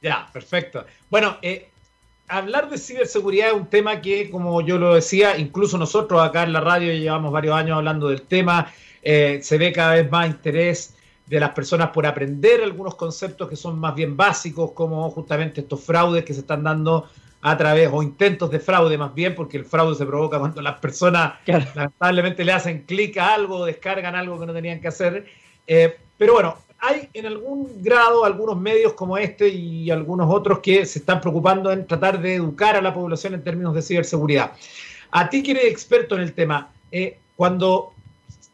Ya, 0.00 0.30
perfecto. 0.32 0.86
Bueno, 1.10 1.36
eh, 1.42 1.68
hablar 2.26 2.70
de 2.70 2.78
ciberseguridad 2.78 3.48
es 3.48 3.52
un 3.52 3.66
tema 3.66 4.00
que, 4.00 4.30
como 4.30 4.62
yo 4.62 4.78
lo 4.78 4.94
decía, 4.94 5.36
incluso 5.36 5.76
nosotros 5.76 6.22
acá 6.22 6.44
en 6.44 6.54
la 6.54 6.62
radio 6.62 6.94
llevamos 6.94 7.30
varios 7.30 7.54
años 7.54 7.76
hablando 7.76 8.08
del 8.08 8.22
tema. 8.22 8.72
Eh, 9.02 9.40
se 9.42 9.58
ve 9.58 9.74
cada 9.74 9.92
vez 9.92 10.10
más 10.10 10.26
interés 10.26 10.94
de 11.26 11.38
las 11.38 11.50
personas 11.50 11.90
por 11.90 12.06
aprender 12.06 12.62
algunos 12.62 12.94
conceptos 12.94 13.46
que 13.46 13.56
son 13.56 13.78
más 13.78 13.94
bien 13.94 14.16
básicos, 14.16 14.72
como 14.72 15.10
justamente 15.10 15.60
estos 15.60 15.84
fraudes 15.84 16.24
que 16.24 16.32
se 16.32 16.40
están 16.40 16.62
dando 16.62 17.10
a 17.48 17.56
través, 17.56 17.88
o 17.92 18.02
intentos 18.02 18.50
de 18.50 18.58
fraude 18.58 18.98
más 18.98 19.14
bien, 19.14 19.36
porque 19.36 19.56
el 19.56 19.64
fraude 19.64 19.94
se 19.94 20.04
provoca 20.04 20.40
cuando 20.40 20.60
las 20.60 20.80
personas 20.80 21.34
claro. 21.44 21.64
lamentablemente 21.76 22.44
le 22.44 22.50
hacen 22.50 22.82
clic 22.82 23.16
a 23.18 23.34
algo, 23.34 23.64
descargan 23.64 24.16
algo 24.16 24.40
que 24.40 24.46
no 24.46 24.52
tenían 24.52 24.80
que 24.80 24.88
hacer. 24.88 25.26
Eh, 25.64 25.96
pero 26.18 26.32
bueno, 26.32 26.56
hay 26.80 27.08
en 27.14 27.26
algún 27.26 27.84
grado 27.84 28.24
algunos 28.24 28.58
medios 28.58 28.94
como 28.94 29.16
este 29.16 29.48
y 29.48 29.92
algunos 29.92 30.28
otros 30.28 30.58
que 30.58 30.84
se 30.86 30.98
están 30.98 31.20
preocupando 31.20 31.70
en 31.70 31.86
tratar 31.86 32.20
de 32.20 32.34
educar 32.34 32.74
a 32.74 32.82
la 32.82 32.92
población 32.92 33.34
en 33.34 33.44
términos 33.44 33.76
de 33.76 33.82
ciberseguridad. 33.82 34.50
A 35.12 35.30
ti 35.30 35.44
que 35.44 35.52
eres 35.52 35.66
experto 35.66 36.16
en 36.16 36.22
el 36.22 36.32
tema, 36.32 36.72
eh, 36.90 37.16
cuando 37.36 37.92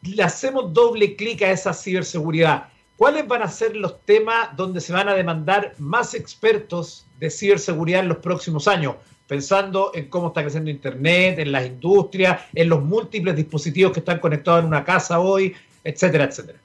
le 0.03 0.23
hacemos 0.23 0.71
doble 0.71 1.17
clic 1.17 1.41
a 1.41 1.51
esa 1.51 1.73
ciberseguridad, 1.73 2.65
¿cuáles 2.97 3.27
van 3.27 3.43
a 3.43 3.49
ser 3.49 3.77
los 3.77 4.01
temas 4.05 4.57
donde 4.57 4.81
se 4.81 4.93
van 4.93 5.09
a 5.09 5.15
demandar 5.15 5.75
más 5.79 6.15
expertos 6.15 7.07
de 7.19 7.31
ciberseguridad 7.31 8.01
en 8.01 8.09
los 8.09 8.19
próximos 8.19 8.69
años? 8.69 8.97
Pensando 9.27 9.93
en 9.95 10.09
cómo 10.09 10.29
está 10.29 10.43
creciendo 10.43 10.71
Internet, 10.71 11.39
en 11.39 11.53
las 11.53 11.67
industrias, 11.67 12.43
en 12.55 12.69
los 12.69 12.83
múltiples 12.83 13.35
dispositivos 13.37 13.93
que 13.93 14.01
están 14.01 14.19
conectados 14.19 14.61
en 14.61 14.67
una 14.67 14.85
casa 14.85 15.21
hoy, 15.21 15.55
etcétera, 15.85 16.25
etcétera. 16.25 16.59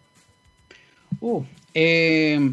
Uh, 1.22 1.44
eh, 1.74 2.52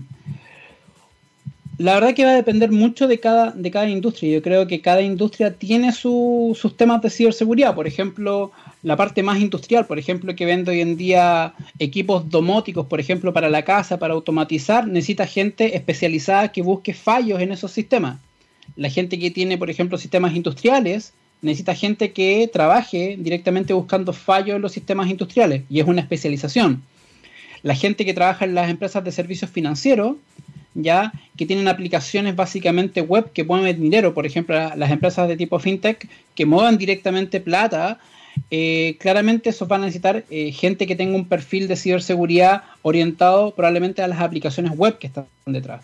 la 1.78 1.94
verdad 1.94 2.14
que 2.14 2.24
va 2.24 2.30
a 2.30 2.36
depender 2.36 2.70
mucho 2.70 3.08
de 3.08 3.18
cada, 3.18 3.50
de 3.50 3.70
cada 3.70 3.88
industria. 3.88 4.34
Yo 4.34 4.42
creo 4.42 4.66
que 4.66 4.80
cada 4.80 5.02
industria 5.02 5.54
tiene 5.54 5.92
su, 5.92 6.56
sus 6.58 6.76
temas 6.76 7.02
de 7.02 7.10
ciberseguridad. 7.10 7.74
Por 7.74 7.86
ejemplo, 7.86 8.52
la 8.84 8.96
parte 8.96 9.22
más 9.22 9.40
industrial, 9.40 9.86
por 9.86 9.98
ejemplo, 9.98 10.36
que 10.36 10.44
vende 10.44 10.70
hoy 10.70 10.82
en 10.82 10.98
día 10.98 11.54
equipos 11.78 12.28
domóticos, 12.28 12.86
por 12.86 13.00
ejemplo, 13.00 13.32
para 13.32 13.48
la 13.48 13.64
casa, 13.64 13.98
para 13.98 14.12
automatizar, 14.12 14.86
necesita 14.86 15.26
gente 15.26 15.74
especializada 15.74 16.52
que 16.52 16.60
busque 16.60 16.92
fallos 16.92 17.40
en 17.40 17.50
esos 17.50 17.72
sistemas. 17.72 18.18
La 18.76 18.90
gente 18.90 19.18
que 19.18 19.30
tiene, 19.30 19.56
por 19.56 19.70
ejemplo, 19.70 19.96
sistemas 19.96 20.36
industriales, 20.36 21.14
necesita 21.40 21.74
gente 21.74 22.12
que 22.12 22.48
trabaje 22.52 23.16
directamente 23.18 23.72
buscando 23.72 24.12
fallos 24.12 24.56
en 24.56 24.62
los 24.62 24.72
sistemas 24.72 25.08
industriales, 25.08 25.62
y 25.70 25.80
es 25.80 25.86
una 25.86 26.02
especialización. 26.02 26.82
La 27.62 27.74
gente 27.74 28.04
que 28.04 28.12
trabaja 28.12 28.44
en 28.44 28.54
las 28.54 28.68
empresas 28.68 29.02
de 29.02 29.12
servicios 29.12 29.50
financieros, 29.50 30.16
ya 30.74 31.10
que 31.38 31.46
tienen 31.46 31.68
aplicaciones 31.68 32.36
básicamente 32.36 33.00
web 33.00 33.32
que 33.32 33.44
mueven 33.44 33.80
dinero, 33.80 34.12
por 34.12 34.26
ejemplo, 34.26 34.54
las 34.76 34.90
empresas 34.90 35.26
de 35.26 35.38
tipo 35.38 35.58
fintech 35.58 36.06
que 36.34 36.44
muevan 36.44 36.76
directamente 36.76 37.40
plata 37.40 37.98
eh, 38.50 38.96
claramente 39.00 39.50
eso 39.50 39.66
van 39.66 39.82
a 39.82 39.86
necesitar 39.86 40.24
eh, 40.30 40.52
gente 40.52 40.86
que 40.86 40.96
tenga 40.96 41.16
un 41.16 41.26
perfil 41.26 41.68
de 41.68 41.76
ciberseguridad 41.76 42.62
orientado 42.82 43.52
probablemente 43.52 44.02
a 44.02 44.08
las 44.08 44.20
aplicaciones 44.20 44.76
web 44.76 44.98
que 44.98 45.06
están 45.06 45.26
detrás. 45.46 45.82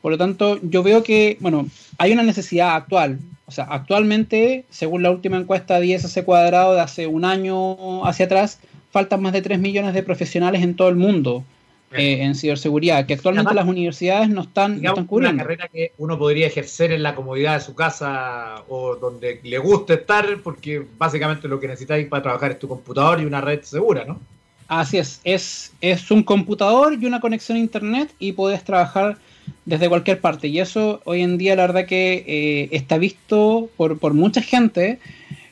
Por 0.00 0.12
lo 0.12 0.18
tanto, 0.18 0.58
yo 0.62 0.82
veo 0.82 1.02
que, 1.02 1.36
bueno, 1.40 1.68
hay 1.98 2.12
una 2.12 2.22
necesidad 2.22 2.74
actual. 2.74 3.18
O 3.46 3.52
sea, 3.52 3.64
actualmente, 3.64 4.64
según 4.70 5.02
la 5.02 5.10
última 5.10 5.36
encuesta 5.36 5.78
de 5.78 5.86
ISC 5.86 6.24
cuadrado 6.24 6.74
de 6.74 6.80
hace 6.80 7.06
un 7.06 7.24
año 7.24 8.04
hacia 8.06 8.26
atrás, 8.26 8.60
faltan 8.90 9.20
más 9.22 9.32
de 9.32 9.42
3 9.42 9.58
millones 9.58 9.92
de 9.92 10.02
profesionales 10.02 10.62
en 10.62 10.74
todo 10.74 10.88
el 10.88 10.96
mundo 10.96 11.44
eh, 11.92 12.22
en 12.22 12.34
ciberseguridad, 12.36 13.04
que 13.04 13.14
actualmente 13.14 13.52
las 13.52 13.66
universidades 13.66 14.28
no 14.28 14.42
están, 14.42 14.80
no 14.80 14.90
están 14.90 15.06
cubriendo. 15.06 15.34
Una 15.34 15.42
carrera 15.42 15.68
que 15.68 15.92
uno 15.98 16.16
podría 16.18 16.46
ejercer 16.46 16.92
en 16.92 17.02
la 17.02 17.16
comodidad 17.16 17.54
de 17.54 17.60
su 17.64 17.74
casa 17.74 18.62
o 18.68 18.94
donde 18.94 19.40
le 19.42 19.58
guste 19.58 19.94
estar, 19.94 20.24
porque 20.42 20.86
básicamente 20.96 21.48
lo 21.48 21.58
que 21.58 21.66
necesitáis 21.66 22.06
para 22.06 22.22
trabajar 22.22 22.52
es 22.52 22.58
tu 22.60 22.68
computador 22.68 23.20
y 23.20 23.24
una 23.24 23.40
red 23.40 23.62
segura, 23.62 24.04
¿no? 24.04 24.20
Así 24.68 24.98
es, 24.98 25.20
es, 25.24 25.72
es 25.80 26.12
un 26.12 26.22
computador 26.22 26.96
y 27.00 27.04
una 27.04 27.18
conexión 27.18 27.58
a 27.58 27.60
internet 27.60 28.14
y 28.20 28.32
puedes 28.32 28.62
trabajar 28.62 29.18
desde 29.64 29.88
cualquier 29.88 30.20
parte. 30.20 30.46
Y 30.46 30.60
eso 30.60 31.00
hoy 31.04 31.22
en 31.22 31.38
día 31.38 31.56
la 31.56 31.62
verdad 31.62 31.86
que 31.86 32.24
eh, 32.24 32.68
está 32.70 32.98
visto 32.98 33.68
por, 33.76 33.98
por 33.98 34.14
mucha 34.14 34.42
gente 34.42 35.00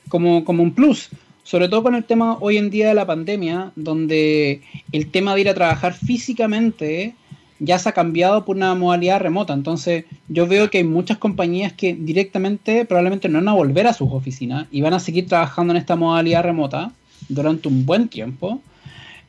como, 0.08 0.44
como 0.44 0.62
un 0.62 0.72
plus 0.72 1.10
sobre 1.48 1.70
todo 1.70 1.82
con 1.82 1.94
el 1.94 2.04
tema 2.04 2.36
hoy 2.40 2.58
en 2.58 2.68
día 2.68 2.88
de 2.88 2.94
la 2.94 3.06
pandemia, 3.06 3.72
donde 3.74 4.60
el 4.92 5.10
tema 5.10 5.34
de 5.34 5.40
ir 5.40 5.48
a 5.48 5.54
trabajar 5.54 5.94
físicamente 5.94 7.14
ya 7.58 7.78
se 7.78 7.88
ha 7.88 7.92
cambiado 7.92 8.44
por 8.44 8.56
una 8.56 8.74
modalidad 8.74 9.18
remota. 9.18 9.54
Entonces, 9.54 10.04
yo 10.28 10.46
veo 10.46 10.68
que 10.68 10.76
hay 10.76 10.84
muchas 10.84 11.16
compañías 11.16 11.72
que 11.72 11.94
directamente 11.94 12.84
probablemente 12.84 13.30
no 13.30 13.38
van 13.38 13.48
a 13.48 13.54
volver 13.54 13.86
a 13.86 13.94
sus 13.94 14.12
oficinas 14.12 14.66
y 14.70 14.82
van 14.82 14.92
a 14.92 15.00
seguir 15.00 15.26
trabajando 15.26 15.72
en 15.72 15.78
esta 15.78 15.96
modalidad 15.96 16.42
remota 16.42 16.92
durante 17.30 17.68
un 17.68 17.86
buen 17.86 18.08
tiempo. 18.08 18.60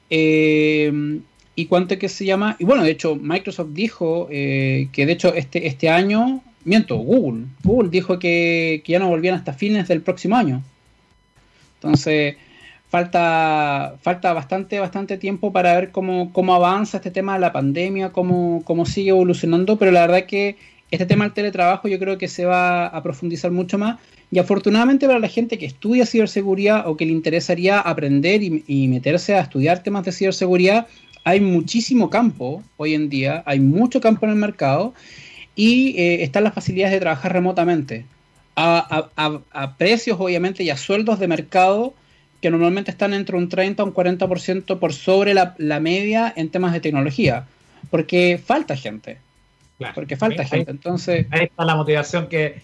Eh, 0.09 1.21
y 1.55 1.65
cuánto 1.67 1.97
que 1.97 2.09
se 2.09 2.25
llama, 2.25 2.57
y 2.59 2.65
bueno, 2.65 2.83
de 2.83 2.91
hecho, 2.91 3.15
Microsoft 3.15 3.69
dijo 3.71 4.27
eh, 4.29 4.89
que 4.91 5.05
de 5.05 5.13
hecho 5.13 5.33
este, 5.33 5.67
este 5.67 5.87
año, 5.87 6.41
miento, 6.65 6.97
Google, 6.97 7.45
Google 7.63 7.89
dijo 7.89 8.19
que, 8.19 8.81
que 8.83 8.91
ya 8.91 8.99
no 8.99 9.07
volvían 9.07 9.35
hasta 9.35 9.53
fines 9.53 9.87
del 9.87 10.01
próximo 10.01 10.35
año. 10.35 10.61
Entonces, 11.81 12.35
falta, 12.89 13.95
falta 14.01 14.33
bastante, 14.33 14.79
bastante 14.79 15.17
tiempo 15.17 15.53
para 15.53 15.73
ver 15.75 15.91
cómo, 15.91 16.33
cómo 16.33 16.53
avanza 16.53 16.97
este 16.97 17.11
tema 17.11 17.35
de 17.35 17.39
la 17.39 17.53
pandemia, 17.53 18.11
cómo, 18.11 18.61
cómo 18.65 18.85
sigue 18.85 19.11
evolucionando, 19.11 19.77
pero 19.77 19.91
la 19.91 20.01
verdad 20.01 20.25
que 20.25 20.57
este 20.91 21.05
tema 21.05 21.23
del 21.23 21.33
teletrabajo 21.33 21.87
yo 21.87 21.99
creo 21.99 22.17
que 22.17 22.27
se 22.27 22.45
va 22.45 22.87
a 22.87 23.03
profundizar 23.03 23.51
mucho 23.51 23.77
más. 23.77 23.99
Y 24.31 24.39
afortunadamente 24.39 25.07
para 25.07 25.19
la 25.19 25.27
gente 25.27 25.57
que 25.57 25.65
estudia 25.65 26.05
ciberseguridad 26.05 26.87
o 26.87 26.97
que 26.97 27.05
le 27.05 27.11
interesaría 27.11 27.79
aprender 27.79 28.41
y, 28.43 28.87
meterse 28.87 29.35
a 29.35 29.41
estudiar 29.41 29.81
temas 29.83 30.03
de 30.03 30.11
ciberseguridad, 30.11 30.87
hay 31.23 31.39
muchísimo 31.39 32.09
campo 32.09 32.63
hoy 32.77 32.93
en 32.93 33.09
día, 33.09 33.43
hay 33.45 33.59
mucho 33.59 34.01
campo 34.01 34.25
en 34.25 34.31
el 34.31 34.37
mercado 34.37 34.93
y 35.55 35.95
eh, 35.97 36.23
están 36.23 36.43
las 36.43 36.53
facilidades 36.53 36.93
de 36.93 36.99
trabajar 36.99 37.33
remotamente 37.33 38.05
a, 38.59 39.75
precios, 39.77 40.17
obviamente, 40.19 40.63
y 40.63 40.69
a 40.69 40.77
sueldos 40.77 41.19
de 41.19 41.27
mercado 41.27 41.93
que 42.41 42.49
normalmente 42.49 42.91
están 42.91 43.13
entre 43.13 43.37
un 43.37 43.49
30 43.49 43.83
o 43.83 43.85
un 43.87 43.93
40% 43.93 44.79
por 44.79 44.93
sobre 44.93 45.33
la, 45.33 45.79
media 45.79 46.33
en 46.35 46.49
temas 46.49 46.73
de 46.73 46.79
tecnología, 46.79 47.45
porque 47.89 48.39
falta 48.43 48.75
gente. 48.75 49.17
porque 49.93 50.17
falta 50.17 50.45
gente. 50.45 50.71
Entonces, 50.71 51.27
ahí 51.31 51.45
está 51.45 51.65
la 51.65 51.75
motivación 51.75 52.27
que 52.27 52.61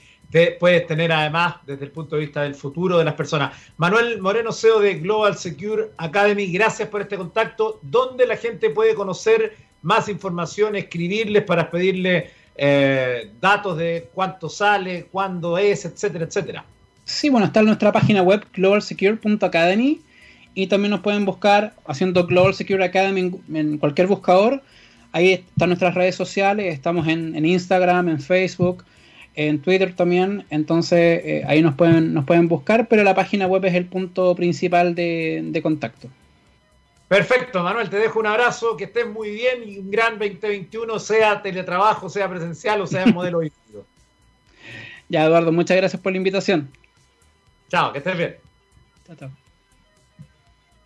puedes 0.59 0.85
tener 0.87 1.11
además 1.11 1.55
desde 1.65 1.85
el 1.85 1.91
punto 1.91 2.15
de 2.15 2.21
vista 2.21 2.43
del 2.43 2.55
futuro 2.55 2.97
de 2.97 3.05
las 3.05 3.13
personas. 3.13 3.55
Manuel 3.77 4.19
Moreno, 4.21 4.51
CEO 4.51 4.79
de 4.79 4.95
Global 4.95 5.37
Secure 5.37 5.91
Academy, 5.97 6.47
gracias 6.47 6.89
por 6.89 7.01
este 7.01 7.15
contacto. 7.15 7.79
¿Dónde 7.81 8.25
la 8.25 8.35
gente 8.35 8.69
puede 8.69 8.95
conocer 8.95 9.55
más 9.81 10.09
información, 10.09 10.75
escribirles 10.75 11.43
para 11.43 11.69
pedirle 11.69 12.31
eh, 12.57 13.31
datos 13.41 13.77
de 13.77 14.09
cuánto 14.13 14.49
sale, 14.49 15.07
cuándo 15.11 15.57
es, 15.57 15.85
etcétera, 15.85 16.25
etcétera. 16.25 16.65
Sí, 17.03 17.29
bueno, 17.29 17.47
está 17.47 17.61
nuestra 17.61 17.91
página 17.91 18.21
web 18.21 18.45
globalsecure.academy 18.53 20.01
y 20.53 20.67
también 20.67 20.91
nos 20.91 21.01
pueden 21.01 21.25
buscar 21.25 21.73
haciendo 21.85 22.25
Global 22.25 22.53
Secure 22.53 22.83
Academy 22.83 23.31
en, 23.53 23.77
cualquier 23.77 24.07
buscador. 24.07 24.63
Ahí 25.11 25.33
están 25.33 25.69
nuestras 25.69 25.93
redes 25.95 26.15
sociales, 26.15 26.73
estamos 26.73 27.07
en, 27.07 27.45
Instagram, 27.45 28.09
en 28.09 28.19
Facebook, 28.19 28.83
en 29.35 29.59
Twitter 29.59 29.93
también, 29.93 30.45
entonces 30.49 31.21
eh, 31.23 31.43
ahí 31.47 31.61
nos 31.61 31.75
pueden, 31.75 32.13
nos 32.13 32.25
pueden 32.25 32.47
buscar, 32.47 32.87
pero 32.87 33.03
la 33.03 33.15
página 33.15 33.47
web 33.47 33.63
es 33.65 33.75
el 33.75 33.85
punto 33.85 34.35
principal 34.35 34.95
de 34.95 35.59
contacto. 35.61 36.09
Perfecto, 37.07 37.61
Manuel, 37.61 37.89
te 37.89 37.97
dejo 37.97 38.19
un 38.19 38.25
abrazo, 38.25 38.75
que 38.75 38.85
estés 38.85 39.07
muy 39.07 39.29
bien 39.29 39.67
y 39.67 39.77
un 39.77 39.91
gran 39.91 40.17
2021, 40.17 40.97
sea 40.99 41.41
teletrabajo, 41.41 42.09
sea 42.09 42.27
presencial 42.27 42.81
o 42.81 42.87
sea 42.87 43.03
en 43.03 43.13
modelo 43.13 43.43
híbrido. 43.43 43.85
Ya, 45.07 45.25
Eduardo, 45.25 45.51
muchas 45.51 45.77
gracias 45.77 46.01
por 46.01 46.11
la 46.11 46.17
invitación. 46.17 46.69
Chao, 47.69 47.91
que 47.91 47.99
estés 47.99 48.17
bien. 48.17 48.35
Chao, 49.05 49.15
chao. 49.15 49.29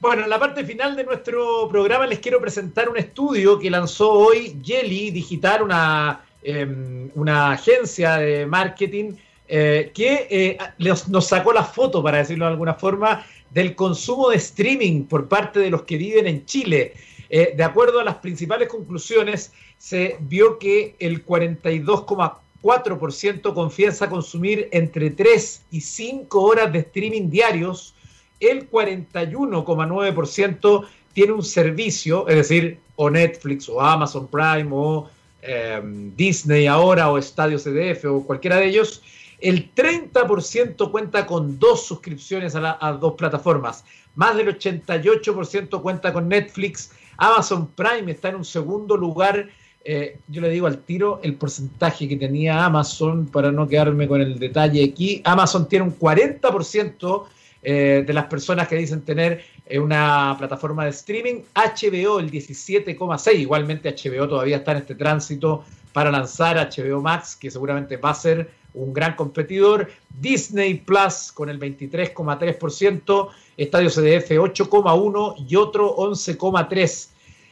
Bueno, 0.01 0.23
en 0.23 0.29
la 0.29 0.39
parte 0.39 0.63
final 0.63 0.95
de 0.95 1.03
nuestro 1.03 1.67
programa 1.69 2.07
les 2.07 2.19
quiero 2.19 2.39
presentar 2.39 2.87
un 2.89 2.97
estudio 2.97 3.59
que 3.59 3.69
lanzó 3.69 4.11
hoy 4.11 4.57
Jelly 4.63 5.11
Digital, 5.11 5.61
una, 5.61 6.21
em, 6.41 7.11
una 7.15 7.51
agencia 7.51 8.17
de 8.17 8.45
marketing 8.45 9.13
eh, 9.51 9.89
que 9.95 10.27
eh, 10.29 10.59
nos 10.77 11.27
sacó 11.27 11.51
la 11.51 11.63
foto, 11.63 12.03
para 12.03 12.19
decirlo 12.19 12.45
de 12.45 12.51
alguna 12.51 12.75
forma, 12.75 13.25
del 13.49 13.73
consumo 13.75 14.29
de 14.29 14.37
streaming 14.37 15.05
por 15.05 15.27
parte 15.27 15.59
de 15.59 15.71
los 15.71 15.81
que 15.83 15.97
viven 15.97 16.27
en 16.27 16.45
Chile. 16.45 16.93
Eh, 17.31 17.55
de 17.57 17.63
acuerdo 17.63 17.99
a 17.99 18.03
las 18.03 18.17
principales 18.17 18.67
conclusiones, 18.67 19.51
se 19.79 20.17
vio 20.19 20.59
que 20.59 20.95
el 20.99 21.25
42,4% 21.25 23.53
confiesa 23.55 24.07
consumir 24.07 24.69
entre 24.71 25.09
3 25.09 25.63
y 25.71 25.81
5 25.81 26.41
horas 26.41 26.71
de 26.71 26.77
streaming 26.79 27.31
diarios, 27.31 27.95
el 28.39 28.69
41,9% 28.69 30.85
tiene 31.13 31.33
un 31.33 31.43
servicio, 31.43 32.27
es 32.27 32.35
decir, 32.35 32.77
o 32.95 33.09
Netflix 33.09 33.67
o 33.67 33.81
Amazon 33.81 34.27
Prime 34.27 34.69
o 34.71 35.09
em, 35.41 36.15
Disney 36.15 36.67
ahora 36.67 37.11
o 37.11 37.17
Estadio 37.17 37.57
CDF 37.57 38.05
o 38.05 38.23
cualquiera 38.23 38.57
de 38.57 38.67
ellos, 38.67 39.01
el 39.41 39.73
30% 39.73 40.91
cuenta 40.91 41.25
con 41.25 41.59
dos 41.59 41.85
suscripciones 41.85 42.55
a, 42.55 42.97
dos 42.99 43.13
plataformas. 43.13 43.85
Más 44.15 44.35
del 44.35 44.57
88% 44.57 45.81
cuenta 45.81 46.11
con 46.11 46.27
Netflix. 46.27 46.91
Amazon 47.17 47.67
Prime 47.67 48.11
está 48.11 48.29
en 48.29 48.35
un 48.35 48.45
segundo 48.45 48.97
lugar. 48.97 49.49
Eh, 49.85 50.19
yo 50.27 50.41
le 50.41 50.49
digo 50.49 50.67
al 50.67 50.79
tiro 50.79 51.21
el 51.23 51.35
porcentaje 51.35 52.07
que 52.07 52.17
tenía 52.17 52.65
Amazon 52.65 53.27
para 53.27 53.51
no 53.51 53.67
quedarme 53.67 54.07
con 54.07 54.21
el 54.21 54.37
detalle 54.37 54.83
aquí. 54.83 55.21
Amazon 55.23 55.69
tiene 55.69 55.85
un 55.85 55.97
40% 55.97 57.23
eh, 57.61 58.03
de 58.05 58.13
las 58.13 58.25
personas 58.25 58.67
que 58.67 58.75
dicen 58.75 59.01
tener 59.01 59.43
eh, 59.65 59.79
una 59.79 60.35
plataforma 60.37 60.83
de 60.83 60.89
streaming. 60.91 61.43
HBO 61.55 62.19
el 62.19 62.29
17,6%. 62.29 63.39
Igualmente 63.39 63.95
HBO 63.95 64.27
todavía 64.27 64.57
está 64.57 64.71
en 64.71 64.77
este 64.79 64.95
tránsito 64.95 65.63
para 65.93 66.11
lanzar 66.11 66.57
HBO 66.57 67.01
Max, 67.01 67.35
que 67.35 67.49
seguramente 67.49 67.97
va 67.97 68.11
a 68.11 68.15
ser 68.15 68.58
un 68.73 68.93
gran 68.93 69.15
competidor. 69.15 69.89
Disney 70.19 70.75
Plus 70.75 71.31
con 71.33 71.49
el 71.49 71.59
23,3%, 71.59 73.29
Estadio 73.57 73.89
CDF 73.89 74.31
8,1% 74.31 75.45
y 75.47 75.55
otro 75.55 75.95
11,3%. 75.95 77.09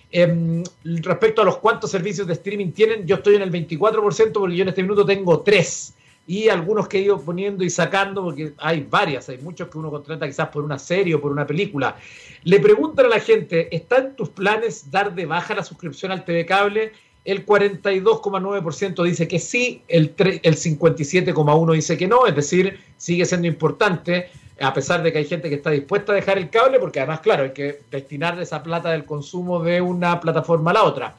Em, 0.10 0.64
respecto 0.84 1.42
a 1.42 1.46
los 1.46 1.58
cuantos 1.58 1.92
servicios 1.92 2.26
de 2.26 2.34
streaming 2.34 2.72
tienen, 2.72 3.06
yo 3.06 3.18
estoy 3.18 3.36
en 3.36 3.42
el 3.42 3.52
24% 3.52 4.40
porque 4.40 4.56
yo 4.56 4.62
en 4.62 4.70
este 4.70 4.82
minuto 4.82 5.06
tengo 5.06 5.42
3 5.42 5.94
y 6.28 6.50
algunos 6.50 6.88
que 6.88 7.00
he 7.00 7.02
ido 7.02 7.20
poniendo 7.20 7.64
y 7.64 7.70
sacando 7.70 8.24
porque 8.24 8.54
hay 8.58 8.86
varias, 8.90 9.30
hay 9.30 9.38
muchos 9.40 9.70
que 9.70 9.78
uno 9.78 9.90
contrata 9.90 10.28
quizás 10.28 10.50
por 10.50 10.64
una 10.64 10.78
serie 10.78 11.16
o 11.16 11.22
por 11.22 11.32
una 11.32 11.48
película. 11.48 11.96
Le 12.44 12.60
preguntan 12.60 13.08
a 13.08 13.10
la 13.10 13.20
gente, 13.20 13.74
¿está 13.76 13.98
en 13.98 14.16
tus 14.16 14.30
planes 14.30 14.92
dar 14.92 15.16
de 15.16 15.26
baja 15.26 15.56
la 15.56 15.64
suscripción 15.64 16.12
al 16.12 16.26
TV 16.26 16.46
Cable? 16.46 16.92
El 17.28 17.46
42,9% 17.46 19.04
dice 19.04 19.28
que 19.28 19.38
sí, 19.38 19.84
el, 19.90 20.16
el 20.18 20.56
57,1% 20.56 21.74
dice 21.74 21.98
que 21.98 22.08
no, 22.08 22.26
es 22.26 22.34
decir, 22.34 22.80
sigue 22.96 23.26
siendo 23.26 23.48
importante, 23.48 24.30
a 24.62 24.74
pesar 24.74 25.04
de 25.04 25.12
que 25.12 25.18
hay 25.18 25.26
gente 25.26 25.50
que 25.50 25.56
está 25.56 25.72
dispuesta 25.72 26.14
a 26.14 26.16
dejar 26.16 26.38
el 26.38 26.50
cable, 26.50 26.80
porque 26.80 27.02
además, 27.02 27.20
claro, 27.20 27.44
hay 27.44 27.52
que 27.52 27.82
destinar 27.92 28.40
esa 28.42 28.64
plata 28.64 28.92
del 28.92 29.04
consumo 29.04 29.62
de 29.62 29.82
una 29.82 30.22
plataforma 30.22 30.72
a 30.72 30.76
la 30.76 30.84
otra. 30.84 31.18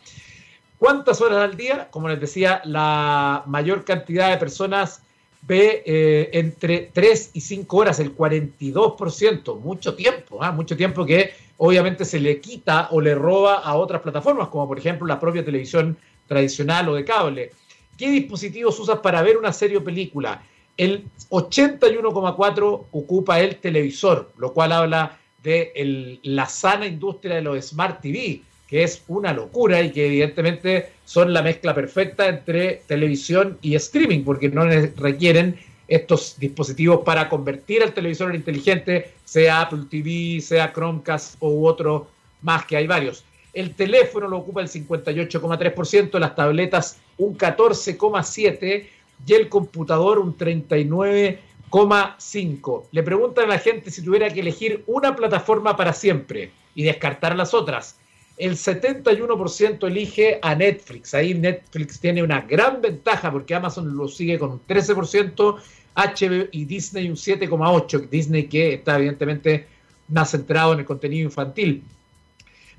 ¿Cuántas 0.78 1.20
horas 1.20 1.38
al 1.38 1.58
día? 1.58 1.88
Como 1.90 2.08
les 2.08 2.18
decía, 2.18 2.62
la 2.64 3.42
mayor 3.44 3.84
cantidad 3.84 4.30
de 4.30 4.38
personas 4.38 5.02
ve 5.42 5.82
eh, 5.86 6.30
entre 6.32 6.90
3 6.92 7.30
y 7.34 7.40
5 7.40 7.76
horas, 7.76 8.00
el 8.00 8.16
42%, 8.16 9.60
mucho 9.60 9.94
tiempo, 9.94 10.42
¿ah? 10.42 10.52
mucho 10.52 10.76
tiempo 10.76 11.06
que 11.06 11.32
obviamente 11.58 12.04
se 12.04 12.20
le 12.20 12.40
quita 12.40 12.88
o 12.90 13.00
le 13.00 13.14
roba 13.14 13.56
a 13.56 13.76
otras 13.76 14.02
plataformas, 14.02 14.48
como 14.48 14.66
por 14.68 14.78
ejemplo 14.78 15.06
la 15.06 15.20
propia 15.20 15.44
televisión 15.44 15.96
tradicional 16.26 16.88
o 16.88 16.94
de 16.94 17.04
cable. 17.04 17.50
¿Qué 17.96 18.10
dispositivos 18.10 18.78
usas 18.78 19.00
para 19.00 19.22
ver 19.22 19.36
una 19.36 19.52
serie 19.52 19.78
o 19.78 19.84
película? 19.84 20.42
El 20.76 21.06
81,4 21.30 22.84
ocupa 22.92 23.40
el 23.40 23.56
televisor, 23.56 24.30
lo 24.38 24.52
cual 24.52 24.72
habla 24.72 25.18
de 25.42 26.20
la 26.22 26.46
sana 26.46 26.86
industria 26.86 27.36
de 27.36 27.42
los 27.42 27.64
Smart 27.66 28.00
TV, 28.00 28.42
que 28.68 28.84
es 28.84 29.02
una 29.08 29.32
locura 29.32 29.82
y 29.82 29.90
que 29.90 30.06
evidentemente 30.06 30.92
son 31.04 31.32
la 31.32 31.42
mezcla 31.42 31.74
perfecta 31.74 32.28
entre 32.28 32.82
televisión 32.86 33.58
y 33.62 33.74
streaming, 33.74 34.22
porque 34.24 34.48
no 34.50 34.64
requieren 34.96 35.58
estos 35.88 36.36
dispositivos 36.38 37.00
para 37.04 37.28
convertir 37.30 37.82
al 37.82 37.92
televisor 37.94 38.30
en 38.30 38.36
inteligente, 38.36 39.10
sea 39.24 39.62
Apple 39.62 39.86
TV, 39.90 40.40
sea 40.42 40.72
Chromecast 40.72 41.36
u 41.40 41.66
otro 41.66 42.08
más, 42.42 42.66
que 42.66 42.76
hay 42.76 42.86
varios. 42.86 43.24
el 43.54 43.74
teléfono 43.74 44.28
lo 44.28 44.36
ocupa 44.38 44.60
el 44.60 44.68
58,3%, 44.68 46.18
las 46.20 46.36
tabletas 46.36 47.00
un 47.16 47.36
14,7% 47.36 48.86
y 49.26 49.32
el 49.32 49.48
computador 49.48 50.18
un 50.18 50.36
39,5%. 50.36 52.84
Le 52.92 53.02
preguntan 53.02 53.46
a 53.46 53.48
la 53.48 53.58
gente 53.58 53.90
si 53.90 54.04
tuviera 54.04 54.28
que 54.30 54.40
elegir 54.40 54.84
una 54.86 55.16
plataforma 55.16 55.74
para 55.76 55.94
siempre 55.94 56.52
y 56.74 56.82
descartar 56.84 57.34
las 57.34 57.54
otras. 57.54 57.98
El 58.38 58.52
71% 58.52 59.86
elige 59.88 60.38
a 60.40 60.54
Netflix. 60.54 61.12
Ahí 61.12 61.34
Netflix 61.34 61.98
tiene 61.98 62.22
una 62.22 62.42
gran 62.42 62.80
ventaja 62.80 63.32
porque 63.32 63.54
Amazon 63.54 63.96
lo 63.96 64.06
sigue 64.06 64.38
con 64.38 64.52
un 64.52 64.60
13%, 64.66 65.56
HBO 65.96 66.48
y 66.52 66.64
Disney 66.64 67.08
un 67.08 67.16
7,8%. 67.16 68.08
Disney 68.08 68.46
que 68.46 68.74
está 68.74 68.96
evidentemente 68.96 69.66
más 70.08 70.30
centrado 70.30 70.72
en 70.72 70.80
el 70.80 70.84
contenido 70.84 71.24
infantil. 71.24 71.82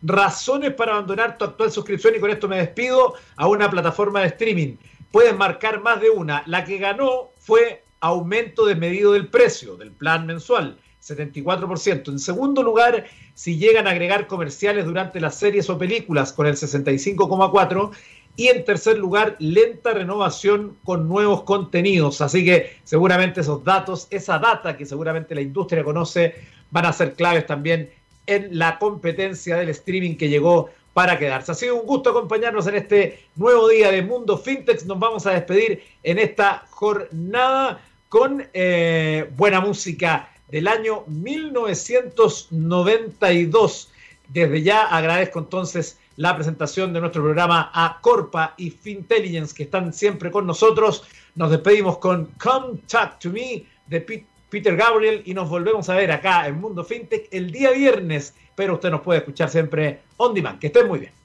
Razones 0.02 0.74
para 0.76 0.94
abandonar 0.94 1.38
tu 1.38 1.44
actual 1.44 1.72
suscripción 1.72 2.16
y 2.16 2.20
con 2.20 2.30
esto 2.30 2.48
me 2.48 2.58
despido 2.58 3.16
a 3.36 3.48
una 3.48 3.70
plataforma 3.70 4.22
de 4.22 4.28
streaming. 4.28 4.78
Puedes 5.12 5.36
marcar 5.36 5.82
más 5.82 6.00
de 6.00 6.10
una. 6.10 6.42
La 6.46 6.64
que 6.64 6.78
ganó 6.78 7.32
fue 7.38 7.84
aumento 8.00 8.66
desmedido 8.66 9.12
del 9.12 9.28
precio 9.28 9.76
del 9.76 9.92
plan 9.92 10.26
mensual, 10.26 10.78
74%. 11.02 12.10
En 12.10 12.20
segundo 12.20 12.64
lugar, 12.64 13.06
si 13.34 13.58
llegan 13.58 13.88
a 13.88 13.92
agregar 13.92 14.28
comerciales 14.28 14.86
durante 14.86 15.20
las 15.20 15.36
series 15.36 15.70
o 15.70 15.78
películas, 15.78 16.34
con 16.34 16.48
el 16.48 16.56
65,4%. 16.56 17.92
Y 18.36 18.48
en 18.48 18.64
tercer 18.64 18.98
lugar, 18.98 19.36
lenta 19.40 19.94
renovación 19.94 20.78
con 20.86 21.10
nuevos 21.10 21.44
contenidos. 21.44 22.22
Así 22.22 22.46
que 22.46 22.78
seguramente 22.86 23.42
esos 23.42 23.64
datos, 23.66 24.08
esa 24.12 24.40
data 24.40 24.78
que 24.78 24.86
seguramente 24.86 25.36
la 25.36 25.42
industria 25.42 25.84
conoce, 25.84 26.36
van 26.72 26.86
a 26.86 26.94
ser 26.94 27.16
claves 27.16 27.46
también 27.46 27.90
en 28.28 28.58
la 28.58 28.80
competencia 28.80 29.58
del 29.58 29.70
streaming 29.70 30.16
que 30.16 30.30
llegó 30.30 30.70
para 30.94 31.18
quedarse. 31.18 31.52
Ha 31.52 31.56
sido 31.56 31.76
un 31.76 31.86
gusto 31.86 32.12
acompañarnos 32.12 32.68
en 32.68 32.76
este 32.76 33.26
nuevo 33.36 33.68
día 33.68 33.92
de 33.92 34.02
Mundo 34.04 34.38
Fintech. 34.38 34.84
Nos 34.84 35.00
vamos 35.00 35.26
a 35.26 35.32
despedir 35.32 35.84
en 36.04 36.20
esta 36.20 36.66
jornada 36.70 37.82
con 38.08 38.48
eh, 38.54 39.30
buena 39.36 39.60
música 39.60 40.30
del 40.52 40.68
año 40.68 41.04
1992. 41.08 43.92
Desde 44.28 44.62
ya 44.62 44.84
agradezco 44.84 45.40
entonces 45.40 45.98
la 46.16 46.36
presentación 46.36 46.94
de 46.94 47.00
nuestro 47.00 47.24
programa 47.24 47.72
a 47.74 48.00
Corpa 48.02 48.54
y 48.58 48.70
Fintelligence 48.70 49.56
que 49.56 49.64
están 49.64 49.92
siempre 49.94 50.30
con 50.32 50.46
nosotros. 50.46 51.06
Nos 51.36 51.52
despedimos 51.52 51.98
con 51.98 52.26
Come 52.42 52.80
Talk 52.88 53.20
to 53.20 53.30
Me 53.30 53.66
de 53.88 54.02
Pete 54.02 54.28
Peter 54.50 54.76
Gabriel 54.76 55.22
y 55.26 55.34
nos 55.34 55.50
volvemos 55.50 55.90
a 55.90 55.96
ver 55.96 56.12
acá 56.12 56.48
en 56.48 56.60
Mundo 56.60 56.84
FinTech 56.84 57.28
el 57.32 57.52
día 57.52 57.72
viernes, 57.72 58.34
pero 58.56 58.76
usted 58.76 58.90
nos 58.90 59.02
puede 59.02 59.20
escuchar 59.20 59.50
siempre 59.50 60.02
on 60.18 60.34
demand. 60.34 60.60
Que 60.60 60.68
estén 60.68 60.88
muy 60.88 61.00
bien. 61.00 61.19